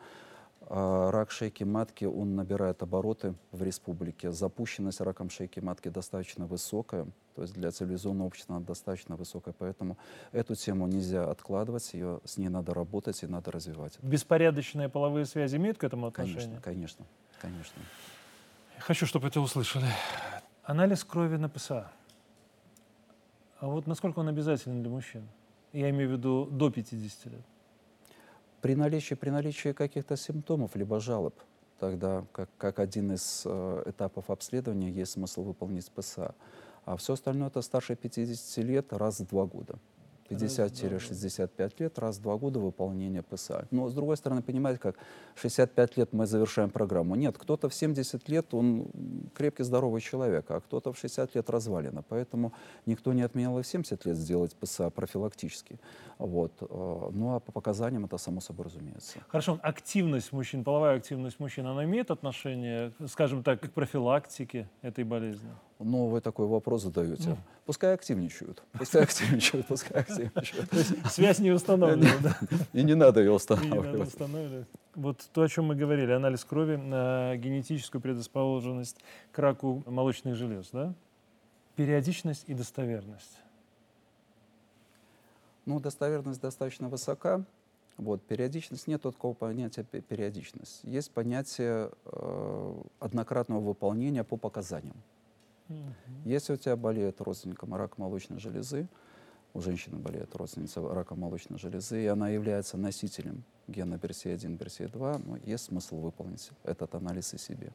рак 0.68 1.30
шейки 1.30 1.64
матки, 1.64 2.04
он 2.04 2.36
набирает 2.36 2.82
обороты 2.82 3.34
в 3.52 3.62
республике. 3.62 4.32
Запущенность 4.32 5.00
раком 5.00 5.30
шейки 5.30 5.60
матки 5.60 5.88
достаточно 5.88 6.46
высокая, 6.46 7.06
то 7.34 7.42
есть 7.42 7.54
для 7.54 7.70
цивилизованного 7.70 8.26
общества 8.26 8.56
она 8.56 8.64
достаточно 8.64 9.16
высокая, 9.16 9.54
поэтому 9.58 9.98
эту 10.32 10.54
тему 10.54 10.86
нельзя 10.86 11.30
откладывать, 11.30 11.94
ее, 11.94 12.20
с 12.24 12.36
ней 12.38 12.48
надо 12.48 12.74
работать 12.74 13.22
и 13.22 13.26
надо 13.26 13.50
развивать. 13.50 13.98
Беспорядочные 14.02 14.88
половые 14.88 15.26
связи 15.26 15.56
имеют 15.56 15.78
к 15.78 15.84
этому 15.84 16.06
отношение? 16.06 16.60
Конечно, 16.60 16.60
конечно, 16.60 17.04
конечно. 17.40 17.82
Хочу, 18.78 19.06
чтобы 19.06 19.28
это 19.28 19.40
услышали. 19.40 19.86
Анализ 20.62 21.04
крови 21.04 21.36
на 21.36 21.48
ПСА. 21.48 21.90
А 23.60 23.66
вот 23.66 23.86
насколько 23.86 24.18
он 24.18 24.28
обязателен 24.28 24.82
для 24.82 24.90
мужчин? 24.90 25.28
Я 25.72 25.90
имею 25.90 26.10
в 26.10 26.12
виду 26.12 26.46
до 26.46 26.70
50 26.70 27.32
лет. 27.32 27.40
При 28.64 28.74
наличии, 28.74 29.14
при 29.14 29.28
наличии 29.28 29.72
каких-то 29.72 30.16
симптомов 30.16 30.74
либо 30.74 30.98
жалоб, 30.98 31.34
тогда 31.78 32.24
как, 32.32 32.48
как 32.56 32.78
один 32.78 33.12
из 33.12 33.42
э, 33.44 33.82
этапов 33.84 34.30
обследования 34.30 34.88
есть 34.88 35.12
смысл 35.12 35.42
выполнить 35.42 35.90
ПСА. 35.90 36.34
А 36.86 36.96
все 36.96 37.12
остальное 37.12 37.48
это 37.48 37.60
старше 37.60 37.94
50 37.94 38.64
лет 38.64 38.90
раз 38.94 39.20
в 39.20 39.26
два 39.28 39.44
года. 39.44 39.78
50-65 40.30 41.72
лет, 41.78 41.98
раз 41.98 42.18
в 42.18 42.22
два 42.22 42.36
года 42.36 42.58
выполнения 42.58 43.22
ПСА. 43.22 43.66
Но, 43.70 43.88
с 43.88 43.94
другой 43.94 44.16
стороны, 44.16 44.42
понимаете, 44.42 44.80
как 44.80 44.96
65 45.36 45.96
лет 45.96 46.12
мы 46.12 46.26
завершаем 46.26 46.70
программу. 46.70 47.14
Нет, 47.14 47.36
кто-то 47.38 47.68
в 47.68 47.74
70 47.74 48.28
лет, 48.28 48.54
он 48.54 48.88
крепкий, 49.34 49.64
здоровый 49.64 50.00
человек, 50.00 50.50
а 50.50 50.60
кто-то 50.60 50.92
в 50.92 50.98
60 50.98 51.34
лет 51.34 51.50
развалина. 51.50 52.02
Поэтому 52.08 52.52
никто 52.86 53.12
не 53.12 53.22
отменял 53.22 53.58
и 53.58 53.62
в 53.62 53.66
70 53.66 54.06
лет 54.06 54.16
сделать 54.16 54.54
ПСА 54.56 54.90
профилактически. 54.90 55.78
Вот. 56.18 56.52
Э, 56.60 57.10
ну, 57.12 57.34
а 57.34 57.40
по 57.40 57.52
показаниям 57.52 58.04
это 58.04 58.18
само 58.18 58.40
собой 58.40 58.66
разумеется. 58.66 59.18
Хорошо, 59.28 59.58
активность 59.62 60.32
мужчин, 60.32 60.64
половая 60.64 60.96
активность 60.96 61.40
мужчин, 61.40 61.66
она 61.66 61.84
имеет 61.84 62.10
отношение, 62.10 62.92
скажем 63.06 63.42
так, 63.42 63.60
к 63.60 63.70
профилактике 63.70 64.68
этой 64.82 65.04
болезни? 65.04 65.50
Ну, 65.78 66.06
вы 66.06 66.20
такой 66.20 66.46
вопрос 66.46 66.82
задаете. 66.82 67.30
Ну. 67.30 67.38
Пускай 67.66 67.94
активничают. 67.94 68.62
Пускай 68.72 69.02
активничают, 69.02 69.66
пускай 69.66 70.02
активничают. 70.02 70.70
Связь 71.10 71.40
не 71.40 71.50
установлена? 71.50 72.36
И 72.72 72.82
не 72.82 72.94
надо 72.94 73.20
ее 73.20 73.32
устанавливать. 73.32 74.16
Вот 74.94 75.18
то, 75.32 75.42
о 75.42 75.48
чем 75.48 75.66
мы 75.66 75.74
говорили, 75.74 76.12
анализ 76.12 76.44
крови 76.44 76.76
на 76.76 77.36
генетическую 77.36 78.00
предрасположенность 78.00 78.98
к 79.32 79.38
раку 79.38 79.82
молочных 79.86 80.36
желез, 80.36 80.68
да? 80.72 80.94
Периодичность 81.74 82.44
и 82.46 82.54
достоверность. 82.54 83.38
Ну, 85.66 85.80
достоверность 85.80 86.40
достаточно 86.40 86.88
высока. 86.88 87.44
Вот, 87.96 88.22
периодичность 88.22 88.86
нет 88.86 89.02
такого 89.02 89.34
понятия 89.34 89.82
периодичность. 89.82 90.80
Есть 90.84 91.10
понятие 91.10 91.90
э, 92.04 92.82
однократного 93.00 93.60
выполнения 93.60 94.24
по 94.24 94.36
показаниям. 94.36 94.96
Угу. 95.68 95.78
Если 96.24 96.52
у 96.52 96.56
тебя 96.56 96.76
болеет 96.76 97.20
родственником 97.20 97.74
рак 97.74 97.98
молочной 97.98 98.38
железы, 98.38 98.88
у 99.54 99.60
женщины 99.60 99.96
болеет 99.96 100.34
родственница 100.34 100.80
рака 100.80 101.14
молочной 101.14 101.58
железы, 101.58 102.02
и 102.02 102.06
она 102.06 102.28
является 102.28 102.76
носителем 102.76 103.44
гена 103.68 103.94
BRCA1, 103.94 104.58
BRCA2, 104.58 105.22
ну, 105.24 105.38
есть 105.44 105.64
смысл 105.66 105.96
выполнить 106.00 106.50
этот 106.64 106.94
анализ 106.96 107.32
и 107.34 107.38
себе. 107.38 107.72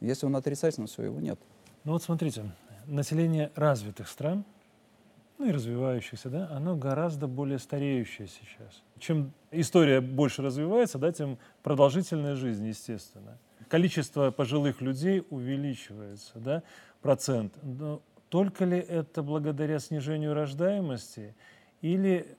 Если 0.00 0.26
он 0.26 0.34
отрицательный, 0.34 0.88
все, 0.88 1.02
его 1.02 1.20
нет. 1.20 1.38
Ну 1.84 1.92
вот 1.92 2.02
смотрите, 2.02 2.50
население 2.86 3.52
развитых 3.54 4.08
стран, 4.08 4.44
ну 5.38 5.48
и 5.48 5.52
развивающихся, 5.52 6.30
да, 6.30 6.48
оно 6.50 6.76
гораздо 6.76 7.26
более 7.26 7.58
стареющее 7.58 8.28
сейчас. 8.28 8.82
Чем 8.98 9.32
история 9.50 10.00
больше 10.00 10.40
развивается, 10.40 10.98
да, 10.98 11.12
тем 11.12 11.38
продолжительная 11.62 12.36
жизнь, 12.36 12.66
естественно. 12.66 13.38
Количество 13.68 14.30
пожилых 14.30 14.80
людей 14.80 15.26
увеличивается, 15.30 16.38
да 16.38 16.62
процент. 17.02 17.52
Но 17.62 18.00
только 18.28 18.64
ли 18.64 18.78
это 18.78 19.22
благодаря 19.22 19.78
снижению 19.78 20.32
рождаемости 20.32 21.34
или 21.82 22.38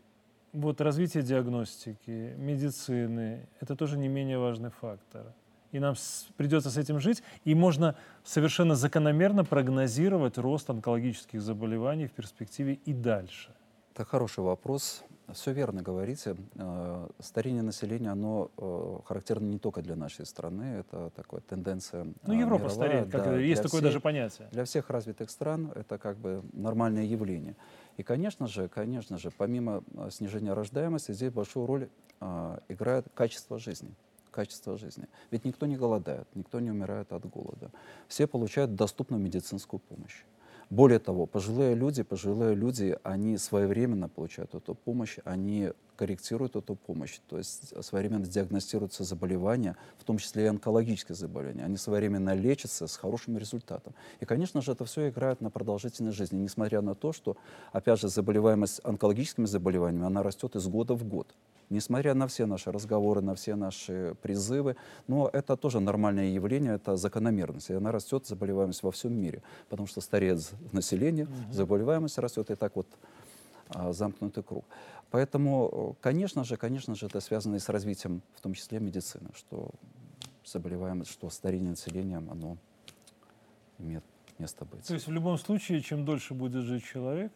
вот 0.53 0.81
развитие 0.81 1.23
диагностики, 1.23 2.33
медицины, 2.37 3.47
это 3.59 3.75
тоже 3.75 3.97
не 3.97 4.07
менее 4.07 4.39
важный 4.39 4.69
фактор. 4.69 5.33
и 5.71 5.79
нам 5.79 5.95
придется 6.37 6.69
с 6.69 6.77
этим 6.77 6.99
жить, 6.99 7.23
и 7.45 7.55
можно 7.55 7.95
совершенно 8.23 8.75
закономерно 8.75 9.43
прогнозировать 9.43 10.37
рост 10.37 10.69
онкологических 10.69 11.41
заболеваний 11.41 12.05
в 12.05 12.11
перспективе 12.11 12.79
и 12.85 12.93
дальше? 12.93 13.49
Это 13.93 14.05
хороший 14.05 14.43
вопрос. 14.43 15.03
Все 15.31 15.53
верно 15.53 15.81
говорите. 15.81 16.35
Э, 16.55 17.07
старение 17.19 17.61
населения, 17.61 18.09
оно 18.09 18.51
э, 18.57 18.97
характерно 19.05 19.45
не 19.45 19.57
только 19.57 19.81
для 19.81 19.95
нашей 19.95 20.25
страны, 20.25 20.79
это 20.79 21.11
такая 21.15 21.39
тенденция 21.41 22.07
Ну, 22.25 22.33
Европа 22.33 22.65
мировая. 22.65 22.69
стареет, 22.69 23.11
как 23.11 23.23
да, 23.23 23.37
есть 23.37 23.63
такое 23.63 23.81
даже 23.81 23.99
понятие. 23.99 24.49
Для 24.51 24.65
всех 24.65 24.89
развитых 24.89 25.29
стран 25.29 25.71
это 25.75 25.97
как 25.97 26.17
бы 26.17 26.43
нормальное 26.51 27.03
явление. 27.05 27.55
И, 27.97 28.03
конечно 28.03 28.47
же, 28.47 28.67
конечно 28.67 29.17
же, 29.17 29.31
помимо 29.31 29.83
снижения 30.09 30.53
рождаемости, 30.53 31.13
здесь 31.13 31.31
большую 31.31 31.67
роль 31.67 31.89
играет 32.69 33.07
качество 33.13 33.57
жизни 33.59 33.95
качество 34.33 34.77
жизни. 34.77 35.07
Ведь 35.31 35.45
никто 35.45 35.65
не 35.67 35.77
голодает, 35.77 36.27
никто 36.33 36.59
не 36.59 36.71
умирает 36.71 37.13
от 37.13 37.25
голода. 37.29 37.71
Все 38.07 38.25
получают 38.27 38.75
доступную 38.75 39.21
медицинскую 39.21 39.79
помощь. 39.79 40.23
Более 40.73 40.97
того, 40.97 41.27
пожилые 41.27 41.75
люди, 41.75 42.01
пожилые 42.01 42.55
люди, 42.55 42.97
они 43.03 43.37
своевременно 43.37 44.09
получают 44.09 44.55
эту 44.55 44.73
помощь, 44.73 45.19
они 45.23 45.71
корректируют 45.97 46.55
эту 46.55 46.73
помощь, 46.73 47.19
то 47.29 47.37
есть 47.37 47.75
своевременно 47.85 48.25
диагностируются 48.25 49.03
заболевания, 49.03 49.77
в 49.99 50.03
том 50.03 50.17
числе 50.17 50.45
и 50.45 50.47
онкологические 50.47 51.15
заболевания. 51.15 51.63
Они 51.63 51.77
своевременно 51.77 52.33
лечатся 52.33 52.87
с 52.87 52.97
хорошим 52.97 53.37
результатом. 53.37 53.93
И, 54.19 54.25
конечно 54.25 54.63
же, 54.63 54.71
это 54.71 54.83
все 54.85 55.09
играет 55.09 55.41
на 55.41 55.51
продолжительность 55.51 56.17
жизни, 56.17 56.39
несмотря 56.39 56.81
на 56.81 56.95
то, 56.95 57.13
что, 57.13 57.37
опять 57.71 57.99
же, 57.99 58.07
заболеваемость 58.07 58.81
онкологическими 58.83 59.45
заболеваниями, 59.45 60.07
она 60.07 60.23
растет 60.23 60.55
из 60.55 60.67
года 60.67 60.95
в 60.95 61.07
год 61.07 61.35
несмотря 61.73 62.13
на 62.13 62.27
все 62.27 62.45
наши 62.45 62.71
разговоры, 62.71 63.21
на 63.21 63.35
все 63.35 63.55
наши 63.55 64.15
призывы. 64.21 64.75
Но 65.07 65.29
это 65.31 65.57
тоже 65.57 65.79
нормальное 65.79 66.31
явление, 66.31 66.75
это 66.75 66.95
закономерность. 66.95 67.69
И 67.69 67.73
она 67.73 67.91
растет, 67.91 68.25
заболеваемость 68.25 68.83
во 68.83 68.91
всем 68.91 69.13
мире, 69.13 69.41
потому 69.69 69.87
что 69.87 70.01
стареет 70.01 70.51
население, 70.71 71.25
угу. 71.25 71.53
заболеваемость 71.53 72.17
растет, 72.19 72.51
и 72.51 72.55
так 72.55 72.75
вот 72.75 72.87
а, 73.69 73.91
замкнутый 73.91 74.43
круг. 74.43 74.65
Поэтому, 75.11 75.95
конечно 76.01 76.43
же, 76.43 76.57
конечно 76.57 76.95
же, 76.95 77.05
это 77.05 77.19
связано 77.19 77.55
и 77.55 77.59
с 77.59 77.69
развитием, 77.69 78.21
в 78.35 78.41
том 78.41 78.53
числе 78.53 78.79
медицины, 78.79 79.29
что 79.35 79.69
заболеваемость, 80.45 81.11
что 81.11 81.29
старение 81.29 81.71
населения, 81.71 82.17
оно 82.17 82.57
имеет 83.79 84.03
место 84.39 84.65
быть. 84.65 84.85
То 84.87 84.93
есть 84.93 85.07
в 85.07 85.11
любом 85.11 85.37
случае, 85.37 85.81
чем 85.81 86.05
дольше 86.05 86.33
будет 86.33 86.63
жить 86.63 86.83
человек, 86.83 87.31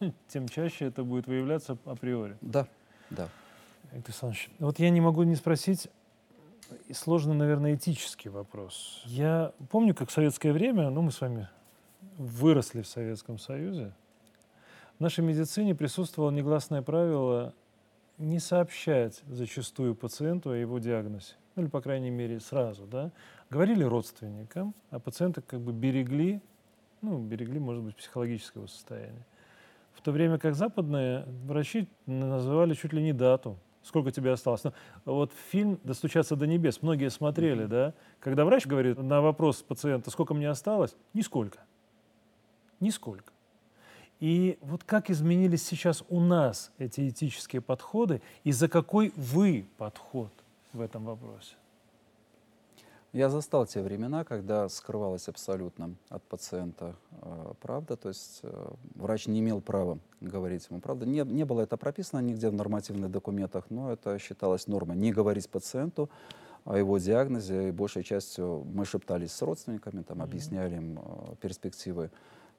тем 0.28 0.48
чаще 0.48 0.86
это 0.86 1.02
будет 1.04 1.26
выявляться 1.26 1.78
априори. 1.84 2.36
Да, 2.40 2.66
да. 3.10 3.28
Виктор 3.94 4.10
Александрович, 4.10 4.50
вот 4.58 4.80
я 4.80 4.90
не 4.90 5.00
могу 5.00 5.22
не 5.22 5.36
спросить 5.36 5.88
сложный, 6.92 7.36
наверное, 7.36 7.76
этический 7.76 8.28
вопрос. 8.28 9.02
Я 9.06 9.52
помню, 9.70 9.94
как 9.94 10.08
в 10.08 10.12
советское 10.12 10.52
время, 10.52 10.90
ну, 10.90 11.02
мы 11.02 11.12
с 11.12 11.20
вами 11.20 11.48
выросли 12.18 12.82
в 12.82 12.88
Советском 12.88 13.38
Союзе, 13.38 13.92
в 14.98 15.00
нашей 15.00 15.22
медицине 15.22 15.76
присутствовало 15.76 16.32
негласное 16.32 16.82
правило 16.82 17.54
не 18.18 18.40
сообщать 18.40 19.22
зачастую 19.28 19.94
пациенту 19.94 20.50
о 20.50 20.56
его 20.56 20.80
диагнозе. 20.80 21.34
Ну, 21.54 21.62
или, 21.62 21.70
по 21.70 21.80
крайней 21.80 22.10
мере, 22.10 22.40
сразу, 22.40 22.86
да. 22.86 23.12
Говорили 23.48 23.84
родственникам, 23.84 24.74
а 24.90 24.98
пациенты 24.98 25.40
как 25.40 25.60
бы 25.60 25.72
берегли, 25.72 26.40
ну, 27.00 27.18
берегли, 27.18 27.60
может 27.60 27.84
быть, 27.84 27.94
психологического 27.94 28.66
состояния. 28.66 29.24
В 29.92 30.00
то 30.00 30.10
время 30.10 30.38
как 30.38 30.56
западные 30.56 31.26
врачи 31.44 31.88
называли 32.06 32.74
чуть 32.74 32.92
ли 32.92 33.00
не 33.00 33.12
дату 33.12 33.56
сколько 33.84 34.10
тебе 34.10 34.32
осталось. 34.32 34.64
Ну, 34.64 34.72
вот 35.04 35.32
фильм 35.50 35.78
«Достучаться 35.84 36.36
до 36.36 36.46
небес» 36.46 36.82
многие 36.82 37.10
смотрели, 37.10 37.64
mm-hmm. 37.64 37.68
да? 37.68 37.94
Когда 38.20 38.44
врач 38.44 38.66
говорит 38.66 38.98
на 38.98 39.20
вопрос 39.20 39.62
пациента, 39.62 40.10
сколько 40.10 40.34
мне 40.34 40.48
осталось, 40.48 40.96
нисколько. 41.12 41.58
Нисколько. 42.80 43.32
И 44.20 44.58
вот 44.62 44.84
как 44.84 45.10
изменились 45.10 45.66
сейчас 45.66 46.02
у 46.08 46.20
нас 46.20 46.72
эти 46.78 47.08
этические 47.08 47.60
подходы, 47.60 48.22
и 48.42 48.52
за 48.52 48.68
какой 48.68 49.12
вы 49.16 49.66
подход 49.76 50.32
в 50.72 50.80
этом 50.80 51.04
вопросе? 51.04 51.54
Я 53.14 53.30
застал 53.30 53.64
те 53.64 53.80
времена, 53.80 54.24
когда 54.24 54.68
скрывалась 54.68 55.28
абсолютно 55.28 55.94
от 56.08 56.24
пациента 56.24 56.96
э, 57.12 57.52
правда, 57.60 57.96
то 57.96 58.08
есть 58.08 58.40
э, 58.42 58.72
врач 58.96 59.28
не 59.28 59.38
имел 59.38 59.60
права 59.60 60.00
говорить 60.20 60.66
ему 60.68 60.80
правду. 60.80 61.06
Не, 61.06 61.20
не 61.20 61.44
было 61.44 61.60
это 61.60 61.76
прописано 61.76 62.18
нигде 62.18 62.50
в 62.50 62.54
нормативных 62.54 63.12
документах, 63.12 63.66
но 63.70 63.92
это 63.92 64.18
считалось 64.18 64.66
нормой. 64.66 64.96
Не 64.96 65.12
говорить 65.12 65.48
пациенту 65.48 66.10
о 66.64 66.76
его 66.76 66.98
диагнозе, 66.98 67.68
и 67.68 67.70
большей 67.70 68.02
частью 68.02 68.64
мы 68.64 68.84
шептались 68.84 69.30
с 69.30 69.42
родственниками, 69.42 70.02
там, 70.02 70.18
mm-hmm. 70.18 70.24
объясняли 70.24 70.74
им 70.74 70.98
э, 70.98 71.34
перспективы 71.40 72.10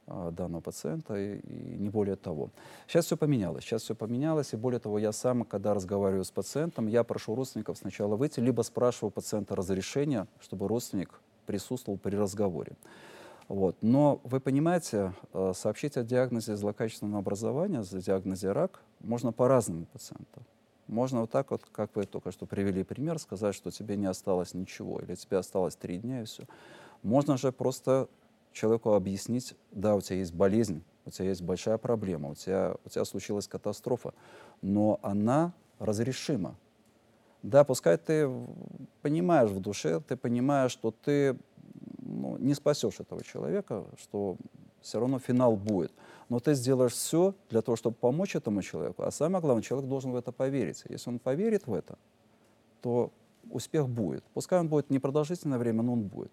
данного 0.07 0.61
пациента 0.61 1.15
и, 1.15 1.39
и 1.39 1.77
не 1.77 1.89
более 1.89 2.15
того. 2.15 2.49
Сейчас 2.87 3.05
все 3.05 3.17
поменялось, 3.17 3.63
сейчас 3.63 3.83
все 3.83 3.95
поменялось, 3.95 4.53
и 4.53 4.57
более 4.57 4.79
того, 4.79 4.99
я 4.99 5.11
сам, 5.11 5.43
когда 5.43 5.73
разговариваю 5.73 6.23
с 6.23 6.31
пациентом, 6.31 6.87
я 6.87 7.03
прошу 7.03 7.35
родственников 7.35 7.77
сначала 7.77 8.15
выйти, 8.15 8.39
либо 8.39 8.61
спрашиваю 8.61 9.11
пациента 9.11 9.55
разрешения, 9.55 10.27
чтобы 10.39 10.67
родственник 10.67 11.19
присутствовал 11.45 11.97
при 11.97 12.15
разговоре. 12.15 12.73
Вот. 13.47 13.77
Но 13.81 14.21
вы 14.23 14.39
понимаете, 14.39 15.13
э, 15.33 15.53
сообщить 15.55 15.97
о 15.97 16.03
диагнозе 16.03 16.55
злокачественного 16.55 17.19
образования, 17.19 17.79
о 17.79 17.83
диагнозе 17.83 18.51
рак, 18.51 18.81
можно 19.01 19.31
по-разному 19.31 19.85
пациенту. 19.85 20.41
Можно 20.87 21.21
вот 21.21 21.31
так 21.31 21.51
вот, 21.51 21.63
как 21.71 21.95
вы 21.95 22.05
только 22.05 22.31
что 22.31 22.45
привели 22.45 22.83
пример, 22.83 23.19
сказать, 23.19 23.55
что 23.55 23.71
тебе 23.71 23.97
не 23.97 24.05
осталось 24.05 24.53
ничего, 24.53 24.99
или 24.99 25.15
тебе 25.15 25.37
осталось 25.37 25.75
три 25.75 25.97
дня 25.97 26.21
и 26.21 26.25
все. 26.25 26.43
Можно 27.01 27.37
же 27.37 27.51
просто 27.51 28.07
человеку 28.55 28.93
объяснить, 28.93 29.53
да, 29.71 29.95
у 29.95 30.01
тебя 30.01 30.17
есть 30.17 30.33
болезнь, 30.33 30.81
у 31.05 31.11
тебя 31.11 31.27
есть 31.27 31.41
большая 31.41 31.77
проблема, 31.77 32.29
у 32.29 32.35
тебя, 32.35 32.75
у 32.85 32.89
тебя 32.89 33.05
случилась 33.05 33.47
катастрофа, 33.47 34.13
но 34.61 34.99
она 35.03 35.53
разрешима. 35.77 36.55
Да, 37.43 37.63
пускай 37.63 37.97
ты 37.97 38.31
понимаешь 39.01 39.51
в 39.51 39.59
душе, 39.59 39.99
ты 39.99 40.15
понимаешь, 40.15 40.71
что 40.71 40.91
ты 40.91 41.37
ну, 41.99 42.37
не 42.37 42.55
спасешь 42.55 42.99
этого 42.99 43.23
человека, 43.23 43.85
что 44.01 44.37
все 44.81 44.99
равно 44.99 45.19
финал 45.19 45.55
будет. 45.55 45.91
Но 46.29 46.39
ты 46.39 46.55
сделаешь 46.55 46.93
все 46.93 47.35
для 47.49 47.61
того, 47.61 47.75
чтобы 47.75 47.95
помочь 47.95 48.35
этому 48.35 48.61
человеку. 48.61 49.03
А 49.03 49.11
самое 49.11 49.41
главное, 49.41 49.61
человек 49.63 49.89
должен 49.89 50.11
в 50.11 50.15
это 50.15 50.31
поверить. 50.31 50.83
Если 50.89 51.09
он 51.09 51.19
поверит 51.19 51.67
в 51.67 51.73
это, 51.73 51.97
то 52.81 53.11
успех 53.51 53.89
будет. 53.89 54.23
Пускай 54.33 54.59
он 54.59 54.69
будет 54.69 54.89
непродолжительное 54.89 55.59
время, 55.59 55.83
но 55.83 55.93
он 55.93 56.03
будет. 56.03 56.31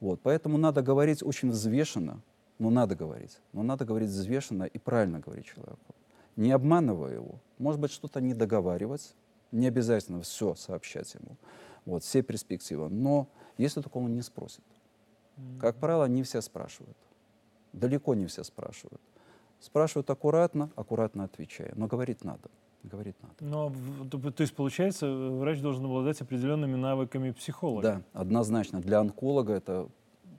Вот, 0.00 0.20
поэтому 0.22 0.58
надо 0.58 0.82
говорить 0.82 1.22
очень 1.22 1.50
взвешенно, 1.50 2.22
но 2.58 2.70
надо 2.70 2.94
говорить. 2.94 3.40
Но 3.52 3.62
надо 3.62 3.84
говорить 3.84 4.10
взвешенно 4.10 4.64
и 4.64 4.78
правильно 4.78 5.20
говорить 5.20 5.46
человеку. 5.46 5.94
Не 6.36 6.52
обманывая 6.52 7.14
его. 7.14 7.40
Может 7.58 7.80
быть, 7.80 7.90
что-то 7.90 8.20
не 8.20 8.34
договаривать, 8.34 9.14
не 9.50 9.66
обязательно 9.66 10.22
все 10.22 10.54
сообщать 10.54 11.14
ему. 11.14 11.36
Вот, 11.84 12.04
все 12.04 12.22
перспективы. 12.22 12.88
Но 12.88 13.28
если 13.56 13.80
только 13.80 13.96
он 13.96 14.14
не 14.14 14.22
спросит. 14.22 14.64
Как 15.60 15.76
правило, 15.76 16.04
не 16.06 16.22
все 16.22 16.40
спрашивают. 16.40 16.96
Далеко 17.72 18.14
не 18.14 18.26
все 18.26 18.44
спрашивают. 18.44 19.00
Спрашивают 19.60 20.10
аккуратно, 20.10 20.70
аккуратно 20.76 21.24
отвечая. 21.24 21.72
Но 21.74 21.86
говорить 21.86 22.24
надо 22.24 22.50
говорить 22.82 23.16
надо. 23.22 23.34
Но, 23.40 23.72
то 24.10 24.42
есть, 24.42 24.54
получается, 24.54 25.10
врач 25.10 25.60
должен 25.60 25.84
обладать 25.84 26.20
определенными 26.20 26.76
навыками 26.76 27.30
психолога? 27.32 27.82
Да, 27.82 28.02
однозначно. 28.12 28.80
Для 28.80 29.00
онколога 29.00 29.54
это 29.54 29.88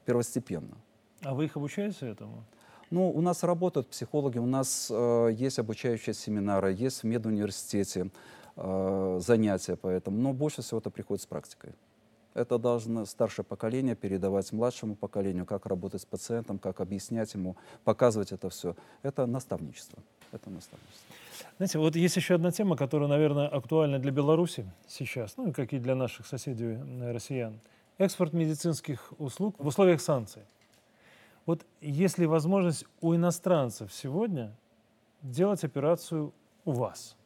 первостепенно. 0.06 0.78
А 1.22 1.34
вы 1.34 1.46
их 1.46 1.58
обучаете 1.58 2.08
этому? 2.08 2.44
Ну, 2.92 3.10
у 3.12 3.22
нас 3.22 3.44
работают 3.44 3.88
психологи, 3.90 4.40
у 4.40 4.48
нас 4.48 4.90
э, 4.90 5.30
есть 5.32 5.60
обучающие 5.60 6.14
семинары, 6.14 6.74
есть 6.74 7.04
в 7.04 7.04
медуниверситете 7.04 8.10
э, 8.56 9.20
занятия 9.22 9.76
по 9.76 9.88
этому, 9.88 10.18
но 10.18 10.34
больше 10.34 10.64
всего 10.64 10.80
это 10.80 10.90
приходит 10.90 11.22
с 11.22 11.28
практикой. 11.28 11.76
Это 12.40 12.58
должно 12.58 13.06
старшее 13.06 13.44
поколение 13.44 13.96
передавать 13.96 14.54
младшему 14.54 14.96
поколению, 14.96 15.46
как 15.46 15.66
работать 15.66 16.04
с 16.04 16.06
пациентом, 16.06 16.58
как 16.58 16.80
объяснять 16.80 17.34
ему, 17.34 17.58
показывать 17.84 18.32
это 18.32 18.50
все. 18.50 18.78
Это 19.04 19.26
наставничество. 19.26 20.02
Это 20.32 20.50
наставничество. 20.50 21.16
Знаете, 21.58 21.80
вот 21.80 21.98
есть 21.98 22.16
еще 22.16 22.36
одна 22.36 22.52
тема, 22.52 22.78
которая, 22.78 23.10
наверное, 23.10 23.50
актуальна 23.50 24.00
для 24.00 24.12
Беларуси 24.12 24.66
сейчас, 24.88 25.36
ну 25.36 25.50
и 25.50 25.52
как 25.52 25.74
и 25.74 25.80
для 25.80 25.96
наших 25.96 26.28
соседей 26.28 26.78
э, 26.78 27.12
россиян. 27.12 27.60
Экспорт 27.98 28.32
медицинских 28.32 29.12
услуг 29.18 29.56
в 29.58 29.68
условиях 29.68 30.00
санкций. 30.00 30.44
Вот 31.46 31.66
есть 31.82 32.20
ли 32.20 32.26
возможность 32.26 32.86
у 33.02 33.14
иностранцев 33.14 33.94
сегодня 33.94 34.56
делать 35.22 35.66
операцию 35.66 36.32
у 36.64 36.72
вас? 36.72 37.18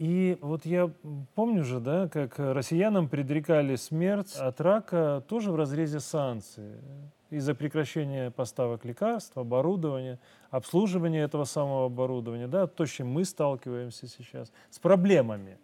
И 0.00 0.38
вот 0.40 0.64
я 0.64 0.90
помню 1.34 1.62
же, 1.62 1.78
да, 1.78 2.08
как 2.08 2.38
россиянам 2.38 3.06
предрекали 3.06 3.76
смерть 3.76 4.34
от 4.34 4.58
рака 4.62 5.22
тоже 5.28 5.52
в 5.52 5.56
разрезе 5.56 6.00
санкций 6.00 6.72
из-за 7.28 7.54
прекращения 7.54 8.30
поставок 8.30 8.86
лекарств, 8.86 9.36
оборудования, 9.36 10.18
обслуживания 10.48 11.20
этого 11.20 11.44
самого 11.44 11.84
оборудования, 11.84 12.48
да, 12.48 12.66
то, 12.66 12.86
с 12.86 12.88
чем 12.88 13.08
мы 13.08 13.26
сталкиваемся 13.26 14.08
сейчас, 14.08 14.50
с 14.70 14.78
проблемами. 14.78 15.58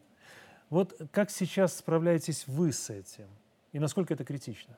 Вот 0.68 1.00
как 1.12 1.30
сейчас 1.30 1.74
справляетесь 1.74 2.46
вы 2.46 2.72
с 2.72 2.90
этим? 2.90 3.28
И 3.72 3.78
насколько 3.78 4.12
это 4.12 4.26
критично? 4.26 4.76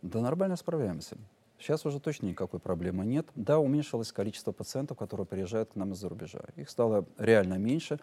Да 0.00 0.20
нормально 0.20 0.54
справляемся. 0.54 1.16
Сейчас 1.58 1.84
уже 1.84 1.98
точно 1.98 2.26
никакой 2.26 2.60
проблемы 2.60 3.04
нет. 3.04 3.26
Да, 3.34 3.58
уменьшилось 3.58 4.12
количество 4.12 4.52
пациентов, 4.52 4.96
которые 4.96 5.26
приезжают 5.26 5.72
к 5.72 5.76
нам 5.76 5.92
из-за 5.92 6.08
рубежа. 6.08 6.40
Их 6.56 6.70
стало 6.70 7.04
реально 7.18 7.54
меньше, 7.54 7.98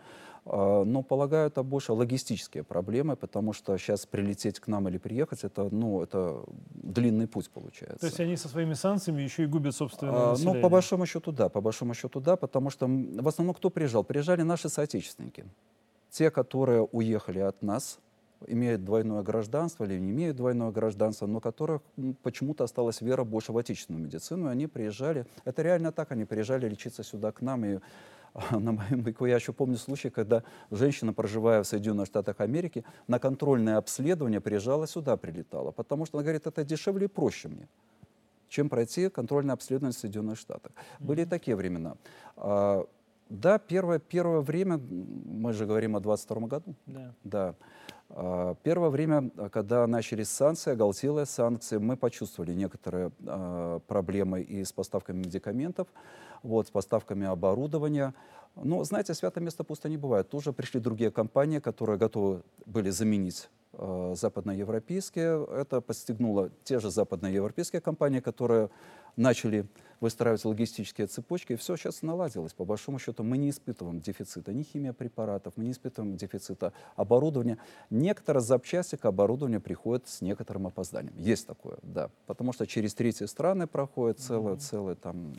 а, 0.45 0.84
но, 0.84 1.03
полагаю, 1.03 1.47
это 1.47 1.64
больше 1.64 1.93
логистические 1.93 2.64
проблемы, 2.64 3.16
потому 3.16 3.53
что 3.53 3.78
сейчас 3.78 4.06
прилететь 4.06 4.60
к 4.60 4.68
нам 4.68 4.89
или 4.89 4.97
приехать, 4.97 5.43
это, 5.43 5.70
ну, 5.72 6.03
это 6.03 6.43
длинный 6.74 7.28
путь 7.28 7.49
получается. 7.49 7.99
То 7.99 8.08
есть 8.08 8.20
они 8.20 8.36
со 8.36 8.49
своими 8.49 8.74
санкциями 8.74 9.22
еще 9.22 9.43
и 9.43 9.45
губят 9.45 9.74
собственное 9.74 10.14
а, 10.14 10.32
население? 10.32 10.56
Ну, 10.56 10.62
по 10.62 10.70
большому 10.70 11.06
счету, 11.06 11.32
да, 11.32 11.47
по 11.47 11.62
большому 11.62 11.93
счету, 11.93 12.20
да, 12.20 12.36
потому 12.36 12.70
что 12.70 12.88
в 12.88 13.28
основном 13.28 13.56
кто 13.56 13.70
приезжал? 13.70 14.03
Приезжали 14.03 14.41
наши 14.41 14.68
соотечественники. 14.68 15.45
Те, 16.10 16.30
которые 16.30 16.84
уехали 16.84 17.39
от 17.39 17.62
нас, 17.62 17.99
имеют 18.47 18.83
двойное 18.83 19.21
гражданство 19.23 19.86
или 19.86 19.99
не 19.99 20.11
имеют 20.11 20.38
двойное 20.38 20.71
гражданство, 20.71 21.27
но 21.27 21.39
которых 21.39 21.81
почему-то 22.23 22.63
осталась 22.63 23.01
вера 23.01 23.23
больше 23.23 23.51
в 23.51 23.57
отечественную 23.57 24.03
медицину, 24.03 24.47
и 24.47 24.51
они 24.51 24.67
приезжали, 24.67 25.25
это 25.43 25.61
реально 25.61 25.91
так, 25.91 26.11
они 26.11 26.25
приезжали 26.25 26.67
лечиться 26.69 27.03
сюда 27.03 27.31
к 27.31 27.41
нам, 27.41 27.65
и 27.65 27.79
на 28.51 28.71
моем 28.73 29.01
веку 29.01 29.25
я 29.25 29.36
еще 29.36 29.53
помню 29.53 29.77
случай, 29.77 30.09
когда 30.09 30.43
женщина, 30.71 31.13
проживая 31.13 31.63
в 31.63 31.67
Соединенных 31.67 32.07
Штатах 32.07 32.39
Америки, 32.39 32.83
на 33.07 33.19
контрольное 33.19 33.77
обследование 33.77 34.41
приезжала 34.41 34.88
сюда, 34.88 35.17
прилетала, 35.17 35.71
потому 35.71 36.05
что 36.05 36.17
она 36.17 36.23
говорит, 36.23 36.47
это 36.47 36.63
дешевле 36.63 37.05
и 37.05 37.09
проще 37.09 37.47
мне 37.47 37.67
чем 38.47 38.69
пройти 38.69 39.09
контрольное 39.09 39.53
обследование 39.53 39.91
в 39.91 39.99
Соединенных 39.99 40.38
Штатах. 40.38 40.71
Mm-hmm. 40.71 41.05
Были 41.05 41.21
и 41.23 41.25
такие 41.25 41.57
времена. 41.57 41.97
А, 42.38 42.86
да, 43.29 43.57
первое, 43.57 43.99
первое 43.99 44.41
время, 44.41 44.77
мы 44.77 45.51
же 45.51 45.65
говорим 45.65 45.95
о 45.95 45.99
22 45.99 46.47
году. 46.47 46.75
Да. 46.86 47.13
да. 47.23 47.55
А, 48.10 48.56
первое 48.64 48.89
время, 48.89 49.30
когда 49.51 49.86
начались 49.88 50.30
санкции, 50.30 50.74
оголтелые 50.74 51.26
санкции, 51.26 51.78
мы 51.78 51.97
почувствовали 51.97 52.53
некоторые 52.53 53.12
э, 53.26 53.80
проблемы 53.88 54.41
и 54.41 54.64
с 54.64 54.72
поставками 54.72 55.20
медикаментов, 55.20 55.88
вот, 56.43 56.68
с 56.68 56.72
поставками 56.72 57.26
оборудования. 57.26 58.14
Но, 58.56 58.84
знаете, 58.84 59.14
святое 59.14 59.43
место 59.43 59.64
пусто 59.64 59.89
не 59.89 59.97
бывает. 59.97 60.30
Тоже 60.30 60.53
пришли 60.53 60.80
другие 60.80 61.12
компании, 61.12 61.60
которые 61.60 61.97
готовы 61.97 62.43
были 62.66 62.89
заменить 62.89 63.49
э, 63.74 64.14
западноевропейские. 64.16 65.45
Это 65.51 65.82
подстегнуло 65.82 66.51
те 66.64 66.80
же 66.80 66.91
западноевропейские 66.91 67.82
компании, 67.82 68.20
которые 68.20 68.70
начали 69.18 69.68
выстраивать 69.99 70.45
логистические 70.45 71.07
цепочки, 71.07 71.53
и 71.53 71.55
все 71.55 71.75
сейчас 71.75 72.01
наладилось. 72.01 72.53
По 72.53 72.65
большому 72.65 72.99
счету 72.99 73.23
мы 73.23 73.37
не 73.37 73.49
испытываем 73.49 73.99
дефицита 73.99 74.53
ни 74.53 74.63
химия 74.63 74.93
препаратов, 74.93 75.53
мы 75.55 75.65
не 75.65 75.71
испытываем 75.71 76.15
дефицита 76.15 76.73
оборудования. 76.95 77.57
Некоторые 77.89 78.41
запчасти 78.41 78.95
к 78.95 79.05
оборудованию 79.05 79.61
приходят 79.61 80.07
с 80.07 80.21
некоторым 80.21 80.67
опозданием. 80.67 81.15
Есть 81.17 81.47
такое, 81.47 81.77
да. 81.81 82.09
Потому 82.25 82.53
что 82.53 82.65
через 82.65 82.93
третьи 82.93 83.25
страны 83.25 83.67
проходит 83.67 84.19
целое, 84.19 84.57
целое 84.57 84.95
там 84.95 85.33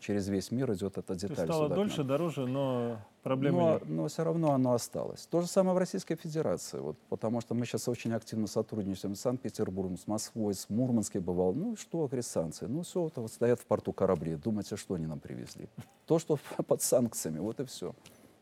через 0.00 0.28
весь 0.28 0.50
мир 0.50 0.72
идет 0.72 0.98
эта 0.98 1.14
деталь. 1.14 1.46
стало 1.46 1.64
сюда 1.64 1.74
дольше, 1.74 2.04
дороже, 2.04 2.46
но 2.46 2.96
проблемы 3.22 3.60
но, 3.60 3.72
нет. 3.72 3.88
Но 3.88 4.08
все 4.08 4.24
равно 4.24 4.52
оно 4.52 4.72
осталось. 4.72 5.26
То 5.26 5.42
же 5.42 5.46
самое 5.46 5.74
в 5.74 5.78
Российской 5.78 6.16
Федерации, 6.16 6.78
вот, 6.78 6.96
потому 7.08 7.40
что 7.40 7.54
мы 7.54 7.66
сейчас 7.66 7.86
очень 7.88 8.12
активно 8.12 8.46
сотрудничаем 8.46 9.14
с 9.14 9.20
Санкт-Петербургом, 9.20 9.98
с 9.98 10.06
Москвой, 10.06 10.54
с 10.54 10.68
Мурманском 10.68 11.22
бывал. 11.22 11.52
Ну 11.52 11.76
что, 11.76 12.08
санкции? 12.22 12.66
Ну 12.66 12.82
все, 12.82 13.06
это 13.06 13.20
вот 13.20 13.30
стоят 13.30 13.60
в 13.60 13.66
порту 13.66 13.92
корабли. 13.92 14.36
Думаете, 14.36 14.76
что 14.76 14.94
они 14.94 15.06
нам 15.06 15.20
привезли? 15.20 15.68
То, 16.06 16.18
что 16.18 16.38
под 16.66 16.82
санкциями, 16.82 17.38
вот 17.38 17.60
и 17.60 17.64
все. 17.64 17.94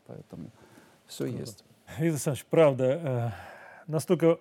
Поэтому 0.07 0.49
все 1.05 1.25
есть. 1.25 1.63
Виктор 1.97 2.05
Александрович, 2.05 2.45
правда, 2.49 2.85
э, 2.85 3.31
настолько 3.91 4.39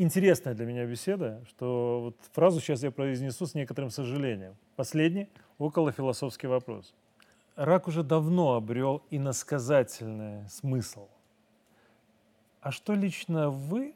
интересная 0.00 0.54
для 0.54 0.64
меня 0.64 0.86
беседа, 0.86 1.44
что 1.46 2.00
вот 2.04 2.16
фразу 2.32 2.60
сейчас 2.60 2.82
я 2.82 2.90
произнесу 2.90 3.46
с 3.46 3.54
некоторым 3.54 3.90
сожалением. 3.90 4.56
Последний 4.76 5.28
около 5.58 5.92
философский 5.92 6.46
вопрос. 6.46 6.94
Рак 7.54 7.86
уже 7.86 8.02
давно 8.02 8.54
обрел 8.54 9.02
иносказательный 9.10 10.48
смысл. 10.48 11.08
А 12.62 12.72
что 12.72 12.94
лично 12.94 13.50
вы 13.50 13.94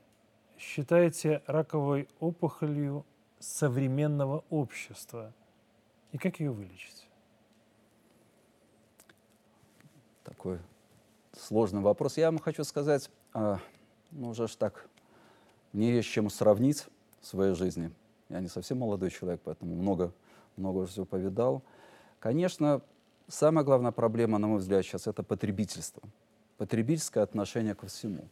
считаете 0.59 1.43
раковой 1.47 2.09
опухолью 2.21 3.07
современного 3.39 4.45
общества? 4.51 5.33
И 6.13 6.19
как 6.19 6.39
ее 6.39 6.51
вылечить? 6.51 7.09
Такой 10.23 10.59
сложный 11.33 11.81
вопрос. 11.81 12.19
Я 12.19 12.31
вам 12.31 12.39
хочу 12.39 12.65
сказать, 12.65 13.11
а, 13.33 13.59
ну 14.11 14.31
уже 14.31 14.49
ж 14.49 14.57
так, 14.57 14.89
мне 15.75 15.97
есть 15.97 16.09
чем 16.09 16.31
сравнить 16.31 16.87
в 17.21 17.27
своей 17.27 17.55
жизни. 17.55 17.93
Я 18.31 18.41
не 18.41 18.49
совсем 18.49 18.79
молодой 18.79 19.11
человек, 19.11 19.43
поэтому 19.45 19.75
много 19.75 20.13
много 20.57 20.87
всего 20.87 21.05
повидал. 21.05 21.63
Конечно, 22.21 22.83
самая 23.29 23.65
главная 23.65 23.93
проблема, 23.93 24.39
на 24.39 24.47
мой 24.47 24.59
взгляд, 24.59 24.85
сейчас 24.85 25.07
это 25.07 25.23
потребительство. 25.23 26.03
Потребительское 26.57 27.23
отношение 27.23 27.75
ко 27.75 27.87
всему. 27.87 28.29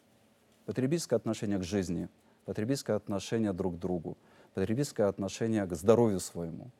Потребительское 0.67 1.17
отношение 1.17 1.59
к 1.59 1.65
жизни, 1.65 2.09
потребительское 2.45 2.97
отношение 2.97 3.53
друг 3.53 3.77
к 3.77 3.79
другу, 3.79 4.17
потребительское 4.55 5.09
отношение 5.09 5.67
к 5.67 5.75
здоровью 5.75 6.21
своему, 6.21 6.71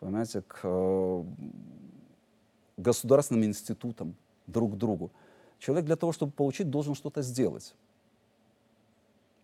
понимаете, 0.00 0.42
к 0.42 0.58
э, 0.64 1.24
государственным 2.76 3.44
институтам, 3.44 4.16
друг 4.48 4.72
к 4.74 4.76
другу. 4.76 5.12
Человек 5.60 5.84
для 5.84 5.94
того, 5.94 6.10
чтобы 6.10 6.32
получить, 6.32 6.68
должен 6.68 6.96
что-то 6.96 7.22
сделать. 7.22 7.76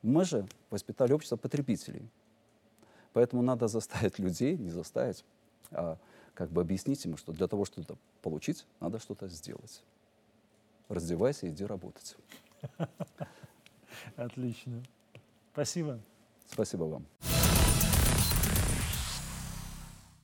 Мы 0.02 0.24
же 0.24 0.46
воспитали 0.70 1.12
общество 1.12 1.36
потребителей. 1.36 2.08
Поэтому 3.12 3.42
надо 3.42 3.68
заставить 3.68 4.18
людей, 4.18 4.56
не 4.56 4.70
заставить, 4.70 5.24
а 5.70 5.98
как 6.34 6.50
бы 6.50 6.60
объяснить 6.60 7.04
им, 7.04 7.16
что 7.16 7.32
для 7.32 7.48
того, 7.48 7.64
чтобы 7.64 7.84
что-то 7.84 8.00
получить, 8.22 8.64
надо 8.80 8.98
что-то 9.00 9.28
сделать. 9.28 9.82
Раздевайся, 10.88 11.48
иди 11.48 11.64
работать. 11.64 12.16
Отлично. 14.16 14.82
Спасибо. 15.52 15.98
Спасибо 16.46 16.84
вам. 16.84 17.06